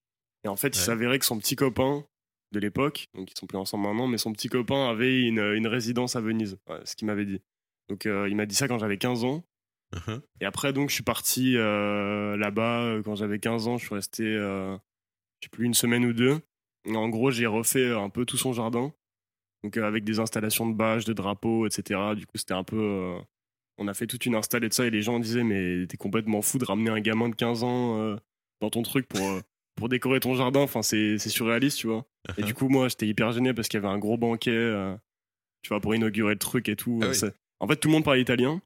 Et 0.45 0.49
en 0.49 0.57
fait, 0.57 0.69
il 0.77 0.81
s'avérait 0.81 1.19
que 1.19 1.27
son 1.27 1.39
petit 1.39 1.55
copain 1.55 2.05
de 2.53 2.59
l'époque, 2.59 3.09
donc 3.15 3.31
ils 3.31 3.39
sont 3.39 3.47
plus 3.47 3.59
ensemble 3.59 3.85
maintenant, 3.85 4.09
mais 4.09 4.19
son 4.19 4.33
petit 4.33 4.49
copain 4.49 4.89
avait 4.89 5.23
une, 5.23 5.39
une 5.39 5.67
résidence 5.67 6.17
à 6.17 6.21
Venise, 6.21 6.59
Ouais, 6.69 6.81
ce 6.85 6.97
qu'il 6.97 7.07
m'avait 7.07 7.27
dit. 7.27 7.41
Donc 7.89 8.07
euh, 8.07 8.29
il 8.29 8.37
m'a 8.37 8.47
dit 8.47 8.55
ça 8.55 8.69
quand 8.69 8.79
j'avais 8.79 8.99
15 8.99 9.25
ans. 9.25 9.45
Uh-huh. 9.95 10.21
Et 10.41 10.45
après, 10.45 10.73
donc, 10.73 10.89
je 10.89 10.95
suis 10.95 11.03
parti 11.03 11.57
euh, 11.57 12.37
là-bas 12.37 12.83
euh, 12.83 13.03
quand 13.03 13.17
j'avais 13.17 13.39
15 13.39 13.69
ans. 13.69 13.77
Je 13.77 13.87
suis 13.87 13.95
resté, 13.95 14.25
euh, 14.25 14.77
je 15.41 15.47
sais 15.47 15.51
plus, 15.51 15.67
une 15.67 15.75
semaine 15.75 16.05
ou 16.05 16.13
deux. 16.13 16.41
Et 16.85 16.97
en 16.97 17.09
gros, 17.09 17.31
j'ai 17.31 17.47
refait 17.47 17.91
un 17.91 18.09
peu 18.09 18.25
tout 18.25 18.37
son 18.37 18.53
jardin. 18.53 18.93
Donc, 19.63 19.77
avec 19.77 20.05
des 20.05 20.21
installations 20.21 20.69
de 20.69 20.75
bâches, 20.75 21.05
de 21.05 21.13
drapeaux, 21.13 21.67
etc. 21.67 22.01
Du 22.17 22.27
coup, 22.27 22.39
c'était 22.39 22.55
un 22.55 22.65
peu. 22.65 23.17
on 23.79 23.89
a 23.89 23.95
fait 23.95 24.07
toute 24.07 24.27
une 24.27 24.35
install 24.35 24.65
et 24.65 24.69
de 24.69 24.75
ça. 24.75 24.87
Et 24.87 24.91
les 24.91 25.03
gens 25.03 25.19
disaient, 25.19 25.45
mais 25.45 25.87
t'es 25.87 25.97
complètement 25.97 26.43
fou 26.43 26.59
de 26.59 26.65
ramener 26.65 26.91
un 26.91 27.01
gamin 27.01 27.29
de 27.29 27.35
15 27.35 27.65
ans 27.65 28.17
dans 28.61 28.71
ton 28.71 28.83
truc 28.83 29.07
pour, 29.09 29.21
pour 29.81 29.89
décorer 29.89 30.21
ton 30.21 30.35
jardin. 30.35 30.61
Enfin, 30.61 30.83
c'est 30.83 31.19
surréaliste, 31.19 31.79
tu 31.79 31.89
vois. 31.89 32.07
Et 32.39 32.43
du 32.43 32.55
coup, 32.55 32.69
moi, 32.69 32.89
j'étais 32.89 33.09
hyper 33.09 33.33
gêné 33.33 33.53
parce 33.53 33.67
qu'il 33.69 33.81
y 33.81 33.85
avait 33.85 33.93
un 33.93 33.99
gros 33.99 34.17
banquet, 34.17 34.51
euh, 34.53 34.95
tu 35.63 35.71
vois, 35.71 35.81
pour 35.81 35.95
inaugurer 35.95 36.35
le 36.35 36.39
truc 36.39 36.69
et 36.69 36.77
tout. 36.77 37.01
Ah 37.03 37.07
Euh, 37.07 37.15
oui. 37.23 37.29
En 37.61 37.67
fait, 37.67 37.77
tout 37.77 37.89
le 37.89 37.93
monde 37.93 38.05
parlait 38.05 38.21
italien. 38.23 38.63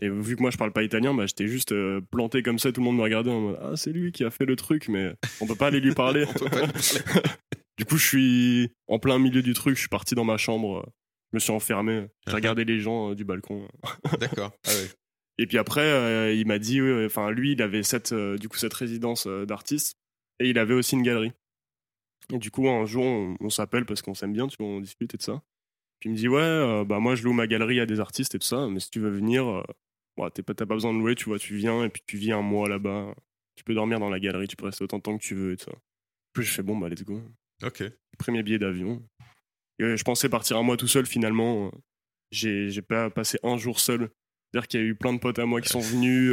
Et 0.00 0.08
vu 0.08 0.36
que 0.36 0.42
moi, 0.42 0.50
je 0.52 0.56
parle 0.56 0.72
pas 0.72 0.84
italien, 0.84 1.12
bah, 1.12 1.26
j'étais 1.26 1.48
juste 1.48 1.72
euh, 1.72 2.00
planté 2.12 2.42
comme 2.44 2.58
ça. 2.60 2.70
Tout 2.70 2.80
le 2.80 2.84
monde 2.84 2.96
me 2.98 3.02
regardait 3.02 3.30
en 3.32 3.40
mode 3.40 3.58
Ah, 3.60 3.72
c'est 3.76 3.90
lui 3.92 4.12
qui 4.12 4.22
a 4.24 4.30
fait 4.30 4.44
le 4.46 4.54
truc, 4.54 4.88
mais 4.88 5.12
on 5.40 5.46
peut 5.46 5.56
pas 5.56 5.66
aller 5.66 5.80
lui 5.80 5.92
parler. 5.94 6.24
Lui 6.40 6.44
du 7.78 7.84
coup, 7.84 7.96
je 7.96 8.06
suis 8.06 8.72
en 8.88 8.98
plein 8.98 9.18
milieu 9.18 9.42
du 9.42 9.54
truc. 9.54 9.74
Je 9.74 9.80
suis 9.80 9.88
parti 9.88 10.14
dans 10.14 10.24
ma 10.24 10.36
chambre. 10.36 10.78
euh, 10.78 10.90
Je 11.32 11.36
me 11.36 11.40
suis 11.40 11.50
enfermé. 11.52 12.06
J'ai 12.26 12.32
Uh-huh. 12.32 12.34
regardé 12.36 12.64
les 12.64 12.78
gens 12.80 13.10
euh, 13.10 13.14
du 13.14 13.24
balcon. 13.24 13.66
D'accord. 14.20 14.52
Ah 14.66 14.70
ouais. 14.70 14.88
Et 15.40 15.46
puis 15.46 15.56
après, 15.58 15.82
euh, 15.82 16.32
il 16.34 16.46
m'a 16.46 16.58
dit, 16.58 16.80
enfin 17.06 17.30
lui, 17.30 17.52
il 17.52 17.62
avait 17.62 17.82
cette, 17.84 18.12
du 18.12 18.48
coup 18.48 18.56
cette 18.56 18.74
résidence 18.74 19.26
d'artiste 19.28 19.96
et 20.40 20.48
il 20.50 20.58
avait 20.58 20.74
aussi 20.74 20.94
une 20.96 21.02
galerie. 21.02 21.32
Et 22.32 22.38
du 22.38 22.50
coup, 22.50 22.68
un 22.68 22.84
jour, 22.84 23.04
on, 23.04 23.36
on 23.40 23.50
s'appelle 23.50 23.86
parce 23.86 24.02
qu'on 24.02 24.14
s'aime 24.14 24.32
bien, 24.32 24.46
tu 24.48 24.56
vois, 24.58 24.66
on 24.68 24.80
discute 24.80 25.14
et 25.14 25.18
tout 25.18 25.24
ça. 25.24 25.42
Puis 26.00 26.10
il 26.10 26.12
me 26.12 26.16
dit, 26.16 26.28
ouais, 26.28 26.40
euh, 26.40 26.84
bah 26.84 26.98
moi 27.00 27.14
je 27.14 27.24
loue 27.24 27.32
ma 27.32 27.46
galerie 27.46 27.80
à 27.80 27.86
des 27.86 28.00
artistes 28.00 28.34
et 28.34 28.38
tout 28.38 28.46
ça, 28.46 28.68
mais 28.68 28.80
si 28.80 28.90
tu 28.90 29.00
veux 29.00 29.10
venir, 29.10 29.46
euh, 29.48 29.62
pas- 30.16 30.30
t'as 30.30 30.42
pas 30.42 30.64
besoin 30.66 30.92
de 30.92 30.98
louer, 30.98 31.14
tu 31.14 31.24
vois, 31.24 31.38
tu 31.38 31.56
viens 31.56 31.84
et 31.84 31.88
puis 31.88 32.02
tu 32.06 32.16
vis 32.16 32.32
un 32.32 32.42
mois 32.42 32.68
là-bas. 32.68 33.14
Tu 33.56 33.64
peux 33.64 33.74
dormir 33.74 33.98
dans 33.98 34.10
la 34.10 34.20
galerie, 34.20 34.46
tu 34.46 34.56
peux 34.56 34.66
rester 34.66 34.84
autant 34.84 34.98
de 34.98 35.02
temps 35.02 35.16
que 35.18 35.22
tu 35.22 35.34
veux 35.34 35.52
et 35.52 35.56
tout 35.56 35.64
ça. 35.70 35.76
Puis 36.32 36.44
je 36.44 36.52
fais, 36.52 36.62
bon, 36.62 36.76
bah 36.76 36.88
let's 36.88 37.02
go. 37.04 37.20
Ok. 37.64 37.82
Mes 38.28 38.42
billets 38.42 38.58
d'avion. 38.58 39.02
Et 39.80 39.96
je 39.96 40.04
pensais 40.04 40.28
partir 40.28 40.56
un 40.58 40.62
mois 40.62 40.76
tout 40.76 40.86
seul, 40.88 41.06
finalement. 41.06 41.66
euh, 41.68 41.70
J'ai 42.30 42.68
j'ai 42.70 42.82
pas 42.82 43.10
passé 43.10 43.38
un 43.42 43.56
jour 43.56 43.80
seul. 43.80 44.10
C'est-à-dire 44.52 44.68
qu'il 44.68 44.80
y 44.80 44.82
a 44.82 44.86
eu 44.86 44.94
plein 44.94 45.12
de 45.12 45.18
potes 45.18 45.38
à 45.38 45.46
moi 45.46 45.60
qui 45.60 45.68
sont 45.68 45.80
venus. 45.80 46.32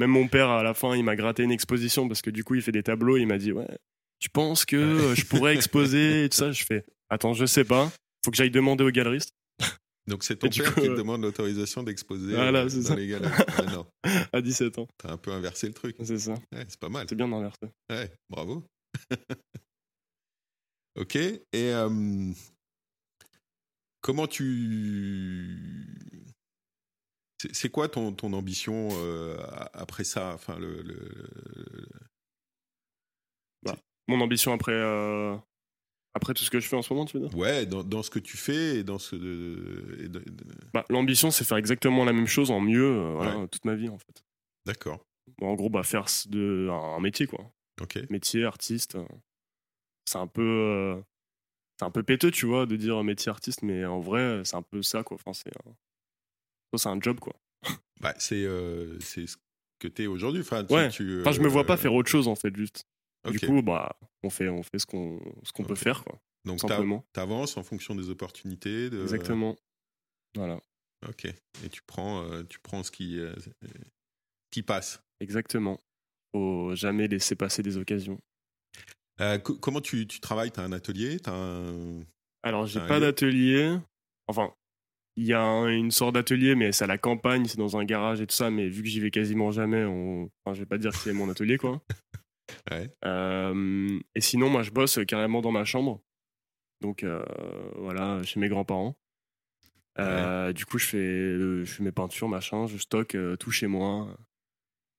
Même 0.00 0.12
mon 0.12 0.28
père, 0.28 0.48
à 0.48 0.62
la 0.62 0.72
fin, 0.72 0.96
il 0.96 1.04
m'a 1.04 1.14
gratté 1.14 1.42
une 1.42 1.52
exposition 1.52 2.08
parce 2.08 2.22
que 2.22 2.30
du 2.30 2.42
coup, 2.42 2.54
il 2.54 2.62
fait 2.62 2.72
des 2.72 2.82
tableaux. 2.82 3.18
Il 3.18 3.26
m'a 3.26 3.36
dit 3.36 3.52
Ouais, 3.52 3.68
tu 4.18 4.30
penses 4.30 4.64
que 4.64 4.76
euh, 4.76 5.14
je 5.14 5.26
pourrais 5.26 5.54
exposer 5.54 6.24
et 6.24 6.28
tout 6.30 6.38
ça? 6.38 6.52
Je 6.52 6.64
fais 6.64 6.86
Attends, 7.10 7.34
je 7.34 7.44
sais 7.44 7.64
pas. 7.64 7.92
Faut 8.24 8.30
que 8.30 8.36
j'aille 8.38 8.50
demander 8.50 8.82
au 8.82 8.90
galeriste 8.90 9.32
Donc 10.06 10.24
c'est 10.24 10.36
ton 10.36 10.46
Et 10.46 10.50
père 10.50 10.74
coup, 10.74 10.80
qui 10.80 10.86
te 10.86 10.92
euh, 10.92 10.96
demande 10.96 11.20
l'autorisation 11.20 11.82
d'exposer 11.82 12.34
Voilà, 12.34 12.60
euh, 12.60 12.68
c'est 12.70 12.80
dans 12.80 12.88
ça. 12.88 12.96
les 12.96 13.08
galeries. 13.08 13.30
Ah 13.58 13.62
non, 13.64 13.86
à 14.32 14.40
17 14.40 14.78
ans. 14.78 14.88
t'as 14.96 15.12
un 15.12 15.18
peu 15.18 15.32
inversé 15.32 15.66
le 15.66 15.74
truc. 15.74 15.94
C'est 16.02 16.18
ça. 16.18 16.32
Ouais, 16.32 16.64
c'est 16.66 16.80
pas 16.80 16.88
mal. 16.88 17.04
C'est 17.10 17.14
bien 17.14 17.30
inversé. 17.30 17.66
Ouais, 17.90 18.10
bravo. 18.30 18.64
ok. 20.96 21.16
Et 21.16 21.42
euh, 21.54 22.32
comment 24.00 24.26
tu. 24.26 25.84
C'est 27.52 27.70
quoi 27.70 27.88
ton, 27.88 28.12
ton 28.12 28.32
ambition 28.32 28.88
euh, 28.92 29.36
après 29.72 30.04
ça 30.04 30.32
enfin, 30.34 30.58
le, 30.58 30.82
le- 30.82 31.88
Mon 34.08 34.20
ambition 34.20 34.52
après, 34.52 34.72
euh, 34.72 35.36
après 36.14 36.34
tout 36.34 36.42
ce 36.42 36.50
que 36.50 36.58
je 36.58 36.66
fais 36.66 36.76
en 36.76 36.82
ce 36.82 36.92
moment, 36.92 37.06
tu 37.06 37.18
veux 37.18 37.28
dire? 37.28 37.38
Ouais, 37.38 37.64
dans, 37.64 37.84
dans 37.84 38.02
ce 38.02 38.10
que 38.10 38.18
tu 38.18 38.36
fais 38.36 38.78
et 38.78 38.84
dans 38.84 38.98
ce. 38.98 39.14
de- 39.14 40.08
bah, 40.74 40.84
L'ambition, 40.90 41.30
c'est 41.30 41.44
faire 41.44 41.58
exactement 41.58 42.04
la 42.04 42.12
même 42.12 42.26
chose 42.26 42.50
en 42.50 42.60
mieux 42.60 42.90
euh, 42.90 43.12
voilà, 43.14 43.46
toute 43.46 43.64
ma 43.64 43.76
vie, 43.76 43.88
en 43.88 43.98
fait. 43.98 44.24
D'accord. 44.66 45.06
Bon, 45.38 45.50
en 45.50 45.54
gros, 45.54 45.70
bah, 45.70 45.84
faire 45.84 46.06
de, 46.28 46.68
un 46.70 46.98
métier, 47.00 47.26
quoi. 47.26 47.52
Ok. 47.80 47.98
métier 48.10 48.44
artiste 48.44 48.98
c'est 50.04 50.18
un 50.18 50.26
peu 50.26 51.02
c'est 51.78 51.84
un 51.84 51.90
peu 51.90 52.02
péteux 52.02 52.30
tu 52.30 52.44
vois 52.46 52.66
de 52.66 52.76
dire 52.76 53.02
métier 53.04 53.30
artiste 53.30 53.62
mais 53.62 53.84
en 53.86 54.00
vrai 54.00 54.42
c'est 54.44 54.56
un 54.56 54.62
peu 54.62 54.82
ça 54.82 55.02
quoi 55.02 55.14
enfin 55.14 55.32
c'est 55.32 55.50
c'est 56.78 56.88
un 56.88 57.00
job 57.00 57.20
quoi 57.20 57.34
Bah, 58.00 58.14
c'est 58.18 58.44
euh, 58.44 58.98
c'est 59.00 59.26
ce 59.26 59.36
que 59.78 59.88
tu 59.88 60.02
es 60.04 60.06
aujourd'hui. 60.06 60.40
Enfin, 60.42 60.64
tu- 60.64 60.74
Ouais. 60.74 60.88
tu, 60.90 61.20
enfin 61.22 61.32
je 61.32 61.40
me 61.40 61.48
vois 61.48 61.64
pas 61.64 61.74
euh, 61.74 61.76
faire 61.76 61.94
autre 61.94 62.10
chose 62.10 62.28
en 62.28 62.34
fait 62.34 62.54
juste 62.56 62.84
du 63.28 63.38
coup 63.40 63.60
bah 63.62 63.98
on 64.22 64.30
fait 64.30 64.48
on 64.48 64.62
fait 64.62 64.78
ce 64.78 64.86
qu'on 64.86 65.18
qu'on 65.54 65.64
peut 65.64 65.72
Ok. 65.74 65.78
faire 65.78 66.04
quoi 66.04 66.18
Donc, 66.46 66.60
t'avances 67.12 67.56
en 67.56 67.62
fonction 67.62 67.94
des 67.94 68.08
opportunités. 68.10 68.88
De... 68.90 69.02
exactement 69.02 69.56
voilà 70.34 70.60
Ok. 71.08 71.24
Et 71.26 71.68
tu 71.70 71.80
prends, 71.86 72.22
euh, 72.24 72.42
tu 72.44 72.58
prends 72.60 72.82
ce 72.82 72.90
qui, 72.90 73.18
euh, 73.18 73.34
qui 74.50 74.62
passe. 74.62 75.02
exactement 75.20 75.78
faut 76.32 76.74
jamais 76.74 77.08
laisser 77.08 77.34
passer 77.34 77.62
des 77.62 77.76
occasions 77.76 78.18
Euh, 79.20 79.38
co- 79.38 79.56
comment 79.56 79.80
tu, 79.80 80.06
tu 80.06 80.20
travailles? 80.20 80.50
T'as 80.50 80.62
un 80.62 80.72
atelier? 80.72 81.18
Un... 81.26 82.00
Alors, 82.42 82.66
j'ai 82.66 82.80
pas 82.80 83.00
d'atelier. 83.00 83.76
Enfin, 84.28 84.54
il 85.16 85.26
y 85.26 85.32
a 85.32 85.40
un- 85.42 85.68
une 85.68 85.90
sorte 85.90 86.14
d'atelier, 86.14 86.54
mais 86.54 86.72
c'est 86.72 86.84
à 86.84 86.86
la 86.86 86.98
campagne, 86.98 87.44
c'est 87.46 87.58
dans 87.58 87.76
un 87.76 87.84
garage 87.84 88.20
et 88.20 88.26
tout 88.26 88.34
ça. 88.34 88.50
Mais 88.50 88.68
vu 88.68 88.82
que 88.82 88.88
j'y 88.88 89.00
vais 89.00 89.10
quasiment 89.10 89.50
jamais, 89.50 89.84
on... 89.84 90.30
enfin, 90.44 90.54
je 90.54 90.60
vais 90.60 90.66
pas 90.66 90.78
dire 90.78 90.90
que 90.92 90.98
c'est 90.98 91.12
mon 91.12 91.28
atelier, 91.30 91.58
quoi. 91.58 91.82
Ouais. 92.72 92.92
Euh, 93.04 94.00
et 94.16 94.20
sinon, 94.20 94.50
moi, 94.50 94.62
je 94.64 94.72
bosse 94.72 94.98
carrément 95.06 95.40
dans 95.40 95.52
ma 95.52 95.64
chambre. 95.64 96.02
Donc, 96.80 97.04
euh, 97.04 97.22
voilà, 97.76 98.20
chez 98.24 98.40
mes 98.40 98.48
grands-parents. 98.48 98.96
Euh, 100.00 100.52
Du 100.52 100.64
coup, 100.66 100.78
je 100.78 100.86
fais, 100.86 101.38
je 101.38 101.64
fais 101.64 101.84
mes 101.84 101.92
peintures, 101.92 102.28
machin, 102.28 102.66
je 102.66 102.76
stocke 102.78 103.16
tout 103.38 103.50
chez 103.52 103.68
moi. 103.68 104.16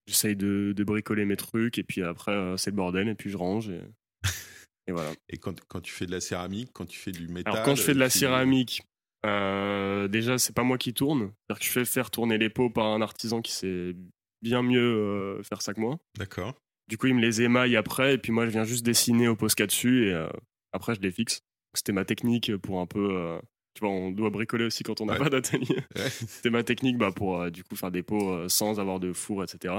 J'essaye 0.07 0.37
de, 0.37 0.73
de 0.75 0.83
bricoler 0.85 1.25
mes 1.25 1.35
trucs, 1.35 1.77
et 1.77 1.83
puis 1.83 2.03
après, 2.03 2.53
c'est 2.57 2.69
le 2.69 2.75
bordel, 2.77 3.09
et 3.09 3.15
puis 3.15 3.29
je 3.29 3.35
range. 3.37 3.69
Et, 3.69 3.81
et 4.87 4.91
voilà. 4.93 5.11
Et 5.27 5.37
quand, 5.37 5.59
quand 5.67 5.81
tu 5.81 5.91
fais 5.91 6.05
de 6.05 6.11
la 6.11 6.21
céramique, 6.21 6.69
quand 6.73 6.85
tu 6.85 6.99
fais 6.99 7.11
du 7.11 7.27
métal 7.27 7.51
Alors 7.53 7.65
quand 7.65 7.75
je 7.75 7.81
fais 7.81 7.93
de 7.93 7.99
la 7.99 8.09
céramique, 8.09 8.81
euh, 9.25 10.07
déjà 10.07 10.37
c'est 10.37 10.55
pas 10.55 10.63
moi 10.63 10.77
qui 10.77 10.93
tourne. 10.93 11.31
C'est-à-dire 11.47 11.59
que 11.59 11.65
je 11.65 11.71
fais 11.71 11.85
faire 11.85 12.11
tourner 12.11 12.37
les 12.37 12.49
pots 12.49 12.69
par 12.69 12.85
un 12.87 13.01
artisan 13.01 13.41
qui 13.41 13.51
sait 13.51 13.95
bien 14.41 14.63
mieux 14.63 14.79
euh, 14.81 15.43
faire 15.43 15.61
ça 15.61 15.73
que 15.73 15.79
moi. 15.79 15.99
D'accord. 16.17 16.55
Du 16.87 16.97
coup 16.97 17.07
il 17.07 17.15
me 17.15 17.21
les 17.21 17.41
émaille 17.41 17.75
après 17.75 18.15
et 18.15 18.17
puis 18.17 18.31
moi 18.31 18.45
je 18.45 18.51
viens 18.51 18.63
juste 18.63 18.85
dessiner 18.85 19.27
au 19.27 19.35
Posca 19.35 19.65
dessus 19.67 20.07
et 20.07 20.13
euh, 20.13 20.27
après 20.73 20.95
je 20.95 21.01
les 21.01 21.11
fixe. 21.11 21.41
C'était 21.73 21.93
ma 21.93 22.03
technique 22.03 22.55
pour 22.57 22.81
un 22.81 22.85
peu... 22.85 23.39
tu 23.75 23.79
vois, 23.79 23.89
on 23.91 24.11
doit 24.11 24.29
bricoler 24.29 24.65
aussi 24.65 24.83
quand 24.83 24.99
on 24.99 25.05
n'a 25.05 25.13
Ouais. 25.13 25.19
pas 25.19 25.29
d'atelier. 25.29 25.77
Ouais. 25.95 26.09
C'était 26.09 26.49
ma 26.49 26.63
technique 26.63 26.97
bah, 26.97 27.11
pour 27.15 27.49
du 27.49 27.63
coup 27.63 27.75
faire 27.77 27.91
des 27.91 28.03
pots 28.03 28.49
sans 28.49 28.79
avoir 28.79 28.99
de 28.99 29.13
four, 29.13 29.43
etc. 29.43 29.73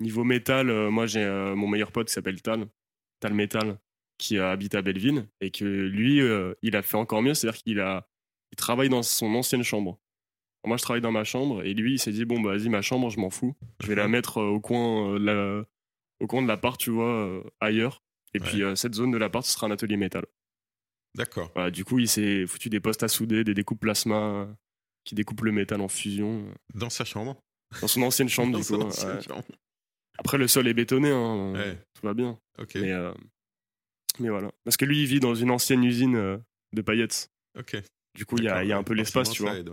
Niveau 0.00 0.24
métal, 0.24 0.88
moi 0.88 1.04
j'ai 1.06 1.26
mon 1.56 1.68
meilleur 1.68 1.92
pote 1.92 2.06
qui 2.06 2.14
s'appelle 2.14 2.40
Tal, 2.40 2.66
Tal 3.20 3.34
Metal, 3.34 3.78
qui 4.16 4.38
habite 4.38 4.74
à 4.74 4.80
Belleville 4.80 5.26
et 5.42 5.50
que 5.50 5.64
lui, 5.66 6.22
il 6.62 6.74
a 6.76 6.80
fait 6.80 6.96
encore 6.96 7.20
mieux, 7.20 7.34
c'est-à-dire 7.34 7.62
qu'il 7.62 7.80
a, 7.80 8.08
travaille 8.60 8.88
dans 8.88 9.02
son 9.02 9.34
ancienne 9.34 9.62
chambre. 9.62 9.98
Moi, 10.64 10.76
je 10.76 10.82
travaille 10.82 11.00
dans 11.00 11.12
ma 11.12 11.24
chambre 11.24 11.62
et 11.64 11.72
lui, 11.74 11.94
il 11.94 11.98
s'est 11.98 12.12
dit 12.12 12.24
bon 12.26 12.40
bah 12.40 12.50
vas-y 12.56 12.68
ma 12.68 12.82
chambre, 12.82 13.08
je 13.10 13.18
m'en 13.18 13.30
fous, 13.30 13.56
je 13.80 13.86
vais 13.86 13.94
la 13.94 14.08
mettre 14.08 14.38
euh, 14.38 14.46
au 14.48 14.60
coin, 14.60 15.14
euh, 15.14 15.18
de 15.18 15.24
la, 15.24 15.64
au 16.20 16.26
coin 16.26 16.42
de 16.42 16.46
l'appart, 16.48 16.78
tu 16.78 16.90
vois, 16.90 17.08
euh, 17.12 17.42
ailleurs. 17.60 18.02
Et 18.34 18.40
puis 18.40 18.62
euh, 18.62 18.74
cette 18.76 18.94
zone 18.94 19.10
de 19.10 19.16
l'appart, 19.16 19.44
ce 19.44 19.52
sera 19.52 19.66
un 19.66 19.70
atelier 19.70 19.96
métal. 19.96 20.26
D'accord. 21.16 21.50
Voilà, 21.54 21.70
du 21.70 21.84
coup, 21.84 21.98
il 21.98 22.08
s'est 22.08 22.46
foutu 22.46 22.68
des 22.68 22.78
postes 22.78 23.02
à 23.02 23.08
souder, 23.08 23.42
des 23.42 23.54
découpes 23.54 23.80
plasma 23.80 24.16
euh, 24.16 24.46
qui 25.04 25.14
découpent 25.14 25.40
le 25.42 25.50
métal 25.52 25.80
en 25.80 25.88
fusion 25.88 26.46
euh, 26.46 26.52
Dans 26.74 26.90
sa 26.90 27.04
chambre 27.04 27.36
dans 27.80 27.88
son 27.88 28.02
ancienne 28.02 28.28
chambre 28.28 28.56
du 28.58 28.64
coup. 28.64 28.74
ouais. 28.74 29.22
chambre. 29.22 29.44
Après, 30.18 30.36
le 30.38 30.46
sol 30.48 30.68
est 30.68 30.74
bétonné, 30.74 31.10
hein, 31.10 31.52
Ouais. 31.54 31.78
tout 31.94 32.04
va 32.06 32.12
bien. 32.14 32.38
Ok. 32.58 32.74
Mais, 32.74 32.92
euh, 32.92 33.12
mais 34.18 34.28
voilà. 34.28 34.50
Parce 34.64 34.76
que 34.76 34.84
lui, 34.84 35.00
il 35.00 35.06
vit 35.06 35.20
dans 35.20 35.34
une 35.34 35.50
ancienne 35.50 35.82
usine 35.84 36.16
euh, 36.16 36.36
de 36.74 36.82
paillettes. 36.82 37.30
Ok. 37.58 37.76
Du 38.14 38.26
coup, 38.26 38.36
il 38.38 38.44
y 38.44 38.48
a, 38.48 38.64
y 38.64 38.72
un 38.72 38.82
peu 38.82 38.94
l'espace, 38.94 39.30
tu 39.30 39.42
vois. 39.42 39.52
ouais. 39.52 39.60
Il 39.62 39.66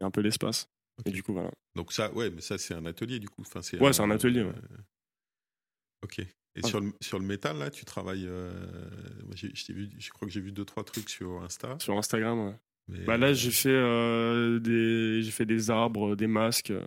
y 0.00 0.04
a 0.04 0.06
un 0.06 0.10
peu 0.10 0.20
l'espace. 0.20 0.68
Et 1.04 1.10
du 1.10 1.22
coup, 1.22 1.32
voilà. 1.32 1.50
Donc 1.74 1.92
ça, 1.92 2.12
ouais, 2.12 2.30
mais 2.30 2.40
ça 2.40 2.56
c'est 2.58 2.74
un 2.74 2.86
atelier 2.86 3.18
du 3.18 3.28
coup. 3.28 3.42
Enfin, 3.42 3.62
c'est 3.62 3.80
Ouais, 3.80 3.92
c'est 3.92 4.02
un 4.02 4.10
atelier, 4.10 4.42
ouais. 4.42 4.52
Ok. 6.02 6.18
Et 6.20 6.60
Ah. 6.62 6.68
sur, 6.68 6.80
le, 6.80 6.92
sur 7.00 7.18
le 7.18 7.24
métal 7.26 7.58
là, 7.58 7.70
tu 7.70 7.84
travailles. 7.84 8.26
euh, 8.28 8.52
vu, 9.70 9.90
je 9.98 10.10
crois 10.10 10.28
que 10.28 10.32
j'ai 10.32 10.40
vu 10.40 10.52
deux 10.52 10.64
trois 10.64 10.84
trucs 10.84 11.08
sur 11.10 11.42
Insta. 11.42 11.76
Sur 11.80 11.96
Instagram, 11.98 12.46
ouais. 12.46 12.54
mais- 12.88 13.04
Bah 13.04 13.16
là, 13.16 13.32
j'ai 13.32 13.50
fait, 13.50 13.70
euh, 13.70 14.60
des... 14.60 15.22
j'ai 15.22 15.30
fait 15.32 15.46
des 15.46 15.70
arbres, 15.70 16.14
des 16.14 16.28
masques 16.28 16.70
euh, 16.70 16.86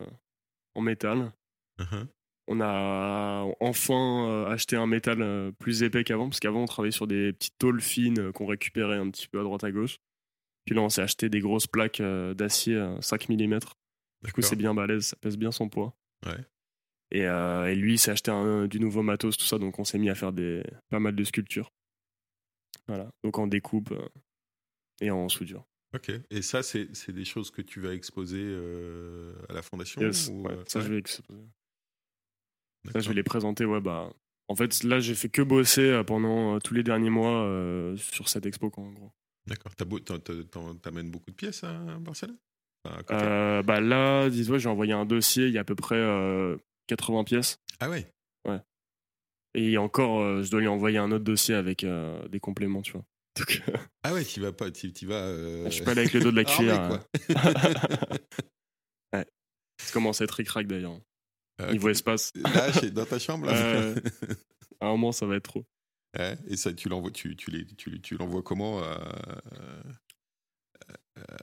en 0.75 0.82
métal. 0.82 1.34
Uh-huh. 1.80 2.08
On 2.49 2.62
a 2.62 3.45
enfin 3.60 4.27
euh, 4.30 4.45
acheté 4.47 4.77
un 4.77 4.88
métal 4.88 5.21
euh, 5.21 5.51
plus 5.60 5.84
épais 5.84 6.06
qu'avant, 6.06 6.30
parce 6.30 6.39
qu'avant, 6.39 6.62
on 6.62 6.65
travaillait 6.65 6.91
sur 6.93 7.08
des 7.08 7.34
petites 7.34 7.58
tôles 7.58 7.82
fines 7.82 8.19
euh, 8.19 8.32
qu'on 8.32 8.45
récupérait 8.45 8.97
un 8.97 9.10
petit 9.10 9.27
peu 9.27 9.39
à 9.41 9.43
droite 9.43 9.65
à 9.65 9.71
gauche. 9.71 9.97
Puis 10.67 10.75
là, 10.75 10.82
on 10.82 10.89
s'est 10.89 11.01
acheté 11.01 11.30
des 11.30 11.39
grosses 11.39 11.65
plaques 11.65 12.01
euh, 12.01 12.34
d'acier 12.34 12.75
à 12.77 13.01
5 13.01 13.30
mm. 13.30 13.60
Du 14.23 14.34
coup, 14.34 14.41
c'est 14.41 14.56
bien 14.58 14.73
balèze, 14.73 15.06
ça 15.06 15.15
pèse 15.15 15.38
bien 15.38 15.51
son 15.51 15.69
poids. 15.69 15.97
Ouais. 16.25 16.38
Et, 17.12 17.25
euh, 17.25 17.67
et 17.71 17.75
lui, 17.75 17.93
il 17.93 17.97
s'est 17.97 18.12
acheté 18.12 18.32
un- 18.32 18.67
du 18.67 18.82
nouveau 18.82 19.01
matos, 19.01 19.38
tout 19.38 19.45
ça, 19.45 19.58
donc 19.60 19.80
on 19.80 19.86
s'est 19.86 19.97
mis 19.97 20.10
à 20.10 20.15
faire 20.15 20.34
des, 20.34 20.62
pas 20.89 20.99
mal 20.99 21.15
de 21.15 21.23
sculptures. 21.23 21.71
Voilà, 22.88 23.10
donc 23.23 23.38
en 23.39 23.47
découpe 23.47 23.91
euh, 23.91 24.08
et 24.99 25.10
en 25.10 25.30
soudure. 25.30 25.65
Ok. 25.95 26.12
Et 26.30 26.41
ça, 26.41 26.63
c'est 26.63 26.89
des 27.12 27.23
choses 27.25 27.49
que 27.49 27.62
tu 27.62 27.80
vas 27.80 27.93
exposer 27.93 28.41
euh, 28.43 29.34
à 29.47 29.53
la 29.53 29.62
fondation 29.62 30.01
Yes, 30.01 30.30
ou, 30.30 30.41
ouais, 30.43 30.51
euh, 30.51 30.63
ça, 30.67 30.80
ouais, 30.80 30.86
je 30.86 30.93
vais, 30.93 31.01
ça, 32.91 32.99
je 32.99 33.08
vais 33.08 33.15
les 33.15 33.23
présenter. 33.23 33.63
Ouais, 33.65 33.80
bah, 33.80 34.12
en 34.49 34.56
fait, 34.56 34.84
là, 34.84 34.99
j'ai 34.99 35.15
fait 35.15 35.30
que 35.30 35.41
bosser 35.41 35.82
euh, 35.89 36.03
pendant 36.03 36.56
euh, 36.56 36.60
tous 36.60 36.73
les 36.73 36.84
derniers 36.84 37.10
mois 37.10 37.43
euh, 37.45 37.95
sur 37.97 38.27
cette 38.27 38.45
expo, 38.45 38.69
quoi, 38.69 38.84
en 38.84 38.91
gros. 38.91 39.12
D'accord. 39.47 39.73
T'amènes 40.81 41.10
beaucoup 41.12 41.31
de 41.31 41.36
pièces 41.36 41.63
à 41.63 41.73
Barcelone? 41.99 42.38
À 42.83 43.01
Euh, 43.12 43.63
bah 43.63 43.79
là, 43.81 44.29
dis-toi, 44.29 44.57
j'ai 44.57 44.69
envoyé 44.69 44.93
un 44.93 45.05
dossier, 45.05 45.47
il 45.47 45.53
y 45.53 45.57
a 45.57 45.62
à 45.62 45.63
peu 45.63 45.75
près 45.75 45.95
euh, 45.95 46.57
80 46.88 47.23
pièces. 47.23 47.60
Ah 47.79 47.89
ouais? 47.89 48.12
Et 49.53 49.77
encore, 49.77 50.19
euh, 50.21 50.43
je 50.43 50.51
dois 50.51 50.60
lui 50.60 50.67
envoyer 50.67 50.99
un 50.99 51.12
autre 51.12 51.23
dossier 51.23 51.55
avec 51.55 51.83
euh, 51.83 52.27
des 52.27 52.39
compléments, 52.39 52.83
tu 52.83 52.91
vois. 52.91 53.03
Donc, 53.38 53.63
euh, 53.67 53.71
Ah 54.03 54.13
ouais, 54.13 54.23
tu 54.23 54.39
vas 54.39 54.51
pas, 54.51 54.69
tu 54.69 54.91
vas. 55.07 55.15
euh, 55.15 55.65
je 55.69 55.69
suis 55.71 55.83
pas 55.83 55.91
allé 55.91 56.01
avec 56.01 56.13
le 56.13 56.19
dos 56.19 56.31
de 56.31 56.36
la 56.36 56.43
cuillère. 56.45 56.91
euh. 56.91 58.17
ouais. 59.13 59.25
Ça 59.81 59.93
commence 59.93 60.21
à 60.21 60.25
être 60.25 60.31
ric-rac 60.31 60.67
d'ailleurs. 60.67 60.99
Niveau 61.71 61.89
espace, 61.89 62.31
Là, 62.36 62.69
dans 62.91 63.05
ta 63.05 63.17
chambre 63.17 63.47
là. 63.47 63.53
Euh, 63.53 63.95
à 64.79 64.86
un 64.88 64.91
moment, 64.91 65.12
ça 65.12 65.25
va 65.25 65.38
être 65.38 65.43
trop. 65.43 65.65
Ouais, 66.17 66.38
et 66.47 66.58
ça, 66.58 66.73
tu 66.73 66.89
l'envoies, 66.89 67.12
tu, 67.12 67.36
tu, 67.36 67.51
les- 67.51 67.65
tu, 67.65 68.01
tu 68.01 68.17
l'envoies 68.17 68.41
comment 68.41 68.80
à, 68.82 68.97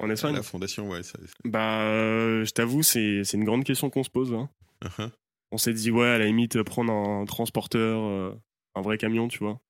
En 0.01 0.09
à 0.09 0.13
Espagne 0.13 0.35
la 0.35 0.43
fondation 0.43 0.89
ouais, 0.89 1.03
ça- 1.03 1.19
Bah, 1.45 1.83
euh, 1.83 2.45
je 2.45 2.51
t'avoue, 2.53 2.83
c'est 2.83 3.25
c'est 3.25 3.37
une 3.37 3.45
grande 3.45 3.65
question 3.65 3.91
qu'on 3.91 4.03
se 4.05 4.11
pose. 4.11 4.33
hein. 4.33 4.49
Uh-huh. 4.83 5.11
On 5.53 5.59
s'est 5.59 5.73
dit, 5.73 5.91
ouais, 5.91 6.07
à 6.09 6.19
la 6.19 6.27
limite, 6.27 6.63
prendre 6.63 6.93
un 6.93 7.25
transporteur, 7.25 8.01
euh, 8.03 8.35
un 8.75 8.83
vrai 8.83 8.99
camion, 8.99 9.29
tu 9.29 9.39
vois. 9.39 9.61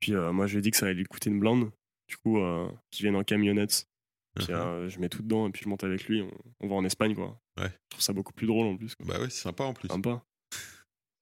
Puis 0.00 0.14
euh, 0.14 0.32
moi, 0.32 0.46
je 0.46 0.52
lui 0.54 0.58
ai 0.58 0.62
dit 0.62 0.70
que 0.70 0.76
ça 0.76 0.86
allait 0.86 0.94
lui 0.94 1.04
coûter 1.04 1.30
une 1.30 1.40
blinde. 1.40 1.70
Du 2.08 2.16
coup, 2.18 2.38
euh, 2.38 2.68
qu'il 2.90 3.04
vienne 3.04 3.16
en 3.16 3.24
camionnette. 3.24 3.86
Puis 4.34 4.46
Uh-huh. 4.46 4.52
euh, 4.56 4.88
je 4.88 4.98
mets 4.98 5.08
tout 5.08 5.22
dedans 5.22 5.46
et 5.48 5.50
puis 5.50 5.62
je 5.64 5.68
monte 5.68 5.84
avec 5.84 6.04
lui. 6.08 6.22
On, 6.22 6.30
on 6.60 6.68
va 6.68 6.74
en 6.74 6.84
Espagne, 6.84 7.14
quoi. 7.14 7.38
Ouais. 7.58 7.68
Je 7.68 7.88
trouve 7.90 8.02
ça 8.02 8.12
beaucoup 8.12 8.32
plus 8.32 8.46
drôle 8.46 8.66
en 8.66 8.76
plus. 8.76 8.94
quoi. 8.94 9.06
Bah 9.06 9.20
ouais, 9.20 9.30
c'est 9.30 9.42
sympa 9.42 9.64
en 9.64 9.72
plus. 9.74 9.88
Sympa. 9.88 10.22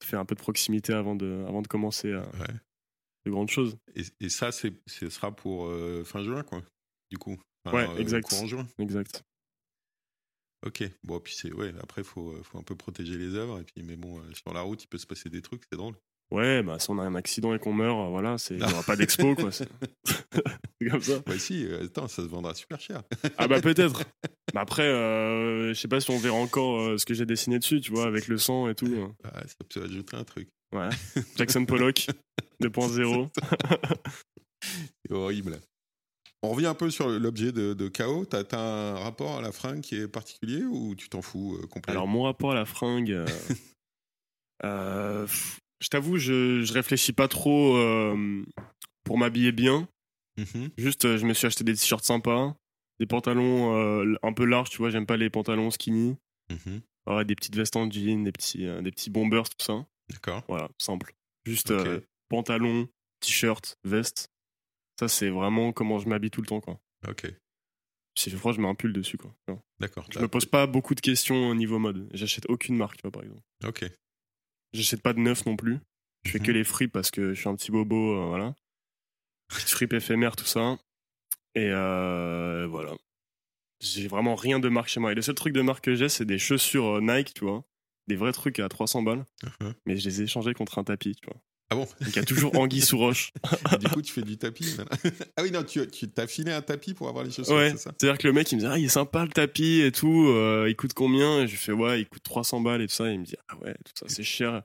Faire 0.03 0.21
un 0.21 0.25
peu 0.25 0.35
de 0.35 0.41
proximité 0.41 0.93
avant 0.93 1.15
de, 1.17 1.45
avant 1.49 1.61
de 1.63 1.69
commencer 1.69 2.13
à 2.13 2.21
Ouais. 2.23 2.55
De 3.27 3.31
grandes 3.31 3.51
choses. 3.51 3.77
Et, 3.95 4.03
et 4.21 4.29
ça, 4.29 4.53
c'est, 4.53 4.73
ce 4.87 5.09
sera 5.11 5.35
pour 5.35 5.67
euh, 5.67 6.05
fin 6.05 6.23
juin, 6.23 6.43
quoi. 6.43 6.63
Du 7.11 7.19
coup. 7.19 7.37
Enfin, 7.65 7.77
Ouais, 7.77 7.89
euh, 7.91 7.99
exact. 7.99 8.29
Courant 8.29 8.47
juin. 8.47 8.67
Exact. 8.79 9.23
Ok. 10.67 10.85
Bon, 11.05 11.21
puis 11.21 11.35
c'est 11.35 11.53
ouais. 11.53 11.73
Après, 11.83 12.03
faut, 12.05 12.43
faut 12.43 12.59
un 12.59 12.63
peu 12.63 12.77
protéger 12.77 13.17
les 13.17 13.35
œuvres. 13.35 13.61
Et 13.61 13.65
puis, 13.65 13.83
mais 13.83 13.97
bon, 13.97 14.21
euh, 14.21 14.33
sur 14.35 14.53
la 14.53 14.63
route, 14.63 14.83
il 14.83 14.89
peut 14.89 14.99
se 14.99 15.07
passer 15.07 15.31
des 15.31 15.43
trucs. 15.43 15.63
C'est 15.71 15.77
drôle. 15.77 15.97
Ouais, 16.33 16.63
bah 16.63 16.79
si 16.79 16.89
on 16.91 16.99
a 16.99 17.03
un 17.03 17.15
accident 17.17 17.53
et 17.55 17.59
qu'on 17.59 17.73
meurt, 17.73 17.99
euh, 18.07 18.09
voilà, 18.11 18.39
c'est 18.39 18.55
il 18.55 18.65
n'y 18.65 18.73
aura 18.73 18.83
pas 18.85 18.95
d'expo, 18.97 19.35
quoi. 19.35 19.51
C'est 19.53 19.69
comme 20.89 21.03
ça. 21.03 21.21
Ouais, 21.27 21.39
si. 21.39 21.67
euh, 21.67 21.85
attends, 21.85 22.07
ça 22.09 22.23
se 22.23 22.29
vendra 22.29 22.55
super 22.55 22.81
cher. 22.81 23.03
Ah 23.37 23.49
bah 23.49 23.61
peut-être. 23.61 24.05
Mais 24.55 24.61
après, 24.61 24.85
euh, 24.87 25.75
je 25.75 25.81
sais 25.81 25.89
pas 25.89 26.01
si 26.01 26.11
on 26.11 26.19
verra 26.19 26.37
encore 26.37 26.81
euh, 26.81 26.99
ce 26.99 27.05
que 27.05 27.15
j'ai 27.15 27.27
dessiné 27.27 27.59
dessus, 27.59 27.81
tu 27.81 27.91
vois, 27.91 28.07
avec 28.07 28.29
le 28.29 28.39
sang 28.39 28.69
et 28.69 28.75
tout. 28.75 28.87
hein. 28.87 29.15
Ah, 29.25 29.41
ça 29.47 29.55
peut 29.69 29.83
ajouter 29.83 30.17
un 30.17 30.25
truc. 30.25 30.49
Ouais. 30.73 30.89
Jackson 31.37 31.65
Pollock 31.67 32.07
2.0. 32.63 33.29
C'est 35.05 35.13
horrible. 35.13 35.61
On 36.43 36.51
revient 36.53 36.67
un 36.67 36.75
peu 36.75 36.91
sur 36.91 37.09
l'objet 37.09 37.53
de, 37.53 37.75
de 37.75 37.89
KO. 37.89 38.25
T'as 38.25 38.45
as 38.53 38.57
un 38.59 38.99
rapport 39.01 39.37
à 39.39 39.43
la 39.43 39.53
fringue 39.53 39.81
qui 39.81 39.97
est 39.97 40.09
particulier 40.09 40.63
ou 40.63 40.95
tu 40.95 41.09
t'en 41.09 41.21
fous 41.23 41.59
complètement 41.71 41.93
Alors 42.03 42.09
mon 42.09 42.23
rapport 42.23 42.53
à 42.53 42.55
la 42.55 42.65
fringue, 42.65 43.25
euh, 44.65 45.27
je 45.81 45.89
t'avoue, 45.89 46.17
je, 46.19 46.63
je 46.63 46.73
réfléchis 46.73 47.13
pas 47.13 47.29
trop 47.29 47.77
euh, 47.77 48.45
pour 49.05 49.19
m'habiller 49.19 49.53
bien. 49.53 49.89
Mhm. 50.37 50.71
Juste, 50.79 51.05
euh, 51.05 51.19
je 51.19 51.27
me 51.27 51.35
suis 51.35 51.47
acheté 51.47 51.65
des 51.65 51.75
t-shirts 51.75 52.05
sympas, 52.05 52.55
des 52.99 53.07
pantalons 53.07 53.75
euh, 53.77 54.15
un 54.23 54.33
peu 54.33 54.45
larges, 54.45 54.71
tu 54.71 54.79
vois, 54.79 54.91
j'aime 54.91 55.07
pas 55.07 55.17
les 55.17 55.31
pantalons 55.31 55.71
skinny. 55.71 56.17
Mhm. 56.51 56.81
Ouais, 57.07 57.25
des 57.25 57.35
petites 57.35 57.57
vestes 57.57 57.77
en 57.77 57.91
jean, 57.91 58.25
des 58.25 58.33
petits, 58.33 58.67
euh, 58.67 58.83
des 58.83 58.91
petits 58.91 59.11
bombers, 59.11 59.49
tout 59.49 59.65
ça. 59.65 59.87
D'accord. 60.11 60.45
Voilà, 60.49 60.69
simple. 60.79 61.15
Juste 61.47 61.71
Ok. 61.71 61.87
euh, 61.87 62.01
pantalon, 62.29 62.89
t-shirt, 63.21 63.77
veste. 63.85 64.29
Ça, 64.99 65.09
c'est 65.09 65.31
vraiment 65.31 65.73
comment 65.73 65.99
je 65.99 66.09
m'habille 66.09 66.31
tout 66.31 66.43
le 66.43 66.47
temps, 66.47 66.61
quoi. 66.61 66.79
Ok. 67.09 67.27
Si 68.19 68.29
je 68.29 68.37
froid, 68.37 68.53
je 68.53 68.61
mets 68.61 68.69
un 68.69 68.75
pull 68.75 68.93
dessus, 68.93 69.17
quoi. 69.17 69.35
D'accord. 69.79 70.07
Je 70.11 70.19
me 70.19 70.29
pose 70.29 70.45
pas 70.45 70.67
beaucoup 70.67 70.95
de 70.95 71.01
questions 71.01 71.49
au 71.49 71.55
niveau 71.55 71.79
mode. 71.79 72.09
J'achète 72.13 72.45
aucune 72.51 72.77
marque, 72.77 72.97
tu 72.97 73.03
vois, 73.03 73.11
par 73.13 73.23
exemple. 73.23 73.43
Ok. 73.67 73.85
J'achète 74.73 75.03
pas 75.03 75.13
de 75.13 75.19
neuf 75.21 75.47
non 75.47 75.57
plus. 75.57 75.79
Je 76.25 76.31
fais 76.33 76.39
Mhm. 76.39 76.47
que 76.47 76.53
les 76.53 76.65
fripes 76.65 76.93
parce 76.93 77.11
que 77.11 77.33
je 77.35 77.41
suis 77.41 77.49
un 77.49 77.57
petit 77.57 77.71
bobo, 77.71 78.15
euh, 78.15 78.27
voilà. 78.29 78.55
Petite 79.49 79.71
fripe 79.71 79.93
éphémère, 79.93 80.37
tout 80.37 80.45
ça. 80.45 80.79
Et 81.55 81.69
euh, 81.71 82.67
voilà. 82.71 82.93
J'ai 83.81 84.07
vraiment 84.09 84.35
rien 84.35 84.61
de 84.61 84.69
marque 84.69 84.89
chez 84.89 85.01
moi. 85.01 85.13
Et 85.13 85.15
le 85.15 85.23
seul 85.23 85.35
truc 85.35 85.53
de 85.55 85.63
marque 85.63 85.85
que 85.85 85.95
j'ai, 85.95 86.09
c'est 86.09 86.25
des 86.27 86.39
chaussures 86.39 86.97
euh, 86.97 87.01
Nike, 87.01 87.35
tu 87.35 87.45
vois. 87.45 87.65
Des 88.07 88.17
vrais 88.17 88.33
trucs 88.33 88.61
à 88.61 88.69
300 88.69 89.03
balles. 89.03 89.25
Mhm. 89.61 89.75
Mais 89.87 89.97
je 89.97 90.05
les 90.09 90.21
ai 90.21 90.25
échangés 90.25 90.55
contre 90.55 90.79
un 90.79 90.85
tapis, 90.85 91.17
tu 91.17 91.27
vois. 91.27 91.41
Ah 91.73 91.77
bon 91.77 91.83
Donc 91.83 92.09
il 92.09 92.17
y 92.17 92.19
a 92.19 92.25
toujours 92.25 92.57
anguille 92.59 92.81
sous 92.81 92.99
roche. 92.99 93.33
Et 93.73 93.77
Du 93.79 93.89
coup, 93.89 94.03
tu 94.03 94.13
fais 94.13 94.23
du 94.23 94.37
tapis. 94.37 94.77
ah 95.37 95.43
oui, 95.43 95.53
non, 95.53 95.63
tu 95.63 95.87
tu 95.89 96.09
t'as 96.09 96.27
filé 96.27 96.53
un 96.53 96.63
tapis 96.63 96.95
pour 96.95 97.09
avoir 97.09 97.25
les 97.25 97.31
chaussures, 97.31 97.55
Ouais, 97.55 97.71
c'est 97.71 97.79
ça 97.79 97.93
c'est-à-dire 97.99 98.19
que 98.19 98.27
le 98.27 98.33
mec 98.33 98.51
il 98.51 98.57
me 98.57 98.61
dit 98.61 98.67
ah 98.67 98.77
il 98.77 98.87
est 98.87 98.89
sympa 98.89 99.25
le 99.25 99.31
tapis 99.31 99.81
et 99.81 99.93
tout, 99.93 100.27
euh, 100.29 100.67
il 100.69 100.75
coûte 100.75 100.95
combien? 100.95 101.41
Et 101.43 101.47
je 101.47 101.53
lui 101.53 101.59
fais 101.59 101.73
ouais 101.73 102.01
il 102.01 102.09
coûte 102.09 102.23
300 102.25 102.61
balles 102.61 102.83
et 102.83 102.89
tout 102.89 102.95
ça. 102.95 103.09
Et 103.09 103.15
il 103.15 103.21
me 103.21 103.25
dit 103.25 103.37
ah 103.49 103.57
ouais 103.59 103.75
tout 103.85 103.93
ça 103.95 104.07
c'est 104.09 104.25
cher. 104.25 104.63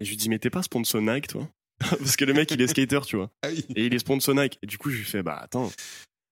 Et 0.00 0.04
je 0.04 0.10
lui 0.10 0.16
dis 0.16 0.28
mais 0.28 0.38
t'es 0.38 0.50
pas 0.50 0.62
sponsor 0.62 1.02
Nike 1.02 1.28
toi? 1.28 1.48
Parce 1.78 2.16
que 2.16 2.24
le 2.24 2.32
mec 2.32 2.50
il 2.50 2.60
est 2.62 2.68
skater 2.68 3.00
tu 3.06 3.16
vois. 3.16 3.30
Ah 3.42 3.48
oui. 3.50 3.64
Et 3.76 3.84
il 3.86 3.94
est 3.94 3.98
sponsor 3.98 4.34
Nike. 4.34 4.58
Et 4.62 4.66
du 4.66 4.78
coup 4.78 4.88
je 4.90 4.96
lui 4.96 5.04
fais 5.04 5.22
bah 5.22 5.38
attends 5.42 5.70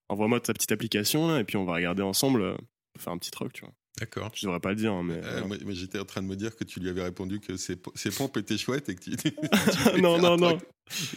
envoie-moi 0.09 0.41
ta 0.41 0.55
petite 0.55 0.73
application 0.73 1.29
là 1.29 1.41
et 1.41 1.45
puis 1.45 1.57
on 1.59 1.65
va 1.65 1.75
regarder 1.75 2.03
ensemble, 2.03 2.43
euh, 2.43 2.57
faire 2.99 3.13
un 3.13 3.19
petit 3.19 3.31
troc 3.31 3.53
tu 3.53 3.63
vois. 3.63 3.75
D'accord. 4.01 4.33
Je 4.35 4.47
devrais 4.47 4.59
pas 4.61 4.71
le 4.71 4.77
dire 4.77 4.93
hein, 4.93 5.03
mais. 5.05 5.21
Euh, 5.23 5.47
moi, 5.47 5.57
j'étais 5.71 6.01
en 6.01 6.05
train 6.05 6.21
de 6.23 6.27
me 6.27 6.35
dire 6.35 6.57
que 6.57 6.65
tu 6.65 6.81
lui 6.81 6.89
avais 6.89 7.03
répondu 7.05 7.39
que 7.41 7.57
ses, 7.57 7.77
ses 7.95 8.11
pompes 8.11 8.37
étaient 8.37 8.59
chouettes 8.59 8.89
et 8.89 8.95
que 8.97 9.01
tu, 9.03 9.11
non 10.03 10.19
non 10.19 10.37
non. 10.37 10.59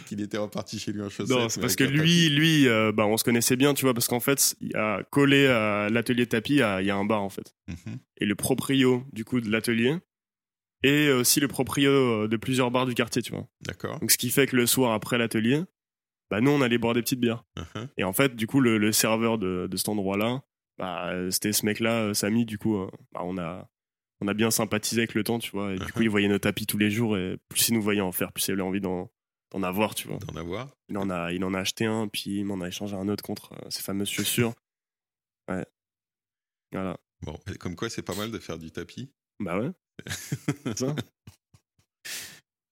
qu'il 0.06 0.20
était 0.20 0.38
reparti 0.38 0.78
chez 0.78 0.92
lui 0.92 1.02
en 1.02 1.08
chaussettes. 1.08 1.36
Non, 1.36 1.48
c'est 1.48 1.60
parce 1.60 1.74
que 1.74 1.82
lui, 1.84 2.28
lui, 2.28 2.68
euh, 2.68 2.92
bah, 2.92 3.04
on 3.06 3.16
se 3.16 3.24
connaissait 3.24 3.56
bien, 3.56 3.74
tu 3.74 3.84
vois, 3.84 3.94
parce 3.94 4.06
qu'en 4.06 4.20
fait, 4.20 4.54
il 4.60 4.76
a 4.76 5.02
collé 5.10 5.46
à 5.48 5.88
l'atelier 5.90 6.26
tapis, 6.26 6.54
il 6.54 6.58
y 6.58 6.62
a- 6.62 6.96
un 6.96 7.04
bar 7.04 7.22
en 7.22 7.30
fait. 7.30 7.54
Mhm. 7.66 7.98
Et 8.20 8.26
le 8.26 8.34
proprio 8.36 9.04
du 9.12 9.24
coup 9.24 9.40
de 9.40 9.50
l'atelier 9.50 9.96
et 10.84 11.10
aussi 11.10 11.40
le 11.40 11.48
proprio 11.48 11.90
euh, 11.90 12.28
de 12.28 12.36
plusieurs 12.36 12.70
bars 12.70 12.86
du 12.86 12.94
quartier, 12.94 13.22
tu 13.22 13.32
vois. 13.32 13.48
D'accord. 13.62 13.98
Donc 13.98 14.12
ce 14.12 14.18
qui 14.18 14.30
fait 14.30 14.46
que 14.46 14.54
le 14.54 14.66
soir 14.66 14.92
après 14.92 15.18
l'atelier, 15.18 15.62
bah 16.30 16.40
nous 16.40 16.52
on 16.52 16.60
allait 16.60 16.78
boire 16.78 16.94
des 16.94 17.02
petites 17.02 17.18
bières. 17.20 17.44
Mhm. 17.56 17.88
Et 17.96 18.04
en 18.04 18.12
fait, 18.12 18.36
du 18.36 18.46
coup, 18.46 18.60
le, 18.60 18.78
le 18.78 18.92
serveur 18.92 19.38
de, 19.38 19.66
de 19.68 19.76
cet 19.76 19.88
endroit-là, 19.88 20.42
bah, 20.78 21.10
euh, 21.10 21.30
c'était 21.30 21.52
ce 21.52 21.66
mec-là, 21.66 22.02
euh, 22.04 22.14
Samy. 22.14 22.44
Du 22.44 22.58
coup, 22.58 22.76
euh, 22.76 22.90
bah, 23.12 23.20
on 23.24 23.36
a 23.38 23.68
on 24.20 24.28
a 24.28 24.34
bien 24.34 24.50
sympathisé 24.50 25.02
avec 25.02 25.14
le 25.14 25.24
temps, 25.24 25.38
tu 25.38 25.50
vois. 25.50 25.74
Et 25.74 25.78
du 25.78 25.92
coup, 25.92 26.02
il 26.02 26.10
voyait 26.10 26.28
nos 26.28 26.38
tapis 26.38 26.66
tous 26.66 26.78
les 26.78 26.90
jours 26.90 27.16
et 27.16 27.38
plus 27.48 27.68
il 27.68 27.74
nous 27.74 27.82
voyait 27.82 28.00
en 28.00 28.12
faire, 28.12 28.32
plus 28.32 28.48
il 28.48 28.52
avait 28.52 28.62
envie 28.62 28.80
d'en 28.80 29.10
d'en 29.50 29.62
avoir, 29.62 29.94
tu 29.94 30.08
vois. 30.08 30.18
D'en 30.18 30.36
avoir. 30.36 30.76
Il 30.88 30.98
en 30.98 31.10
a, 31.10 31.32
il 31.32 31.44
en 31.44 31.54
a 31.54 31.60
acheté 31.60 31.86
un, 31.86 32.08
puis 32.08 32.38
il 32.38 32.44
m'en 32.44 32.60
a 32.60 32.68
échangé 32.68 32.96
un 32.96 33.08
autre 33.08 33.22
contre 33.22 33.52
euh, 33.54 33.70
ces 33.70 33.82
fameuses 33.82 34.10
chaussures. 34.10 34.54
Ouais. 35.48 35.64
Voilà. 36.72 36.98
Bon, 37.22 37.38
comme 37.58 37.74
quoi, 37.74 37.88
c'est 37.88 38.02
pas 38.02 38.14
mal 38.14 38.30
de 38.30 38.38
faire 38.38 38.58
du 38.58 38.70
tapis. 38.70 39.10
Bah 39.40 39.58
ouais. 39.58 39.70
c'est 40.64 40.78
ça. 40.78 40.94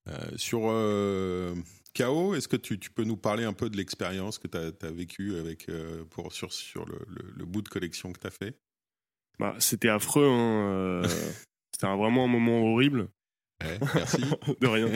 Euh, 0.08 0.36
sur 0.36 0.60
euh, 0.64 1.54
KO, 1.96 2.34
est-ce 2.34 2.48
que 2.48 2.56
tu, 2.56 2.78
tu 2.78 2.90
peux 2.90 3.04
nous 3.04 3.16
parler 3.16 3.44
un 3.44 3.52
peu 3.52 3.70
de 3.70 3.76
l'expérience 3.76 4.38
que 4.38 4.48
tu 4.48 4.56
as, 4.58 4.90
vécue 4.90 5.36
avec, 5.38 5.68
euh, 5.68 6.04
pour, 6.04 6.32
sur, 6.32 6.52
sur 6.52 6.84
le, 6.86 6.98
le- 7.08 7.32
le 7.36 7.44
bout 7.44 7.62
de 7.62 7.68
collection 7.68 8.12
que 8.12 8.18
tu 8.20 8.26
as 8.26 8.30
fait? 8.30 8.58
Bah, 9.38 9.54
c'était 9.58 9.88
affreux. 9.88 10.26
Hein, 10.26 10.68
euh, 10.72 11.02
c'était 11.74 11.86
vraiment 11.86 12.24
un 12.24 12.28
moment 12.28 12.62
horrible. 12.72 13.08
Ouais, 13.64 13.78
Merci. 13.94 14.22
De 14.60 14.66
rien. 14.66 14.88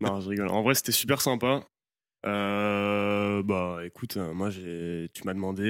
non, 0.00 0.20
je 0.20 0.28
rigole. 0.28 0.48
En 0.48 0.62
vrai, 0.62 0.74
c'était 0.74 0.92
super 0.92 1.20
sympa. 1.20 1.66
Euh, 2.26 3.42
bah, 3.42 3.80
écoute, 3.84 4.16
moi, 4.16 4.50
tu 4.50 5.24
m'as 5.24 5.34
demandé 5.34 5.64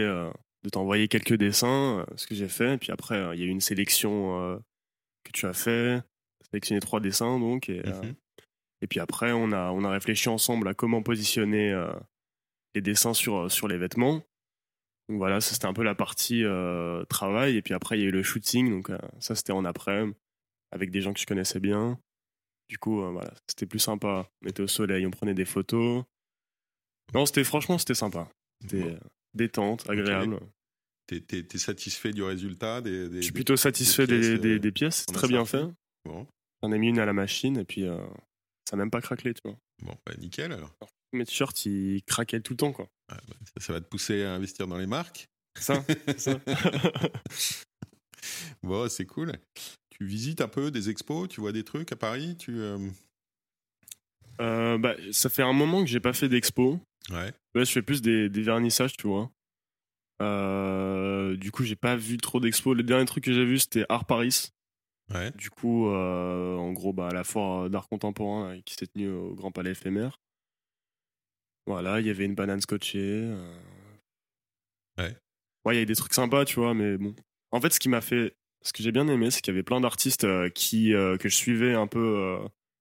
de 0.65 0.69
t'envoyer 0.69 1.09
quelques 1.09 1.35
dessins, 1.35 2.05
ce 2.17 2.27
que 2.27 2.35
j'ai 2.35 2.49
fait. 2.49 2.79
Puis 2.79 2.93
après, 2.93 3.17
il 3.37 3.41
y 3.41 3.43
a 3.45 3.47
eu 3.47 3.51
une 3.51 3.61
sélection 3.61 4.61
que 5.25 5.33
tu 5.33 5.47
as 5.47 5.53
fait, 5.53 6.03
sélectionné 6.51 6.81
trois 6.81 7.01
dessins 7.01 7.39
donc. 7.39 7.69
Et, 7.69 7.83
Mhm. 7.85 8.15
Et 8.83 8.87
puis 8.87 9.01
après, 9.01 9.33
on 9.33 9.53
a, 9.53 9.71
on 9.71 9.85
a 9.85 9.91
réfléchi 9.91 10.29
ensemble 10.29 10.69
à 10.69 10.75
comment 10.75 11.03
positionner 11.03 11.73
euh, 11.73 11.91
les 12.75 12.81
dessins 12.83 13.15
sur, 13.15 13.51
sur 13.51 13.69
les 13.69 13.79
vêtements. 13.79 14.23
Donc 15.09 15.19
voilà, 15.19 15.41
ça 15.41 15.55
c'était 15.55 15.67
un 15.67 15.73
peu 15.73 15.83
la 15.83 15.95
partie 15.95 16.45
euh, 16.45 17.05
travail. 17.07 17.57
Et 17.57 17.63
puis 17.63 17.75
après, 17.75 17.99
il 17.99 18.03
y 18.03 18.05
a 18.05 18.09
eu 18.09 18.13
le 18.13 18.23
shooting. 18.23 18.71
Donc 18.71 18.91
euh, 18.91 18.99
ça, 19.21 19.35
c'était 19.35 19.53
en 19.53 19.65
après, 19.65 20.05
avec 20.71 20.91
des 20.91 21.01
gens 21.01 21.13
que 21.13 21.21
je 21.21 21.27
connaissais 21.27 21.61
bien. 21.61 21.99
Du 22.69 22.79
coup, 22.79 23.03
euh, 23.03 23.11
voilà, 23.11 23.33
c'était 23.49 23.67
plus 23.67 23.79
sympa. 23.79 24.29
On 24.45 24.49
était 24.49 24.63
au 24.63 24.67
soleil, 24.69 25.07
on 25.07 25.11
prenait 25.11 25.35
des 25.35 25.45
photos. 25.45 26.05
Non, 27.15 27.27
c'était 27.27 27.45
franchement, 27.45 27.79
c'était 27.79 27.95
sympa. 27.95 28.29
C'était 28.63 28.83
euh, 28.85 28.99
détente, 29.35 29.89
agréable. 29.91 30.39
T'es, 31.07 31.21
t'es- 31.21 31.43
t'es 31.43 31.59
satisfait 31.59 32.13
du 32.13 32.23
résultat 32.23 32.81
des, 32.81 33.09
des- 33.09 33.17
Je 33.17 33.23
suis 33.23 33.33
plutôt 33.33 33.57
satisfait 33.57 34.07
des 34.07 34.39
des, 34.59 34.73
pièces, 34.73 35.01
euh. 35.01 35.05
C'est 35.09 35.13
très 35.15 35.29
bien 35.29 35.45
fait. 35.45 35.65
Bon, 36.05 36.27
J'en 36.63 36.73
ai 36.73 36.79
mis 36.79 36.89
une 36.89 37.01
à 37.01 37.05
la 37.05 37.13
machine 37.13 37.59
et 37.59 37.65
puis 37.65 37.85
euh, 37.87 37.99
ça 38.73 38.79
n'a 38.79 38.85
même 38.85 38.91
pas 38.91 39.03
craquelé, 39.03 39.35
tu 39.35 39.43
vois. 39.45 39.59
bon 39.83 39.95
bah, 40.07 40.15
nickel 40.17 40.51
alors. 40.51 40.75
Mes 41.13 41.27
t-shirts, 41.27 41.67
ils 41.67 42.03
craquaient 42.05 42.41
tout 42.41 42.55
le 42.55 42.57
temps, 42.57 42.73
quoi. 42.73 42.89
Ah, 43.11 43.19
bah, 43.29 43.35
ça, 43.45 43.67
ça 43.67 43.73
va 43.75 43.83
te 43.83 43.87
pousser 43.87 44.25
à 44.25 44.33
investir 44.33 44.67
dans 44.67 44.79
les 44.79 44.87
marques. 44.87 45.29
Ça, 45.61 45.85
c'est 46.07 46.19
ça. 46.19 46.41
Bon, 48.63 48.89
c'est 48.89 49.05
cool. 49.05 49.33
Tu 49.91 50.07
visites 50.07 50.41
un 50.41 50.49
peu 50.49 50.71
des 50.71 50.89
expos, 50.89 51.29
tu 51.29 51.41
vois 51.43 51.53
des 51.53 51.65
trucs 51.65 51.93
à 51.93 51.97
Paris 51.97 52.37
tu, 52.39 52.61
euh, 52.61 52.79
Euh, 54.41 54.79
bah, 54.79 54.95
ça 55.11 55.29
fait 55.29 55.43
un 55.43 55.53
moment 55.53 55.85
que 55.85 55.91
j'ai 55.91 56.01
pas 56.01 56.15
fait 56.15 56.31
d'expo. 56.31 56.81
Ouais. 57.11 57.35
Je 57.55 57.65
fais 57.65 57.83
plus 57.83 58.01
des, 58.01 58.31
des 58.31 58.43
vernissages, 58.43 58.97
tu 58.97 59.07
vois. 59.07 59.31
Euh, 60.23 61.37
du 61.37 61.51
coup, 61.51 61.65
j'ai 61.65 61.77
pas 61.77 61.97
vu 61.97 62.17
trop 62.17 62.41
d'expos. 62.41 62.75
Le 62.75 62.85
dernier 62.85 63.05
truc 63.05 63.25
que 63.25 63.35
j'ai 63.35 63.45
vu, 63.45 63.59
c'était 63.59 63.85
Art 63.91 64.07
Paris. 64.07 64.53
Ouais. 65.13 65.31
Du 65.33 65.51
coup, 65.51 65.89
euh, 65.89 66.57
en 66.57 66.73
gros, 66.73 66.93
bah, 66.93 67.09
à 67.09 67.13
la 67.13 67.25
foire 67.25 67.69
d'art 67.69 67.89
contemporain 67.89 68.55
là, 68.55 68.61
qui 68.65 68.75
s'est 68.75 68.87
tenue 68.87 69.11
au 69.11 69.35
Grand 69.35 69.51
Palais 69.53 69.73
éphémère. 69.73 70.19
Voilà, 71.67 72.01
il 72.01 72.07
y 72.07 72.11
avait 72.11 72.25
une 72.25 72.35
banane 72.35 72.61
scotchée. 72.61 72.99
euh. 73.25 73.55
Ouais. 74.99 75.17
Ouais, 75.65 75.75
il 75.75 75.77
y 75.77 75.79
avait 75.79 75.87
des 75.87 75.95
trucs 75.95 76.15
sympas, 76.15 76.45
tu 76.45 76.57
vois, 76.59 76.75
mais 76.75 76.97
bon. 76.99 77.15
En 77.51 77.61
fait, 77.61 77.73
ce 77.73 77.81
qui 77.81 77.89
m'a 77.89 78.01
fait. 78.01 78.35
Ce 78.65 78.73
que 78.73 78.83
j'ai 78.83 78.93
bien 78.93 79.09
aimé, 79.09 79.31
c'est 79.33 79.41
qu'il 79.41 79.53
y 79.53 79.57
avait 79.57 79.65
plein 79.65 79.81
d'artistes 79.81 80.23
euh, 80.25 80.49
qui, 80.49 80.95
euh, 80.95 81.17
que 81.17 81.29
je 81.29 81.35
suivais 81.35 81.75
un 81.75 81.89
peu 81.89 81.99
euh, 81.99 82.39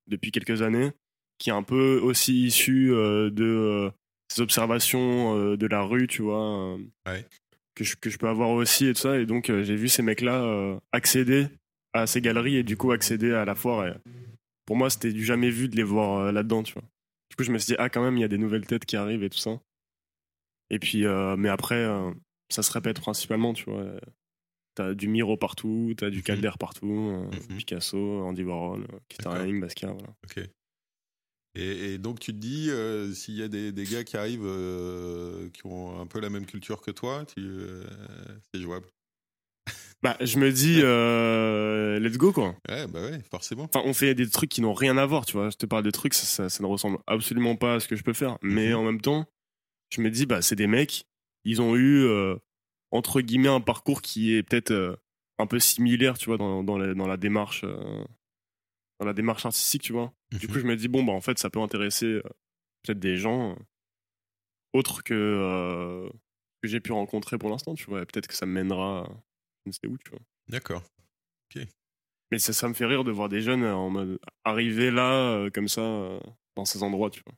depuis 0.07 0.31
quelques 0.31 0.61
années, 0.61 0.91
qui 1.39 1.49
est 1.49 1.53
un 1.53 1.63
peu 1.63 1.99
aussi 2.03 2.45
issus 2.45 2.93
euh, 2.93 3.31
de 3.31 3.43
euh, 3.43 3.91
ces 4.29 4.41
observations 4.41 5.35
euh, 5.35 5.57
de 5.57 5.65
la 5.65 5.81
rue, 5.81 6.05
tu 6.07 6.21
vois. 6.21 6.75
euh, 6.75 6.77
Ouais. 7.07 7.25
que, 7.73 7.83
je, 7.83 7.95
que 7.95 8.11
je 8.11 8.17
peux 8.19 8.27
avoir 8.27 8.49
aussi 8.51 8.85
et 8.87 8.93
tout 8.93 9.01
ça. 9.01 9.17
Et 9.17 9.25
donc, 9.25 9.49
euh, 9.49 9.63
j'ai 9.63 9.75
vu 9.75 9.89
ces 9.89 10.03
mecs-là 10.03 10.43
euh, 10.43 10.79
accéder 10.91 11.47
à 11.93 12.07
ces 12.07 12.21
galeries 12.21 12.55
et 12.57 12.63
du 12.63 12.77
coup 12.77 12.91
accéder 12.91 13.31
à 13.33 13.45
la 13.45 13.55
foire. 13.55 13.87
Et 13.87 13.93
pour 14.65 14.75
moi, 14.75 14.89
c'était 14.89 15.11
du 15.11 15.23
jamais 15.25 15.49
vu 15.49 15.67
de 15.67 15.75
les 15.75 15.83
voir 15.83 16.19
euh, 16.19 16.31
là-dedans, 16.31 16.63
tu 16.63 16.73
vois. 16.73 16.83
Du 17.29 17.35
coup, 17.35 17.43
je 17.43 17.51
me 17.51 17.57
suis 17.57 17.73
dit, 17.73 17.75
ah, 17.79 17.89
quand 17.89 18.03
même, 18.03 18.17
il 18.17 18.21
y 18.21 18.25
a 18.25 18.27
des 18.29 18.37
nouvelles 18.37 18.65
têtes 18.67 18.85
qui 18.85 18.95
arrivent 18.95 19.23
et 19.23 19.29
tout 19.29 19.37
ça. 19.37 19.59
Et 20.69 20.79
puis, 20.79 21.05
euh, 21.05 21.35
mais 21.37 21.49
après, 21.49 21.75
euh, 21.83 22.11
ça 22.49 22.63
se 22.63 22.71
répète 22.71 22.99
principalement, 22.99 23.53
tu 23.53 23.65
vois. 23.69 23.85
T'as 24.75 24.93
du 24.93 25.09
Miro 25.09 25.35
partout, 25.35 25.93
t'as 25.97 26.09
du 26.09 26.17
Mhm. 26.19 26.23
Calder 26.23 26.51
partout, 26.59 26.87
euh, 26.87 27.25
Mhm. 27.49 27.57
Picasso, 27.57 28.21
Andy 28.23 28.43
Warhol, 28.43 28.87
Kettering, 29.09 29.59
Basquiat, 29.59 29.91
voilà. 29.91 30.13
Ok. 30.23 30.49
Et, 31.55 31.93
et 31.93 31.97
donc 31.97 32.21
tu 32.21 32.31
te 32.31 32.37
dis, 32.37 32.69
euh, 32.69 33.11
s'il 33.11 33.35
y 33.35 33.43
a 33.43 33.49
des, 33.49 33.73
des 33.73 33.83
gars 33.83 34.05
qui 34.05 34.15
arrivent 34.15 34.45
euh, 34.45 35.49
qui 35.49 35.65
ont 35.65 35.99
un 35.99 36.07
peu 36.07 36.21
la 36.21 36.29
même 36.29 36.45
culture 36.45 36.79
que 36.81 36.91
toi, 36.91 37.25
euh, 37.37 37.83
c'est 38.53 38.61
jouable? 38.61 38.87
Bah, 40.03 40.17
je 40.19 40.39
me 40.39 40.51
dis, 40.51 40.79
euh, 40.81 41.99
let's 41.99 42.17
go, 42.17 42.31
quoi. 42.33 42.55
Ouais, 42.67 42.87
bah 42.87 43.01
ouais, 43.01 43.19
forcément. 43.29 43.65
Enfin, 43.65 43.83
on 43.85 43.93
fait 43.93 44.15
des 44.15 44.27
trucs 44.29 44.49
qui 44.49 44.61
n'ont 44.61 44.73
rien 44.73 44.97
à 44.97 45.05
voir, 45.05 45.25
tu 45.27 45.33
vois. 45.33 45.49
Je 45.51 45.57
te 45.57 45.65
parle 45.67 45.83
de 45.83 45.91
trucs, 45.91 46.15
ça, 46.15 46.25
ça, 46.25 46.49
ça 46.49 46.63
ne 46.63 46.67
ressemble 46.67 46.97
absolument 47.05 47.55
pas 47.55 47.75
à 47.75 47.79
ce 47.79 47.87
que 47.87 47.95
je 47.95 48.03
peux 48.03 48.13
faire. 48.13 48.37
Mais 48.41 48.69
Mhm. 48.69 48.75
en 48.75 48.83
même 48.83 49.01
temps, 49.01 49.27
je 49.91 50.01
me 50.01 50.09
dis, 50.09 50.25
bah, 50.25 50.41
c'est 50.41 50.55
des 50.55 50.65
mecs, 50.67 51.05
ils 51.45 51.61
ont 51.61 51.75
eu, 51.75 52.03
euh, 52.03 52.35
entre 52.89 53.21
guillemets, 53.21 53.47
un 53.49 53.61
parcours 53.61 54.01
qui 54.01 54.33
est 54.33 54.41
peut-être 54.41 54.71
euh, 54.71 54.95
un 55.37 55.45
peu 55.45 55.59
similaire, 55.59 56.17
tu 56.17 56.25
vois, 56.25 56.37
dans, 56.37 56.63
dans, 56.63 56.77
la, 56.79 56.93
dans 56.95 57.07
la 57.07 57.17
démarche. 57.17 57.63
euh, 57.63 58.03
dans 58.99 59.05
la 59.05 59.13
démarche 59.13 59.45
artistique, 59.45 59.81
tu 59.83 59.93
vois. 59.93 60.13
Du 60.31 60.47
coup, 60.47 60.59
je 60.59 60.65
me 60.65 60.75
dis, 60.75 60.87
bon, 60.87 61.03
bah, 61.03 61.13
en 61.13 61.21
fait, 61.21 61.37
ça 61.39 61.49
peut 61.51 61.59
intéresser 61.59 62.21
peut-être 62.83 62.99
des 62.99 63.17
gens 63.17 63.55
autres 64.73 65.03
que, 65.03 66.09
que 66.61 66.67
j'ai 66.67 66.79
pu 66.79 66.91
rencontrer 66.91 67.37
pour 67.37 67.49
l'instant, 67.49 67.73
tu 67.75 67.85
vois. 67.85 68.05
Peut-être 68.05 68.27
que 68.27 68.33
ça 68.35 68.45
me 68.45 68.53
mènera, 68.53 69.09
je 69.65 69.69
ne 69.69 69.71
sais 69.73 69.87
où, 69.87 69.97
tu 69.97 70.11
vois. 70.11 70.19
D'accord. 70.47 70.83
Mais 72.31 72.39
ça, 72.39 72.53
ça 72.53 72.69
me 72.69 72.73
fait 72.73 72.85
rire 72.85 73.03
de 73.03 73.11
voir 73.11 73.27
des 73.27 73.41
jeunes 73.41 73.63
euh, 73.63 73.75
en 73.75 73.89
mode 73.89 74.17
arriver 74.45 74.89
là, 74.89 75.33
euh, 75.33 75.49
comme 75.49 75.67
ça, 75.67 75.81
euh, 75.81 76.17
dans 76.55 76.63
ces 76.63 76.81
endroits, 76.81 77.09
tu 77.09 77.21
vois. 77.25 77.35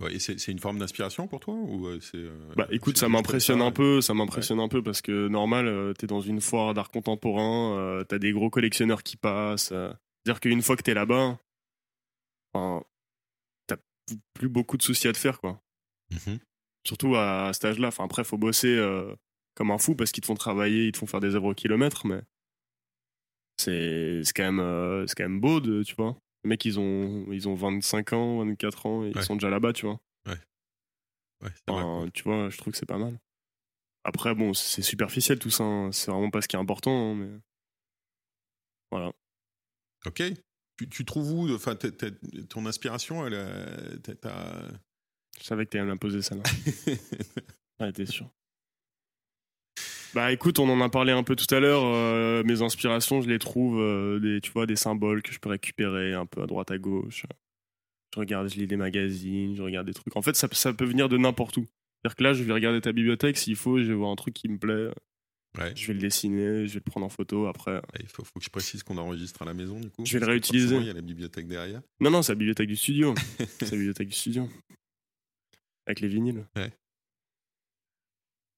Ouais, 0.00 0.14
et 0.14 0.18
c'est 0.18 0.40
c'est 0.40 0.50
une 0.52 0.58
forme 0.58 0.78
d'inspiration 0.78 1.28
pour 1.28 1.38
toi 1.40 1.54
ou 1.54 1.86
euh, 1.86 2.00
c'est 2.00 2.24
Bah 2.56 2.66
écoute, 2.70 2.96
c'est 2.96 3.04
ça 3.04 3.08
m'impressionne 3.08 3.60
un 3.60 3.70
peu, 3.70 4.00
ça 4.00 4.14
m'impressionne 4.14 4.58
un 4.58 4.68
peu 4.68 4.82
parce 4.82 5.02
que 5.02 5.28
normal, 5.28 5.94
t'es 5.98 6.06
dans 6.06 6.20
une 6.22 6.40
foire 6.40 6.74
d'art 6.74 6.90
contemporain, 6.90 8.02
t'as 8.08 8.18
des 8.18 8.32
gros 8.32 8.50
collectionneurs 8.50 9.02
qui 9.02 9.16
passent. 9.16 9.68
C'est-à-dire 9.68 10.40
qu'une 10.40 10.62
fois 10.62 10.76
que 10.76 10.82
t'es 10.82 10.94
là-bas, 10.94 11.38
enfin, 12.52 12.84
t'as 13.66 13.76
plus 14.34 14.48
beaucoup 14.48 14.76
de 14.76 14.82
soucis 14.82 15.08
à 15.08 15.12
te 15.12 15.18
faire, 15.18 15.40
quoi. 15.40 15.62
Mhm. 16.10 16.38
Surtout 16.86 17.14
à, 17.14 17.48
à 17.48 17.52
cet 17.52 17.66
âge-là. 17.66 17.88
Enfin, 17.88 18.04
après, 18.04 18.24
faut 18.24 18.38
bosser 18.38 18.76
comme 19.54 19.70
un 19.70 19.78
fou 19.78 19.94
parce 19.94 20.12
qu'ils 20.12 20.22
te 20.22 20.26
font 20.26 20.34
travailler, 20.34 20.86
ils 20.86 20.92
te 20.92 20.98
font 20.98 21.06
faire 21.06 21.20
des 21.20 21.34
œuvres 21.34 21.50
au 21.50 21.54
kilomètre, 21.54 22.06
mais 22.06 22.20
c'est 23.58 24.22
quand 24.34 24.42
même 24.44 24.60
euh, 24.60 25.06
quand 25.16 25.24
même 25.24 25.40
beau, 25.40 25.60
de, 25.60 25.82
tu 25.82 25.94
vois. 25.94 26.16
Les 26.44 26.48
mecs, 26.48 26.64
ils 26.64 26.80
ont 26.80 27.26
ils 27.30 27.48
ont 27.48 27.54
25 27.54 28.12
ans, 28.14 28.38
24 28.44 28.86
ans, 28.86 29.04
et 29.04 29.10
ils 29.10 29.16
Ouais. 29.16 29.22
sont 29.22 29.36
déjà 29.36 29.50
là-bas, 29.50 29.72
tu 29.72 29.86
vois. 29.86 30.00
Ouais, 30.26 30.34
vrai. 31.40 31.52
Enfin, 31.68 32.08
tu 32.14 32.22
vois, 32.24 32.48
je 32.50 32.56
trouve 32.58 32.72
que 32.72 32.78
c'est 32.78 32.86
pas 32.86 32.98
mal. 32.98 33.18
Après, 34.04 34.34
bon, 34.34 34.52
c'est 34.54 34.82
superficiel 34.82 35.38
tout 35.38 35.50
ça. 35.50 35.64
hein. 35.64 35.92
C'est 35.92 36.10
vraiment 36.10 36.30
pas 36.30 36.40
ce 36.40 36.48
qui 36.48 36.56
est 36.56 36.58
important. 36.58 37.12
hein, 37.12 37.14
mais... 37.14 37.38
Voilà. 38.90 39.12
Ok. 40.06 40.22
tu, 40.76 40.88
tu 40.88 41.04
trouves 41.04 41.30
où 41.32 41.54
Enfin, 41.54 41.76
ton 42.48 42.66
inspiration, 42.66 43.24
elle, 43.26 43.34
euh, 43.34 43.96
t'as- 44.02 44.14
t'as- 44.16 44.68
Je 45.38 45.44
savais 45.44 45.64
que 45.66 45.70
t'allais 45.70 45.84
me 45.84 45.90
la 45.90 45.96
poser, 45.96 46.22
ça. 46.22 46.34
Ouais, 47.80 47.92
t'es 47.92 48.06
sûr. 48.06 48.28
Bah 50.14 50.30
écoute, 50.32 50.58
on 50.58 50.68
en 50.68 50.80
a 50.82 50.88
parlé 50.90 51.12
un 51.12 51.22
peu 51.22 51.34
tout 51.36 51.52
à 51.54 51.60
l'heure. 51.60 51.82
euh, 51.84 52.42
mes 52.44 52.60
inspirations, 52.62 53.22
je 53.22 53.28
les 53.28 53.38
trouve, 53.38 53.80
euh, 53.80 54.18
des, 54.20 54.40
tu 54.42 54.50
vois, 54.52 54.66
des 54.66 54.76
symboles 54.76 55.22
que 55.22 55.32
je 55.32 55.38
peux 55.38 55.48
récupérer 55.48 56.12
un 56.12 56.26
peu 56.26 56.42
à 56.42 56.46
droite 56.46 56.70
à 56.70 56.78
gauche. 56.78 57.24
Je 58.14 58.20
regarde, 58.20 58.48
je 58.48 58.56
lis 58.56 58.66
des 58.66 58.76
magazines, 58.76 59.54
je 59.56 59.62
regarde 59.62 59.86
des 59.86 59.94
trucs. 59.94 60.14
En 60.16 60.20
fait, 60.22 60.36
ça, 60.36 60.48
ça 60.52 60.74
peut 60.74 60.84
venir 60.84 61.08
de 61.08 61.16
n'importe 61.16 61.56
où. 61.56 61.66
C'est-à-dire 62.02 62.16
que 62.16 62.22
là, 62.24 62.32
je 62.34 62.42
vais 62.42 62.52
regarder 62.52 62.80
ta 62.82 62.92
bibliothèque, 62.92 63.38
s'il 63.38 63.56
faut, 63.56 63.78
je 63.78 63.84
vais 63.84 63.94
voir 63.94 64.10
un 64.10 64.16
truc 64.16 64.34
qui 64.34 64.48
me 64.48 64.58
plaît, 64.58 64.90
Ouais. 65.58 65.70
je 65.76 65.86
vais 65.86 65.92
le 65.92 65.98
dessiner, 65.98 66.66
je 66.66 66.72
vais 66.74 66.80
le 66.84 66.90
prendre 66.90 67.04
en 67.04 67.10
photo 67.10 67.46
après. 67.46 67.80
Il 68.00 68.06
faut, 68.08 68.24
faut 68.24 68.38
que 68.38 68.44
je 68.44 68.48
précise 68.50 68.82
qu'on 68.82 68.96
enregistre 68.96 69.42
à 69.42 69.44
la 69.44 69.52
maison, 69.54 69.78
du 69.78 69.90
coup. 69.90 70.04
Je 70.04 70.14
vais 70.18 70.24
le 70.24 70.30
réutiliser. 70.32 70.76
Il 70.76 70.86
y 70.86 70.90
a 70.90 70.94
la 70.94 71.02
bibliothèque 71.02 71.46
derrière. 71.46 71.82
Non, 72.00 72.10
non, 72.10 72.22
c'est 72.22 72.32
la 72.32 72.36
bibliothèque 72.36 72.68
du 72.68 72.76
studio. 72.76 73.14
c'est 73.38 73.70
la 73.70 73.76
bibliothèque 73.76 74.08
du 74.08 74.14
studio. 74.14 74.48
Avec 75.86 76.00
les 76.00 76.08
vinyles. 76.08 76.46
Ouais. 76.56 76.72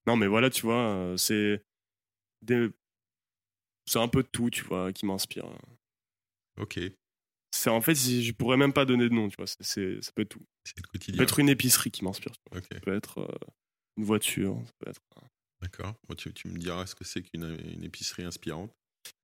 Non, 0.07 0.17
mais 0.17 0.27
voilà, 0.27 0.51
tu 0.51 0.63
vois, 0.63 0.83
euh, 0.95 1.17
c'est. 1.17 1.65
des- 2.43 2.69
C'est 3.87 3.99
un 3.99 4.09
peu 4.09 4.23
de 4.23 4.29
tout, 4.29 4.51
tu 4.51 4.63
vois, 4.65 4.93
qui 4.93 5.05
m'inspire. 5.07 5.47
Ok, 6.59 6.81
C'est 7.53 7.71
en 7.71 7.81
fait, 7.81 7.95
je 7.95 8.33
pourrais 8.33 8.57
même 8.57 8.73
pas 8.73 8.85
donner 8.85 9.09
de 9.09 9.15
nom, 9.15 9.29
tu 9.29 9.37
vois. 9.37 9.47
c'est- 9.47 9.63
c'est- 9.63 10.03
ça 10.03 10.13
peut 10.13 10.23
être 10.23 10.29
tout. 10.31 10.45
c'est 10.65 10.77
le 10.79 10.83
Ça 10.83 10.89
quotidien. 10.89 11.17
peut 11.19 11.23
être 11.25 11.39
une 11.39 11.49
épicerie 11.49 11.91
qui 11.91 12.05
m'inspire. 12.05 12.33
tu 12.33 12.41
vois. 12.51 12.59
Ok, 12.61 12.67
Ça 12.73 12.81
peut 12.81 12.95
être 12.95 13.19
euh, 13.19 13.51
une 13.97 14.05
voiture. 14.05 14.61
Ça 14.67 14.73
peut 14.79 14.91
être. 14.91 15.01
d'accord. 15.61 15.95
Bon, 16.09 16.15
tu, 16.15 16.33
tu 16.33 16.49
me 16.49 16.59
diras 16.59 16.87
ce 16.87 16.95
que 16.95 17.05
c'est 17.05 17.23
qu'une 17.23 17.45
une 17.75 17.85
épicerie 17.85 18.25
inspirante. 18.25 18.73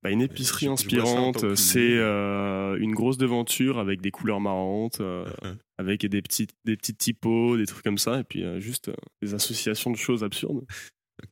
Bah, 0.02 0.10
une 0.10 0.22
épicerie 0.22 0.66
je- 0.66 0.70
tant 0.70 0.72
inspirante, 0.74 1.54
c'est 1.56 1.96
euh, 1.98 2.76
une 2.78 2.94
grosse 2.94 3.18
devanture 3.18 3.78
avec 3.78 4.00
des 4.00 4.10
couleurs 4.10 4.40
marrantes, 4.40 5.00
euh, 5.00 5.26
Hein, 5.42 5.56
avec 5.78 6.04
des 6.06 6.22
petites, 6.22 6.52
des 6.64 6.76
petites 6.76 6.98
typos, 6.98 7.56
des 7.56 7.66
trucs 7.66 7.84
comme 7.84 7.98
ça, 7.98 8.20
et 8.20 8.24
puis 8.24 8.44
euh, 8.44 8.60
juste 8.60 8.88
euh, 8.88 8.94
des 9.22 9.34
associations 9.34 9.90
de 9.90 9.96
choses 9.96 10.24
absurdes. 10.24 10.64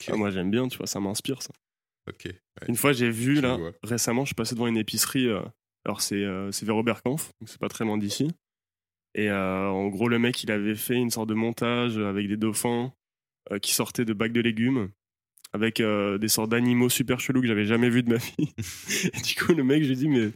Ah, 0.08 0.16
moi 0.16 0.30
j'aime 0.30 0.50
bien, 0.50 0.68
tu 0.68 0.76
vois, 0.78 0.86
ça 0.86 1.00
m'inspire 1.00 1.40
ça. 1.42 1.50
ouais. 2.06 2.34
Une 2.68 2.76
fois 2.76 2.92
j'ai 2.92 3.10
vu 3.10 3.36
Je 3.36 3.40
là, 3.40 3.56
vois. 3.56 3.72
récemment, 3.82 4.24
je 4.24 4.28
suis 4.28 4.34
passé 4.34 4.54
devant 4.54 4.66
une 4.66 4.76
épicerie, 4.76 5.26
euh, 5.28 5.40
alors 5.84 6.00
c'est 6.02 6.22
euh, 6.24 6.50
c'est 6.52 6.66
vers 6.66 6.76
Oberkampf, 6.76 7.30
donc 7.40 7.48
c'est 7.48 7.58
pas 7.60 7.68
très 7.68 7.84
loin 7.84 7.96
d'ici. 7.98 8.30
Et 9.14 9.30
euh, 9.30 9.68
en 9.68 9.88
gros, 9.88 10.08
le 10.08 10.18
mec 10.18 10.42
il 10.42 10.50
avait 10.50 10.74
fait 10.74 10.94
une 10.96 11.10
sorte 11.10 11.28
de 11.28 11.34
montage 11.34 11.96
avec 11.98 12.28
des 12.28 12.36
dauphins 12.36 12.92
euh, 13.50 13.58
qui 13.58 13.72
sortaient 13.74 14.04
de 14.04 14.12
bacs 14.12 14.32
de 14.32 14.40
légumes, 14.42 14.90
avec 15.52 15.80
euh, 15.80 16.18
des 16.18 16.28
sortes 16.28 16.50
d'animaux 16.50 16.88
super 16.88 17.20
chelous 17.20 17.40
que 17.40 17.46
j'avais 17.46 17.64
jamais 17.66 17.88
vus 17.90 18.02
de 18.02 18.10
ma 18.10 18.16
vie. 18.38 18.52
Et 19.14 19.20
du 19.22 19.34
coup, 19.34 19.54
le 19.54 19.64
mec, 19.64 19.82
j'ai 19.82 19.94
dit, 19.94 20.08
mais 20.08 20.30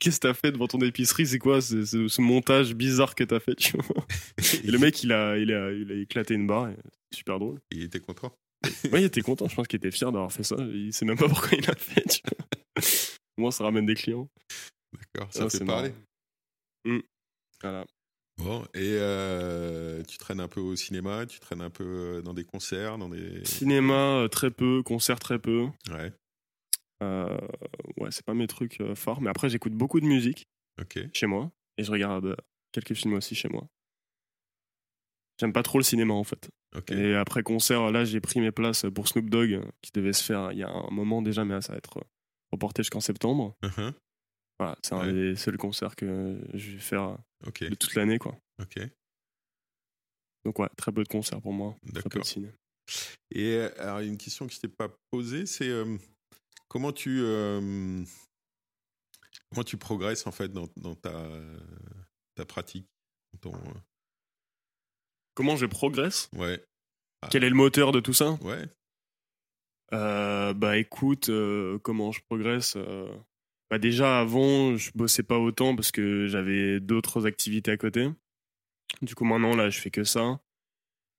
qu'est-ce 0.00 0.16
que 0.20 0.28
t'as 0.28 0.34
fait 0.34 0.52
devant 0.52 0.66
ton 0.66 0.80
épicerie? 0.80 1.26
C'est 1.26 1.38
quoi 1.38 1.60
ce, 1.60 2.20
montage 2.20 2.74
bizarre 2.74 3.14
que 3.14 3.24
t'as 3.24 3.40
fait 3.40 3.54
tu 3.54 3.76
vois? 3.76 4.06
Et 4.64 4.70
le 4.70 4.78
mec, 4.80 5.02
il 5.02 5.12
a, 5.12 5.38
il, 5.38 5.52
a, 5.52 5.72
il 5.72 5.92
a 5.92 5.94
éclaté 5.96 6.34
une 6.34 6.46
barre, 6.46 6.70
super 7.14 7.38
drôle. 7.38 7.60
Il 7.70 7.82
était 7.82 8.00
content. 8.00 8.32
Ouais, 8.92 9.02
il 9.02 9.04
était 9.04 9.20
content, 9.20 9.46
je 9.48 9.54
pense 9.54 9.68
qu'il 9.68 9.76
était 9.76 9.90
fier 9.90 10.10
d'avoir 10.10 10.32
fait 10.32 10.42
ça. 10.42 10.56
Il 10.72 10.92
sait 10.92 11.04
même 11.04 11.18
pas 11.18 11.28
pourquoi 11.28 11.50
il 11.56 11.64
l'a 11.66 11.74
fait. 11.76 12.02
Tu 12.08 12.20
vois. 12.24 12.46
Moins, 13.38 13.50
ça 13.50 13.64
ramène 13.64 13.86
des 13.86 13.94
clients. 13.94 14.28
D'accord, 14.92 15.32
ça 15.32 15.44
Ah, 15.44 15.50
fait 15.50 15.58
c'est 15.58 15.64
parler. 15.64 15.90
marrant. 15.90 16.96
Mm. 16.98 17.02
Voilà. 17.62 17.86
Bon, 18.38 18.62
et 18.74 18.96
euh, 19.00 20.02
tu 20.04 20.18
traînes 20.18 20.40
un 20.40 20.48
peu 20.48 20.60
au 20.60 20.76
cinéma, 20.76 21.24
tu 21.26 21.40
traînes 21.40 21.62
un 21.62 21.70
peu 21.70 21.84
euh, 21.84 22.22
dans 22.22 22.34
des 22.34 22.44
concerts, 22.44 22.98
dans 22.98 23.08
des. 23.08 23.44
Cinéma, 23.44 24.18
euh, 24.18 24.28
très 24.28 24.50
peu. 24.50 24.82
Concert, 24.82 25.18
très 25.18 25.38
peu. 25.38 25.68
Ouais, 25.90 26.12
Euh, 27.02 27.38
ouais, 27.96 28.10
c'est 28.10 28.24
pas 28.24 28.34
mes 28.34 28.46
trucs 28.46 28.82
forts. 28.94 29.20
Mais 29.22 29.30
après, 29.30 29.48
j'écoute 29.48 29.72
beaucoup 29.72 30.00
de 30.00 30.06
musique 30.06 30.48
ok. 30.80 30.98
chez 31.12 31.26
moi. 31.26 31.50
Et 31.78 31.82
je 31.84 31.90
regarde 31.90 32.36
quelques 32.72 32.94
films 32.94 33.14
aussi 33.14 33.34
chez 33.34 33.48
moi. 33.48 33.68
J'aime 35.40 35.52
pas 35.52 35.62
trop 35.62 35.78
le 35.78 35.84
cinéma, 35.84 36.14
en 36.14 36.24
fait. 36.24 36.48
Ok. 36.74 36.90
Et 36.92 37.14
après 37.14 37.42
concert, 37.42 37.90
là, 37.90 38.04
j'ai 38.04 38.20
pris 38.20 38.40
mes 38.40 38.52
places 38.52 38.86
pour 38.94 39.08
Snoop 39.08 39.28
Dogg, 39.28 39.60
qui 39.82 39.92
devait 39.92 40.14
se 40.14 40.22
faire 40.24 40.52
il 40.52 40.58
y 40.58 40.62
a 40.62 40.70
un 40.70 40.90
moment 40.90 41.20
déjà, 41.22 41.44
mais 41.44 41.60
ça 41.60 41.72
va 41.72 41.78
être 41.78 42.00
reporté 42.52 42.82
jusqu'en 42.82 43.00
septembre. 43.00 43.54
Uh-huh. 43.62 43.92
Voilà, 44.58 44.76
c'est 44.82 44.94
un 44.94 45.06
Ouais. 45.06 45.12
des 45.12 45.36
seuls 45.36 45.58
concerts 45.58 45.96
que 45.96 46.38
je 46.54 46.72
vais 46.72 46.78
faire 46.78 47.18
Ok, 47.46 47.64
de 47.64 47.74
toute 47.74 47.94
l'année, 47.94 48.18
quoi. 48.18 48.36
ok. 48.60 48.80
Donc 50.44 50.58
ouais, 50.58 50.68
très 50.76 50.92
peu 50.92 51.02
de 51.02 51.08
concerts 51.08 51.40
pour 51.42 51.52
moi, 51.52 51.74
très 51.92 52.02
peu 52.02 52.08
de 52.08 52.08
D'accord. 52.08 52.26
ciné. 52.26 52.50
Et 53.32 53.56
euh, 53.56 53.70
alors, 53.78 53.98
une 54.00 54.16
question 54.16 54.46
que 54.46 54.52
je 54.52 54.60
t'ai 54.60 54.68
pas 54.68 54.88
posée, 55.10 55.44
c'est 55.44 55.68
euh, 55.68 55.98
comment 56.68 56.92
tu 56.92 57.20
euh, 57.22 58.02
comment 59.50 59.64
tu 59.64 59.76
progresses 59.76 60.26
en 60.26 60.32
fait 60.32 60.48
dans, 60.48 60.68
dans 60.76 60.94
ta 60.94 61.28
ta 62.36 62.44
pratique, 62.44 62.86
Comment 65.34 65.56
je 65.56 65.66
progresse? 65.66 66.30
Ouais, 66.34 66.64
Quel 67.30 67.44
est 67.44 67.50
le 67.50 67.56
moteur 67.56 67.92
de 67.92 68.00
tout 68.00 68.14
ça? 68.14 68.38
Ouais, 68.42 68.64
Euh, 69.92 70.54
Bah 70.54 70.78
écoute, 70.78 71.28
euh, 71.28 71.78
comment 71.80 72.12
je 72.12 72.20
progresse 72.22 72.74
euh, 72.76 73.14
Bah 73.70 73.78
déjà 73.78 74.20
avant, 74.20 74.76
je 74.76 74.90
bossais 74.94 75.22
pas 75.24 75.38
autant 75.38 75.74
parce 75.74 75.90
que 75.90 76.26
j'avais 76.28 76.78
d'autres 76.80 77.26
activités 77.26 77.72
à 77.72 77.76
côté. 77.76 78.08
Du 79.02 79.14
coup 79.14 79.24
maintenant 79.24 79.56
là, 79.56 79.70
je 79.70 79.78
fais 79.80 79.90
que 79.90 80.04
ça. 80.04 80.40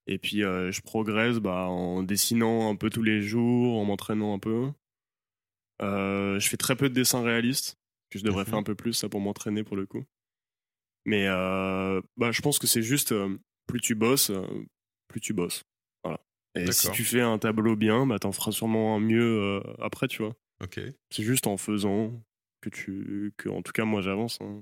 Et 0.08 0.18
puis 0.18 0.44
euh, 0.44 0.72
je 0.72 0.82
progresse 0.82 1.38
bah, 1.40 1.68
en 1.68 2.04
dessinant 2.04 2.70
un 2.72 2.76
peu 2.78 2.90
tous 2.90 3.04
les 3.04 3.22
jours, 3.22 3.78
en 3.78 3.84
m'entraînant 3.86 4.34
un 4.34 4.40
peu. 4.40 4.72
Euh, 5.82 6.40
je 6.40 6.48
fais 6.50 6.58
très 6.58 6.76
peu 6.76 6.90
de 6.90 6.94
dessins 6.94 7.22
réalistes, 7.22 7.78
que 8.10 8.18
je 8.20 8.24
devrais 8.24 8.44
Mhm. 8.44 8.50
faire 8.50 8.60
un 8.60 8.64
peu 8.64 8.76
plus 8.76 8.94
ça 8.94 9.10
pour 9.10 9.20
m'entraîner 9.20 9.64
pour 9.64 9.76
le 9.76 9.86
coup. 9.86 10.04
Mais 11.06 11.28
euh, 11.28 12.02
bah, 12.18 12.32
je 12.32 12.42
pense 12.42 12.60
que 12.60 12.68
c'est 12.68 12.82
juste 12.82 13.14
plus 13.68 13.82
tu 13.82 13.96
bosses, 13.96 14.32
plus 15.10 15.20
tu 15.22 15.34
bosses. 15.34 15.64
Voilà. 16.04 16.20
Et 16.56 16.72
si 16.72 16.90
tu 16.92 17.04
fais 17.04 17.22
un 17.22 17.38
tableau 17.38 17.76
bien, 17.76 18.08
bah, 18.08 18.18
t'en 18.20 18.32
feras 18.32 18.52
sûrement 18.52 18.96
un 18.96 19.00
mieux 19.00 19.62
après, 19.80 20.08
tu 20.08 20.22
vois. 20.24 20.36
ok, 20.64 20.80
C'est 21.12 21.24
juste 21.24 21.48
en 21.48 21.58
faisant 21.58 22.14
que 22.62 22.70
tu. 22.70 23.34
que 23.38 23.50
en 23.50 23.62
tout 23.62 23.72
cas, 23.72 23.86
moi 23.86 24.02
j'avance. 24.02 24.40
hein. 24.42 24.62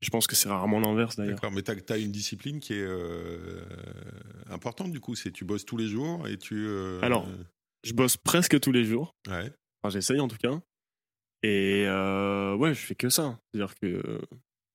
Je 0.00 0.10
pense 0.10 0.26
que 0.26 0.34
c'est 0.34 0.48
rarement 0.48 0.80
l'inverse 0.80 1.14
d'ailleurs. 1.16 1.34
d'accord. 1.36 1.52
Mais 1.52 1.62
tu 1.62 1.92
as, 1.92 1.96
une 1.98 2.10
discipline 2.10 2.58
qui 2.58 2.74
est 2.74 2.82
euh, 2.82 3.64
importante 4.50 4.90
du 4.90 4.98
coup, 4.98 5.14
c'est 5.14 5.30
tu 5.30 5.44
bosses 5.44 5.64
tous 5.64 5.76
les 5.76 5.86
jours 5.86 6.26
et 6.26 6.36
tu. 6.38 6.66
euh, 6.66 7.00
Alors. 7.02 7.26
Je 7.84 7.92
bosse 7.94 8.16
presque 8.16 8.58
tous 8.60 8.70
les 8.72 8.84
jours. 8.84 9.14
ouais, 9.28 9.50
Enfin, 9.82 9.90
j'essaye 9.90 10.20
en 10.20 10.28
tout 10.28 10.36
cas. 10.36 10.60
Et 11.42 11.84
euh, 11.86 12.54
ouais, 12.54 12.74
je 12.74 12.80
fais 12.80 12.94
que 12.94 13.08
ça. 13.08 13.40
C'est-à-dire 13.52 13.74
que 13.80 14.20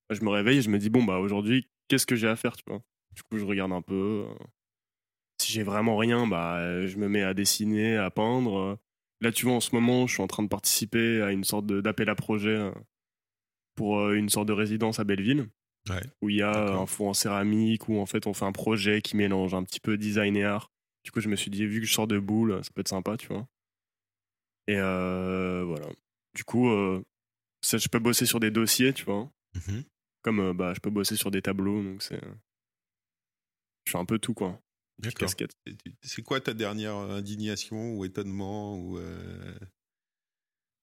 je 0.09 0.21
me 0.21 0.29
réveille 0.29 0.57
et 0.57 0.61
je 0.61 0.69
me 0.69 0.77
dis, 0.77 0.89
bon, 0.89 1.03
bah 1.05 1.17
aujourd'hui, 1.19 1.69
qu'est-ce 1.87 2.05
que 2.05 2.15
j'ai 2.17 2.27
à 2.27 2.35
faire, 2.35 2.57
tu 2.57 2.63
vois? 2.67 2.81
Du 3.15 3.23
coup, 3.23 3.37
je 3.37 3.45
regarde 3.45 3.71
un 3.71 3.81
peu. 3.81 4.25
euh, 4.27 4.33
Si 5.41 5.51
j'ai 5.53 5.63
vraiment 5.63 5.95
rien, 5.97 6.27
bah, 6.27 6.85
je 6.85 6.97
me 6.97 7.07
mets 7.07 7.23
à 7.23 7.33
dessiner, 7.33 7.95
à 7.97 8.11
peindre. 8.11 8.77
Là, 9.21 9.31
tu 9.31 9.45
vois, 9.45 9.55
en 9.55 9.59
ce 9.59 9.73
moment, 9.73 10.05
je 10.07 10.13
suis 10.13 10.23
en 10.23 10.27
train 10.27 10.43
de 10.43 10.47
participer 10.47 11.21
à 11.21 11.31
une 11.31 11.43
sorte 11.43 11.65
d'appel 11.65 12.09
à 12.09 12.15
projet 12.15 12.55
euh, 12.55 12.71
pour 13.75 13.99
euh, 13.99 14.13
une 14.13 14.29
sorte 14.29 14.47
de 14.47 14.53
résidence 14.53 14.99
à 14.99 15.03
Belleville, 15.03 15.49
ouais, 15.89 16.01
où 16.21 16.29
il 16.29 16.37
y 16.37 16.41
a 16.43 16.51
D'accord. 16.51 16.81
un 16.81 16.85
fond 16.85 17.09
en 17.09 17.13
céramique, 17.13 17.89
où 17.89 17.99
en 17.99 18.05
fait, 18.05 18.27
on 18.27 18.33
fait 18.33 18.45
un 18.45 18.51
projet 18.51 19.01
qui 19.01 19.17
mélange 19.17 19.53
un 19.53 19.63
petit 19.63 19.79
peu 19.79 19.97
design 19.97 20.35
et 20.37 20.43
art. 20.43 20.71
Du 21.03 21.11
coup, 21.11 21.21
je 21.21 21.29
me 21.29 21.35
suis 21.35 21.49
dit, 21.49 21.65
vu 21.65 21.79
que 21.79 21.87
je 21.87 21.93
sors 21.93 22.07
de 22.07 22.19
boule, 22.19 22.63
ça 22.63 22.69
peut 22.75 22.81
être 22.81 22.89
sympa, 22.89 23.17
tu 23.17 23.27
vois. 23.27 23.47
Et 24.67 24.75
euh, 24.77 25.63
voilà. 25.65 25.87
Du 26.35 26.43
coup, 26.43 26.69
euh, 26.69 27.03
ça, 27.61 27.77
je 27.77 27.87
peux 27.87 27.99
bosser 27.99 28.25
sur 28.25 28.39
des 28.39 28.51
dossiers, 28.51 28.93
tu 28.93 29.05
vois. 29.05 29.31
Mhm. 29.55 29.83
Comme 30.21 30.39
euh, 30.41 30.53
bah, 30.53 30.73
je 30.73 30.79
peux 30.79 30.89
bosser 30.89 31.15
sur 31.15 31.31
des 31.31 31.41
tableaux, 31.41 31.81
donc 31.81 32.03
c'est. 32.03 32.21
Je 33.85 33.91
fais 33.91 33.97
un 33.97 34.05
peu 34.05 34.19
tout, 34.19 34.33
quoi. 34.33 34.59
Casquette. 35.17 35.51
C'est 36.01 36.23
quoi 36.23 36.41
ta 36.41 36.53
dernière 36.53 36.95
indignation 36.95 37.93
ou 37.95 38.05
étonnement 38.05 38.77
ou 38.79 38.97
euh, 38.97 39.55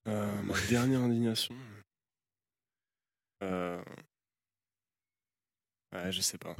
Euh, 0.08 0.42
ma 0.42 0.54
dernière 0.68 1.00
indignation? 1.00 1.54
Euh... 3.42 3.82
Ouais, 5.92 6.12
je 6.12 6.20
sais 6.20 6.38
pas. 6.38 6.56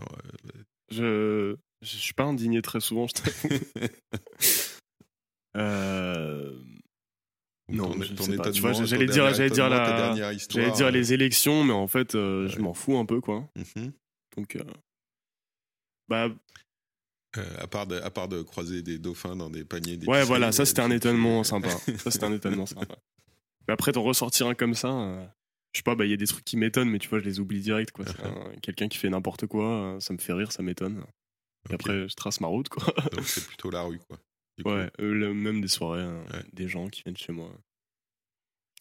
Je, 0.90 1.56
je 1.82 1.96
suis 1.96 2.14
pas 2.14 2.24
indigné 2.24 2.62
très 2.62 2.80
souvent, 2.80 3.06
je 3.06 3.14
t'avoue. 3.14 3.48
euh... 5.56 6.58
Non, 7.70 7.92
ton, 7.94 8.02
je 8.02 8.14
ton 8.14 8.24
sais 8.24 8.36
pas. 8.36 8.50
Tu 8.50 8.60
vois, 8.60 8.72
j'allais 8.72 9.06
dire- 9.06 9.32
j'allais 9.32 9.50
dire 9.50 9.68
la- 9.68 9.86
ta 9.86 9.96
dernière 9.96 10.32
histoire, 10.32 10.64
J'allais 10.64 10.76
dire 10.76 10.90
les 10.90 11.12
élections, 11.12 11.64
mais 11.64 11.72
en 11.72 11.86
fait, 11.86 12.14
euh, 12.14 12.46
je 12.48 12.58
m'en 12.60 12.74
fous 12.74 12.96
un 12.98 13.06
peu, 13.06 13.20
quoi. 13.20 13.48
mhm. 13.56 13.92
Donc, 14.36 14.56
euh, 14.56 14.64
bah, 16.08 16.28
Euh, 17.38 17.44
à, 17.58 17.66
part 17.66 17.86
de, 17.86 17.96
à 17.96 18.10
part 18.10 18.28
de 18.28 18.42
croiser 18.42 18.82
des 18.82 18.98
dauphins 18.98 19.34
dans 19.36 19.50
des 19.50 19.64
paniers. 19.64 19.92
ouais, 19.92 19.96
d'épicerie, 19.98 20.24
voilà, 20.26 20.52
ça 20.52 20.64
c'était 20.64 20.82
un 20.82 20.90
étonnement 20.90 21.42
sympa. 21.44 21.68
Ça 21.98 22.10
c'était 22.10 22.24
un 22.24 22.32
étonnement 22.40 22.66
sympa. 22.66 22.96
Mais 23.66 23.74
après, 23.74 23.92
t'en 23.92 24.02
ressortir 24.02 24.46
un 24.46 24.54
comme 24.54 24.74
ça, 24.74 24.88
euh, 24.92 25.26
je 25.72 25.78
sais 25.78 25.82
pas, 25.82 25.94
bah, 25.94 26.04
il 26.04 26.10
y 26.10 26.14
a 26.14 26.16
des 26.16 26.26
trucs 26.26 26.44
qui 26.44 26.56
m'étonnent, 26.56 26.90
mais 26.90 26.98
tu 26.98 27.08
vois, 27.08 27.18
je 27.18 27.24
les 27.24 27.40
oublie 27.40 27.60
direct, 27.60 27.90
quoi. 27.92 28.04
Quelqu'un 28.62 28.88
qui 28.88 28.98
fait 28.98 29.08
n'importe 29.08 29.46
quoi, 29.46 29.64
euh, 29.96 30.00
ça 30.00 30.12
me 30.12 30.18
fait 30.18 30.32
rire, 30.32 30.52
ça 30.52 30.62
m'étonne. 30.62 31.02
Et 31.70 31.74
après, 31.74 32.08
je 32.08 32.14
trace 32.14 32.40
ma 32.40 32.46
route, 32.46 32.68
quoi. 32.68 32.84
Donc 33.12 33.24
c'est 33.24 33.46
plutôt 33.46 33.70
la 33.70 33.82
rue, 33.82 33.98
quoi. 33.98 34.18
du. 34.58 34.64
Ouais, 34.70 34.90
euh, 35.00 35.12
le- 35.14 35.34
même 35.34 35.60
des 35.60 35.68
soirées, 35.68 36.02
hein, 36.02 36.22
Ouais. 36.32 36.42
des 36.52 36.68
gens 36.68 36.88
qui 36.88 37.02
viennent 37.02 37.16
chez 37.16 37.32
moi. 37.32 37.50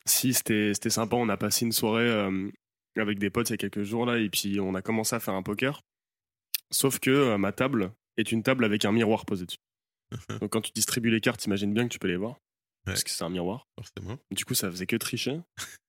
Si, 0.05 0.33
c'était 0.33 0.73
c'était 0.73 0.89
sympa. 0.89 1.15
On 1.15 1.29
a 1.29 1.37
passé 1.37 1.65
une 1.65 1.71
soirée 1.71 2.11
avec 2.97 3.19
des 3.19 3.29
potes 3.29 3.49
il 3.49 3.53
y 3.53 3.55
a 3.55 3.57
quelques 3.57 3.83
jours 3.83 4.05
là, 4.05 4.17
et 4.19 4.29
puis 4.29 4.59
on 4.59 4.75
a 4.75 4.81
commencé 4.81 5.15
à 5.15 5.19
faire 5.21 5.33
un 5.33 5.43
poker. 5.43 5.81
Sauf 6.71 6.99
que 6.99 7.09
euh, 7.09 7.37
ma 7.37 7.51
table 7.53 7.91
est 8.17 8.31
une 8.31 8.43
table 8.43 8.65
avec 8.65 8.85
un 8.85 8.91
miroir 8.91 9.25
posé 9.25 9.45
dessus. 9.45 9.57
Donc 10.41 10.51
quand 10.51 10.61
tu 10.61 10.71
distribues 10.73 11.09
les 11.11 11.21
cartes, 11.21 11.45
imagine 11.45 11.73
bien 11.73 11.83
que 11.87 11.91
tu 11.93 11.99
peux 11.99 12.07
les 12.07 12.17
voir. 12.17 12.37
Parce 12.85 13.03
que 13.03 13.09
c'est 13.09 13.23
un 13.23 13.29
miroir. 13.29 13.65
Forcément. 13.77 14.17
Du 14.31 14.43
coup, 14.45 14.53
ça 14.55 14.69
faisait 14.69 14.85
que 14.85 14.97
tricher. 14.97 15.39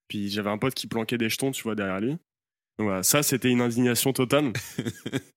puis 0.08 0.30
j'avais 0.30 0.50
un 0.50 0.58
pote 0.58 0.74
qui 0.74 0.86
planquait 0.86 1.18
des 1.18 1.28
jetons, 1.28 1.50
tu 1.50 1.62
vois, 1.64 1.74
derrière 1.74 2.00
lui. 2.00 2.10
Donc 2.78 2.86
voilà, 2.88 3.02
ça, 3.02 3.22
c'était 3.22 3.50
une 3.50 3.60
indignation 3.60 4.12
totale. 4.12 4.52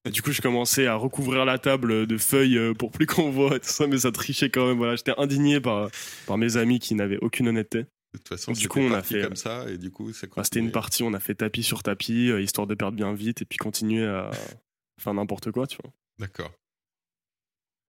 Et 0.05 0.09
du 0.11 0.21
coup, 0.21 0.31
je 0.31 0.41
commençais 0.41 0.87
à 0.87 0.95
recouvrir 0.95 1.45
la 1.45 1.57
table 1.59 2.07
de 2.07 2.17
feuilles 2.17 2.57
euh, 2.57 2.73
pour 2.73 2.91
plus 2.91 3.05
qu'on 3.05 3.29
voit 3.31 3.55
et 3.57 3.59
tout 3.59 3.69
ça, 3.69 3.85
mais 3.87 3.97
ça 3.99 4.11
trichait 4.11 4.49
quand 4.49 4.67
même. 4.67 4.77
Voilà, 4.77 4.95
j'étais 4.95 5.13
indigné 5.17 5.59
par, 5.59 5.89
par 6.25 6.37
mes 6.37 6.57
amis 6.57 6.79
qui 6.79 6.93
n'avaient 6.95 7.19
aucune 7.21 7.47
honnêteté. 7.47 7.79
De 8.13 8.17
toute 8.19 8.27
façon, 8.29 8.51
Du 8.53 8.67
coup, 8.69 8.79
on 8.79 8.91
a 8.93 9.03
fait- 9.03 9.21
comme 9.21 9.35
ça 9.35 9.69
et 9.69 9.77
du 9.77 9.91
coup, 9.91 10.13
ça 10.13 10.27
Enfin, 10.31 10.43
c'était 10.43 10.59
une 10.59 10.71
partie, 10.71 11.03
on 11.03 11.13
a 11.13 11.19
fait 11.19 11.35
tapis 11.35 11.61
sur 11.63 11.83
tapis, 11.83 12.29
euh, 12.31 12.41
histoire 12.41 12.65
de 12.65 12.73
perdre 12.73 12.95
bien 12.97 13.13
vite 13.13 13.41
et 13.41 13.45
puis 13.45 13.57
continuer 13.57 14.05
à 14.05 14.31
faire 14.99 15.13
n'importe 15.13 15.51
quoi, 15.51 15.67
tu 15.67 15.77
vois. 15.83 15.91
D'accord. 16.19 16.51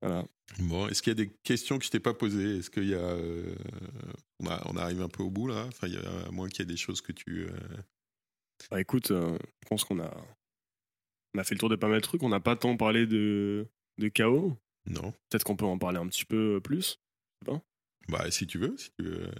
Voilà. 0.03 0.24
Bon, 0.61 0.88
est-ce 0.88 1.03
qu'il 1.03 1.11
y 1.11 1.20
a 1.20 1.24
des 1.24 1.30
questions 1.42 1.78
que 1.78 1.84
je 1.84 1.90
t'ai 1.90 2.01
pas 2.01 2.14
posées? 2.14 2.59
Est-ce 2.59 2.70
qu'il 2.70 2.88
y 2.88 2.94
a, 2.94 2.99
euh, 2.99 3.55
on, 4.40 4.46
a- 4.46 4.62
on 4.66 4.76
arrive 4.76 5.03
un 5.03 5.09
peu 5.09 5.22
au 5.22 5.30
bout 5.30 5.46
là? 5.46 5.64
Enfin, 5.68 5.86
il 5.88 5.94
y 5.94 5.96
a 5.99 6.26
à 6.26 6.30
moins 6.30 6.49
qu'il 6.49 6.61
y 6.61 6.62
ait 6.62 6.72
des 6.72 6.76
choses 6.76 7.01
que 7.01 7.12
tu. 7.12 7.44
euh, 7.46 7.51
Bah 8.70 8.80
écoute, 8.80 9.11
euh, 9.11 9.36
je 9.62 9.68
pense 9.68 9.84
qu'on 9.84 10.01
a, 10.01 10.11
on 11.34 11.38
a 11.38 11.44
fait 11.44 11.55
le 11.55 11.61
tour 11.61 11.68
de 11.68 11.76
pas 11.76 11.88
mal 11.88 11.99
de 11.99 12.03
trucs. 12.05 12.22
On 12.22 12.28
n'a 12.30 12.40
pas 12.40 12.57
tant 12.57 12.76
parlé 12.76 13.07
de, 13.07 13.66
de 13.99 14.09
chaos. 14.09 14.57
Non. 14.86 15.12
Peut-être 15.28 15.44
qu'on 15.44 15.57
peut 15.57 15.66
en 15.66 15.78
parler 15.78 15.99
un 15.99 16.07
petit 16.09 16.24
peu 16.24 16.61
plus. 16.62 16.99
Bah, 18.09 18.30
si 18.30 18.46
tu 18.46 18.59
veux, 18.59 18.74
si 18.78 18.90
tu 18.99 19.05
veux. 19.05 19.24
euh, 19.26 19.30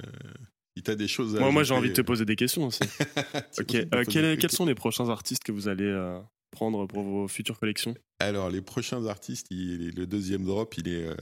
Si 0.76 0.82
t'as 0.82 0.94
des 0.94 1.09
choses 1.09 1.36
à. 1.36 1.40
Moi, 1.40 1.50
moi 1.52 1.62
j'ai 1.62 1.72
envie 1.74 1.88
de 1.88 1.94
te 1.94 2.02
poser 2.02 2.24
des 2.26 2.36
questions 2.36 2.66
aussi. 2.66 2.82
euh, 3.04 3.40
ok. 3.61 3.74
euh, 3.74 4.04
quels, 4.04 4.50
sont 4.50 4.66
les 4.66 4.74
prochains 4.74 5.09
artistes 5.09 5.42
que 5.42 5.52
vous 5.52 5.68
allez 5.68 5.84
euh, 5.86 6.20
prendre 6.51 6.86
pour 6.86 7.03
vos 7.03 7.28
futures 7.28 7.59
collections 7.59 7.94
Alors, 8.18 8.51
les 8.51 8.62
prochains 8.62 9.07
artistes, 9.07 9.49
le 9.51 10.05
deuxième 10.07 10.44
drop, 10.44 10.76
il 10.76 10.88
est, 10.88 11.07
euh, 11.07 11.16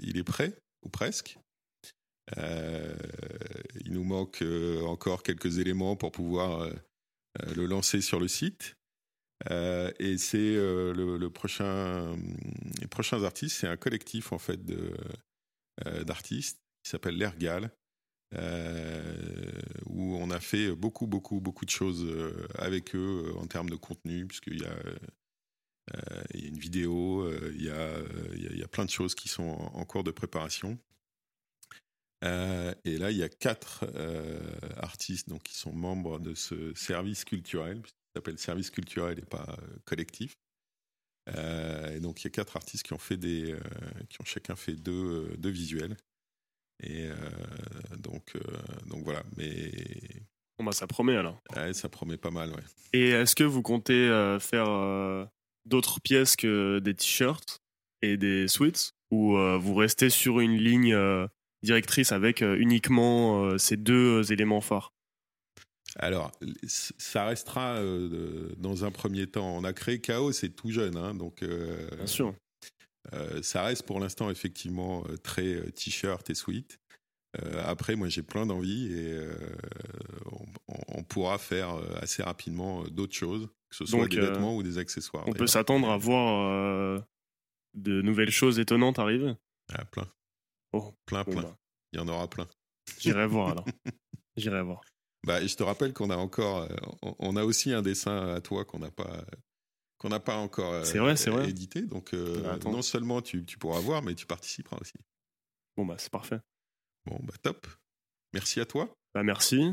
il 0.00 0.16
est 0.16 0.24
prêt, 0.24 0.56
ou 0.84 0.88
presque. 0.88 1.38
Euh, 2.38 2.94
il 3.84 3.92
nous 3.92 4.04
manque 4.04 4.42
euh, 4.42 4.82
encore 4.82 5.22
quelques 5.22 5.58
éléments 5.58 5.96
pour 5.96 6.12
pouvoir 6.12 6.70
le 7.54 7.66
lancer 7.66 8.00
sur 8.00 8.20
le 8.20 8.28
site. 8.28 8.76
Et 9.50 10.18
c'est 10.18 10.54
le, 10.54 11.28
prochain, 11.28 12.16
les 12.80 12.86
prochains 12.86 13.24
artistes, 13.24 13.56
c'est 13.56 13.66
un 13.66 13.76
collectif 13.76 14.32
en 14.32 14.38
fait 14.38 14.60
d'artistes 16.04 16.58
qui 16.84 16.90
s'appelle 16.90 17.16
l'Ergal, 17.16 17.72
où 19.86 20.16
on 20.16 20.30
a 20.30 20.40
fait 20.40 20.72
beaucoup, 20.74 21.06
beaucoup, 21.06 21.40
beaucoup 21.40 21.64
de 21.64 21.70
choses 21.70 22.04
euh, 22.04 22.46
avec 22.56 22.94
eux 22.94 23.24
euh, 23.26 23.38
en 23.38 23.46
termes 23.46 23.70
de 23.70 23.76
contenu, 23.76 24.26
puisqu'il 24.26 24.60
y 24.60 24.64
a 24.64 24.70
euh, 24.70 24.96
euh, 25.94 26.22
une 26.34 26.58
vidéo, 26.58 27.22
euh, 27.22 27.52
il, 27.54 27.64
y 27.64 27.70
a, 27.70 27.74
euh, 27.74 28.66
plein 28.70 28.84
de 28.84 28.90
choses 28.90 29.14
qui 29.14 29.28
sont 29.28 29.42
en, 29.42 29.84
cours 29.84 30.04
de 30.04 30.10
préparation. 30.10 30.78
Euh, 32.24 32.72
et 32.84 32.98
là, 32.98 33.10
il 33.10 33.16
y 33.16 33.22
a 33.22 33.28
quatre 33.28 33.84
euh, 33.94 34.40
artistes 34.76 35.28
donc, 35.28 35.42
qui 35.42 35.54
sont 35.54 35.72
membres 35.72 36.20
de 36.20 36.34
ce 36.34 36.72
service 36.74 37.24
culturel, 37.24 37.82
qui 37.82 37.92
s'appelle 38.14 38.38
service 38.38 38.70
culturel 38.70 39.18
et 39.18 39.24
pas 39.24 39.44
euh, 39.48 39.78
collectif. 39.84 40.36
Euh, 41.28 41.96
et 41.96 42.00
donc, 42.00 42.20
il 42.20 42.24
y 42.24 42.26
a 42.28 42.30
quatre 42.30 42.56
artistes 42.56 42.84
qui 42.84 42.92
ont, 42.92 42.98
fait 42.98 43.16
des, 43.16 43.52
euh, 43.52 43.60
qui 44.08 44.20
ont 44.20 44.24
chacun 44.24 44.56
fait 44.56 44.74
deux, 44.74 44.92
euh, 44.92 45.36
deux 45.36 45.50
visuels. 45.50 45.96
Et 46.82 47.06
euh, 47.06 47.14
donc, 47.98 48.32
euh, 48.36 48.40
donc 48.86 49.04
voilà, 49.04 49.22
mais 49.36 49.70
Bon 50.58 50.64
bah 50.64 50.72
ça 50.72 50.86
promet 50.86 51.16
alors. 51.16 51.40
ouais, 51.56 51.72
ça 51.72 51.88
promet 51.88 52.16
pas 52.16 52.30
mal. 52.30 52.50
Ouais. 52.50 52.62
Et 52.92 53.10
est-ce 53.10 53.34
que 53.34 53.44
vous 53.44 53.62
comptez 53.62 53.94
euh, 54.08 54.38
faire 54.38 54.68
euh, 54.68 55.24
d'autres 55.64 56.00
pièces 56.00 56.36
que 56.36 56.78
des 56.80 56.94
t-shirts 56.94 57.60
et 58.02 58.16
des 58.16 58.48
sweats 58.48 58.90
ou 59.10 59.36
euh, 59.36 59.56
vous 59.58 59.74
restez 59.74 60.10
sur 60.10 60.40
une 60.40 60.56
ligne 60.56 60.92
euh, 60.94 61.26
directrice 61.62 62.12
avec 62.12 62.42
euh, 62.42 62.56
uniquement 62.58 63.44
euh, 63.44 63.58
ces 63.58 63.76
deux 63.76 64.32
éléments 64.32 64.60
phares 64.60 64.92
Alors, 65.96 66.32
ça 66.66 67.24
restera 67.26 67.76
euh, 67.76 68.50
dans 68.58 68.84
un 68.84 68.90
premier 68.90 69.26
temps. 69.26 69.56
On 69.56 69.64
a 69.64 69.72
créé 69.72 70.00
Chaos, 70.00 70.32
c'est 70.32 70.50
tout 70.50 70.70
jeune, 70.70 70.96
hein, 70.96 71.14
donc 71.14 71.42
euh, 71.42 71.88
Bien 71.96 72.06
sûr. 72.06 72.34
Euh, 73.12 73.42
ça 73.42 73.64
reste 73.64 73.84
pour 73.84 74.00
l'instant 74.00 74.30
effectivement 74.30 75.04
euh, 75.08 75.16
très 75.16 75.54
euh, 75.54 75.70
t-shirt 75.70 76.28
et 76.30 76.34
sweat. 76.34 76.78
Euh, 77.42 77.62
après, 77.64 77.96
moi, 77.96 78.08
j'ai 78.08 78.22
plein 78.22 78.44
d'envie 78.44 78.92
et 78.92 79.18
on, 80.88 81.02
pourra 81.02 81.38
faire 81.38 81.76
assez 81.96 82.22
rapidement 82.22 82.84
d'autres 82.84 83.14
choses, 83.14 83.48
que 83.70 83.76
ce 83.76 83.86
soit 83.86 84.00
Donc, 84.00 84.10
des 84.10 84.20
vêtements 84.20 84.54
ou 84.54 84.62
des 84.62 84.76
accessoires. 84.76 85.26
On 85.26 85.32
peut 85.32 85.46
s'attendre 85.46 85.90
à 85.90 85.96
voir 85.96 87.02
de 87.72 88.02
nouvelles 88.02 88.30
choses 88.30 88.58
étonnantes 88.58 88.98
arriver? 88.98 89.34
Ah, 89.72 89.84
plein, 89.86 90.06
Oh, 90.74 90.92
plein, 91.06 91.24
plein. 91.24 91.42
bah, 91.42 91.58
Il 91.94 92.00
y 92.00 92.02
en 92.02 92.08
aura 92.08 92.28
plein. 92.28 92.46
J'irai 92.98 93.26
voir 93.26 93.48
alors. 93.52 93.66
J'irai 94.36 94.62
voir. 94.62 94.82
Bah, 95.26 95.44
je 95.46 95.54
te 95.54 95.62
rappelle 95.62 95.94
qu'on 95.94 96.10
a 96.10 96.16
encore, 96.16 96.68
on 97.00 97.36
a 97.36 97.44
aussi 97.44 97.72
un 97.72 97.80
dessin 97.80 98.34
à 98.34 98.42
toi 98.42 98.66
qu'on 98.66 98.80
n'a 98.80 98.90
pas, 98.90 99.24
qu'on 100.02 100.08
n'a 100.08 100.20
pas 100.20 100.36
encore 100.36 100.72
euh, 100.72 100.82
vrai, 100.82 101.48
édité. 101.48 101.82
Donc, 101.82 102.12
euh, 102.12 102.42
Bah, 102.42 102.58
non 102.70 102.82
seulement 102.82 103.22
tu, 103.22 103.44
tu 103.46 103.56
pourras 103.56 103.78
voir, 103.78 104.02
mais 104.02 104.14
tu 104.16 104.26
participeras 104.26 104.76
aussi. 104.80 104.94
Bon 105.76 105.86
bah 105.86 105.94
c'est 105.98 106.10
parfait. 106.10 106.40
Bon, 107.06 107.18
bah 107.22 107.34
top. 107.40 107.66
Merci 108.34 108.60
à 108.60 108.66
toi. 108.66 108.92
Bah 109.14 109.22
merci. 109.22 109.72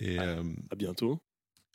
Et 0.00 0.18
euh, 0.18 0.42
À 0.70 0.76
bientôt. 0.76 1.20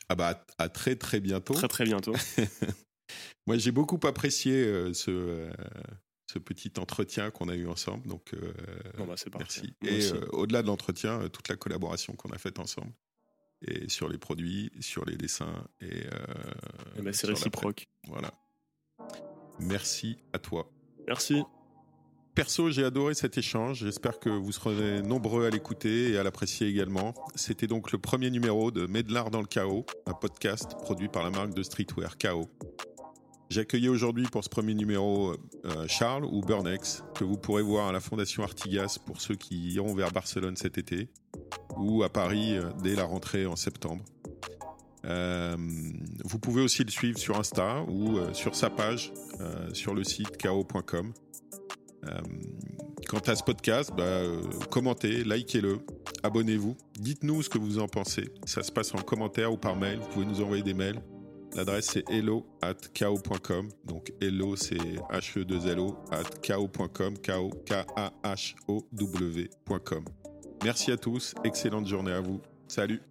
ah 0.08 0.14
bah, 0.16 0.44
à 0.58 0.64
à 0.64 0.68
très 0.68 0.96
très 0.96 1.20
bientôt. 1.20 1.54
Très 1.54 1.68
très 1.68 1.84
bientôt. 1.84 2.12
Moi, 3.46 3.56
j'ai 3.58 3.70
beaucoup 3.70 4.00
apprécié 4.06 4.52
euh, 4.64 4.92
ce, 4.94 5.50
ce 6.32 6.38
petit 6.38 6.72
entretien 6.78 7.30
qu'on 7.30 7.48
a 7.48 7.54
eu 7.54 7.68
ensemble. 7.68 8.06
Donc, 8.08 8.34
Bon 8.98 9.06
bah 9.06 9.14
merci. 9.38 9.74
Moi 9.80 9.92
Et 9.92 10.12
au-delà 10.32 10.62
de 10.62 10.66
l'entretien, 10.66 11.28
toute 11.28 11.48
la 11.48 11.56
collaboration 11.56 12.14
qu'on 12.14 12.30
a 12.30 12.38
faite 12.38 12.58
ensemble. 12.58 12.92
Et 13.66 13.88
sur 13.88 14.08
les 14.08 14.18
produits, 14.18 14.70
sur 14.80 15.04
les 15.04 15.16
dessins. 15.16 15.66
Et, 15.80 16.06
euh, 16.06 16.26
Eh 16.98 17.02
ben, 17.02 17.12
c'est 17.12 17.26
réciproque. 17.26 17.88
Voilà. 18.08 18.32
Merci 19.60 20.18
à 20.32 20.38
toi. 20.38 20.70
Merci. 21.06 21.42
Perso, 22.34 22.68
j'ai 22.68 22.84
adoré 22.84 23.14
cet 23.14 23.38
échange. 23.38 23.84
J'espère 23.84 24.18
que 24.18 24.28
vous 24.28 24.50
serez 24.50 25.02
nombreux 25.02 25.46
à 25.46 25.50
l'écouter 25.50 26.10
et 26.10 26.18
à 26.18 26.24
l'apprécier 26.24 26.66
également. 26.66 27.14
C'était 27.36 27.68
donc 27.68 27.92
le 27.92 27.98
premier 27.98 28.28
numéro 28.28 28.72
de 28.72 28.86
Medlar 28.86 29.30
dans 29.30 29.40
le 29.40 29.46
chaos, 29.46 29.86
un 30.06 30.14
podcast 30.14 30.72
produit 30.82 31.08
par 31.08 31.22
la 31.22 31.30
marque 31.30 31.54
de 31.54 31.62
streetwear 31.62 32.18
Chaos. 32.18 32.50
J'ai 33.50 33.60
accueilli 33.60 33.88
aujourd'hui 33.88 34.26
pour 34.26 34.42
ce 34.42 34.48
premier 34.48 34.74
numéro 34.74 35.36
euh, 35.64 35.86
Charles 35.86 36.24
ou 36.24 36.40
Burnex, 36.40 37.04
que 37.14 37.22
vous 37.22 37.36
pourrez 37.36 37.62
voir 37.62 37.86
à 37.86 37.92
la 37.92 38.00
Fondation 38.00 38.42
Artigas 38.42 38.98
pour 39.06 39.20
ceux 39.20 39.36
qui 39.36 39.72
iront 39.74 39.94
vers 39.94 40.10
Barcelone 40.10 40.56
cet 40.56 40.76
été, 40.76 41.08
ou 41.76 42.02
à 42.02 42.08
Paris 42.08 42.56
euh, 42.56 42.70
dès 42.82 42.94
la 42.94 43.04
rentrée 43.04 43.46
en 43.46 43.56
septembre. 43.56 44.04
Euh, 45.04 45.56
vous 46.24 46.38
pouvez 46.38 46.62
aussi 46.62 46.82
le 46.84 46.90
suivre 46.90 47.18
sur 47.18 47.38
Insta 47.38 47.82
ou 47.88 48.16
euh, 48.16 48.32
sur 48.32 48.54
sa 48.54 48.70
page 48.70 49.12
sur 49.72 49.94
le 49.94 50.04
site. 50.04 50.38
Euh, 52.06 52.20
quant 53.08 53.18
à 53.18 53.34
ce 53.34 53.42
podcast, 53.42 53.90
bah, 53.96 54.20
commentez, 54.70 55.24
likez-le, 55.24 55.78
abonnez-vous, 56.22 56.76
dites-nous 56.98 57.42
ce 57.42 57.48
que 57.48 57.58
vous 57.58 57.78
en 57.78 57.88
pensez. 57.88 58.30
Ça 58.44 58.62
se 58.62 58.70
passe 58.72 58.94
en 58.94 58.98
commentaire 58.98 59.52
ou 59.52 59.56
par 59.56 59.76
mail. 59.76 59.98
Vous 60.00 60.08
pouvez 60.08 60.26
nous 60.26 60.42
envoyer 60.42 60.62
des 60.62 60.74
mails. 60.74 61.00
L'adresse 61.54 61.90
c'est 61.92 62.04
hello 62.10 62.46
at 62.62 62.74
kao.com. 62.92 63.68
Donc 63.84 64.12
hello 64.20 64.56
c'est 64.56 64.76
H-E-2-L-O 65.10 65.96
at 66.10 66.40
kao.com, 66.42 67.16
kao, 67.18 67.50
K-A-H-O-W.com. 67.64 68.64
Merci 70.62 70.92
à 70.92 70.96
tous, 70.96 71.34
excellente 71.44 71.86
journée 71.86 72.12
à 72.12 72.20
vous. 72.20 72.40
Salut 72.68 73.02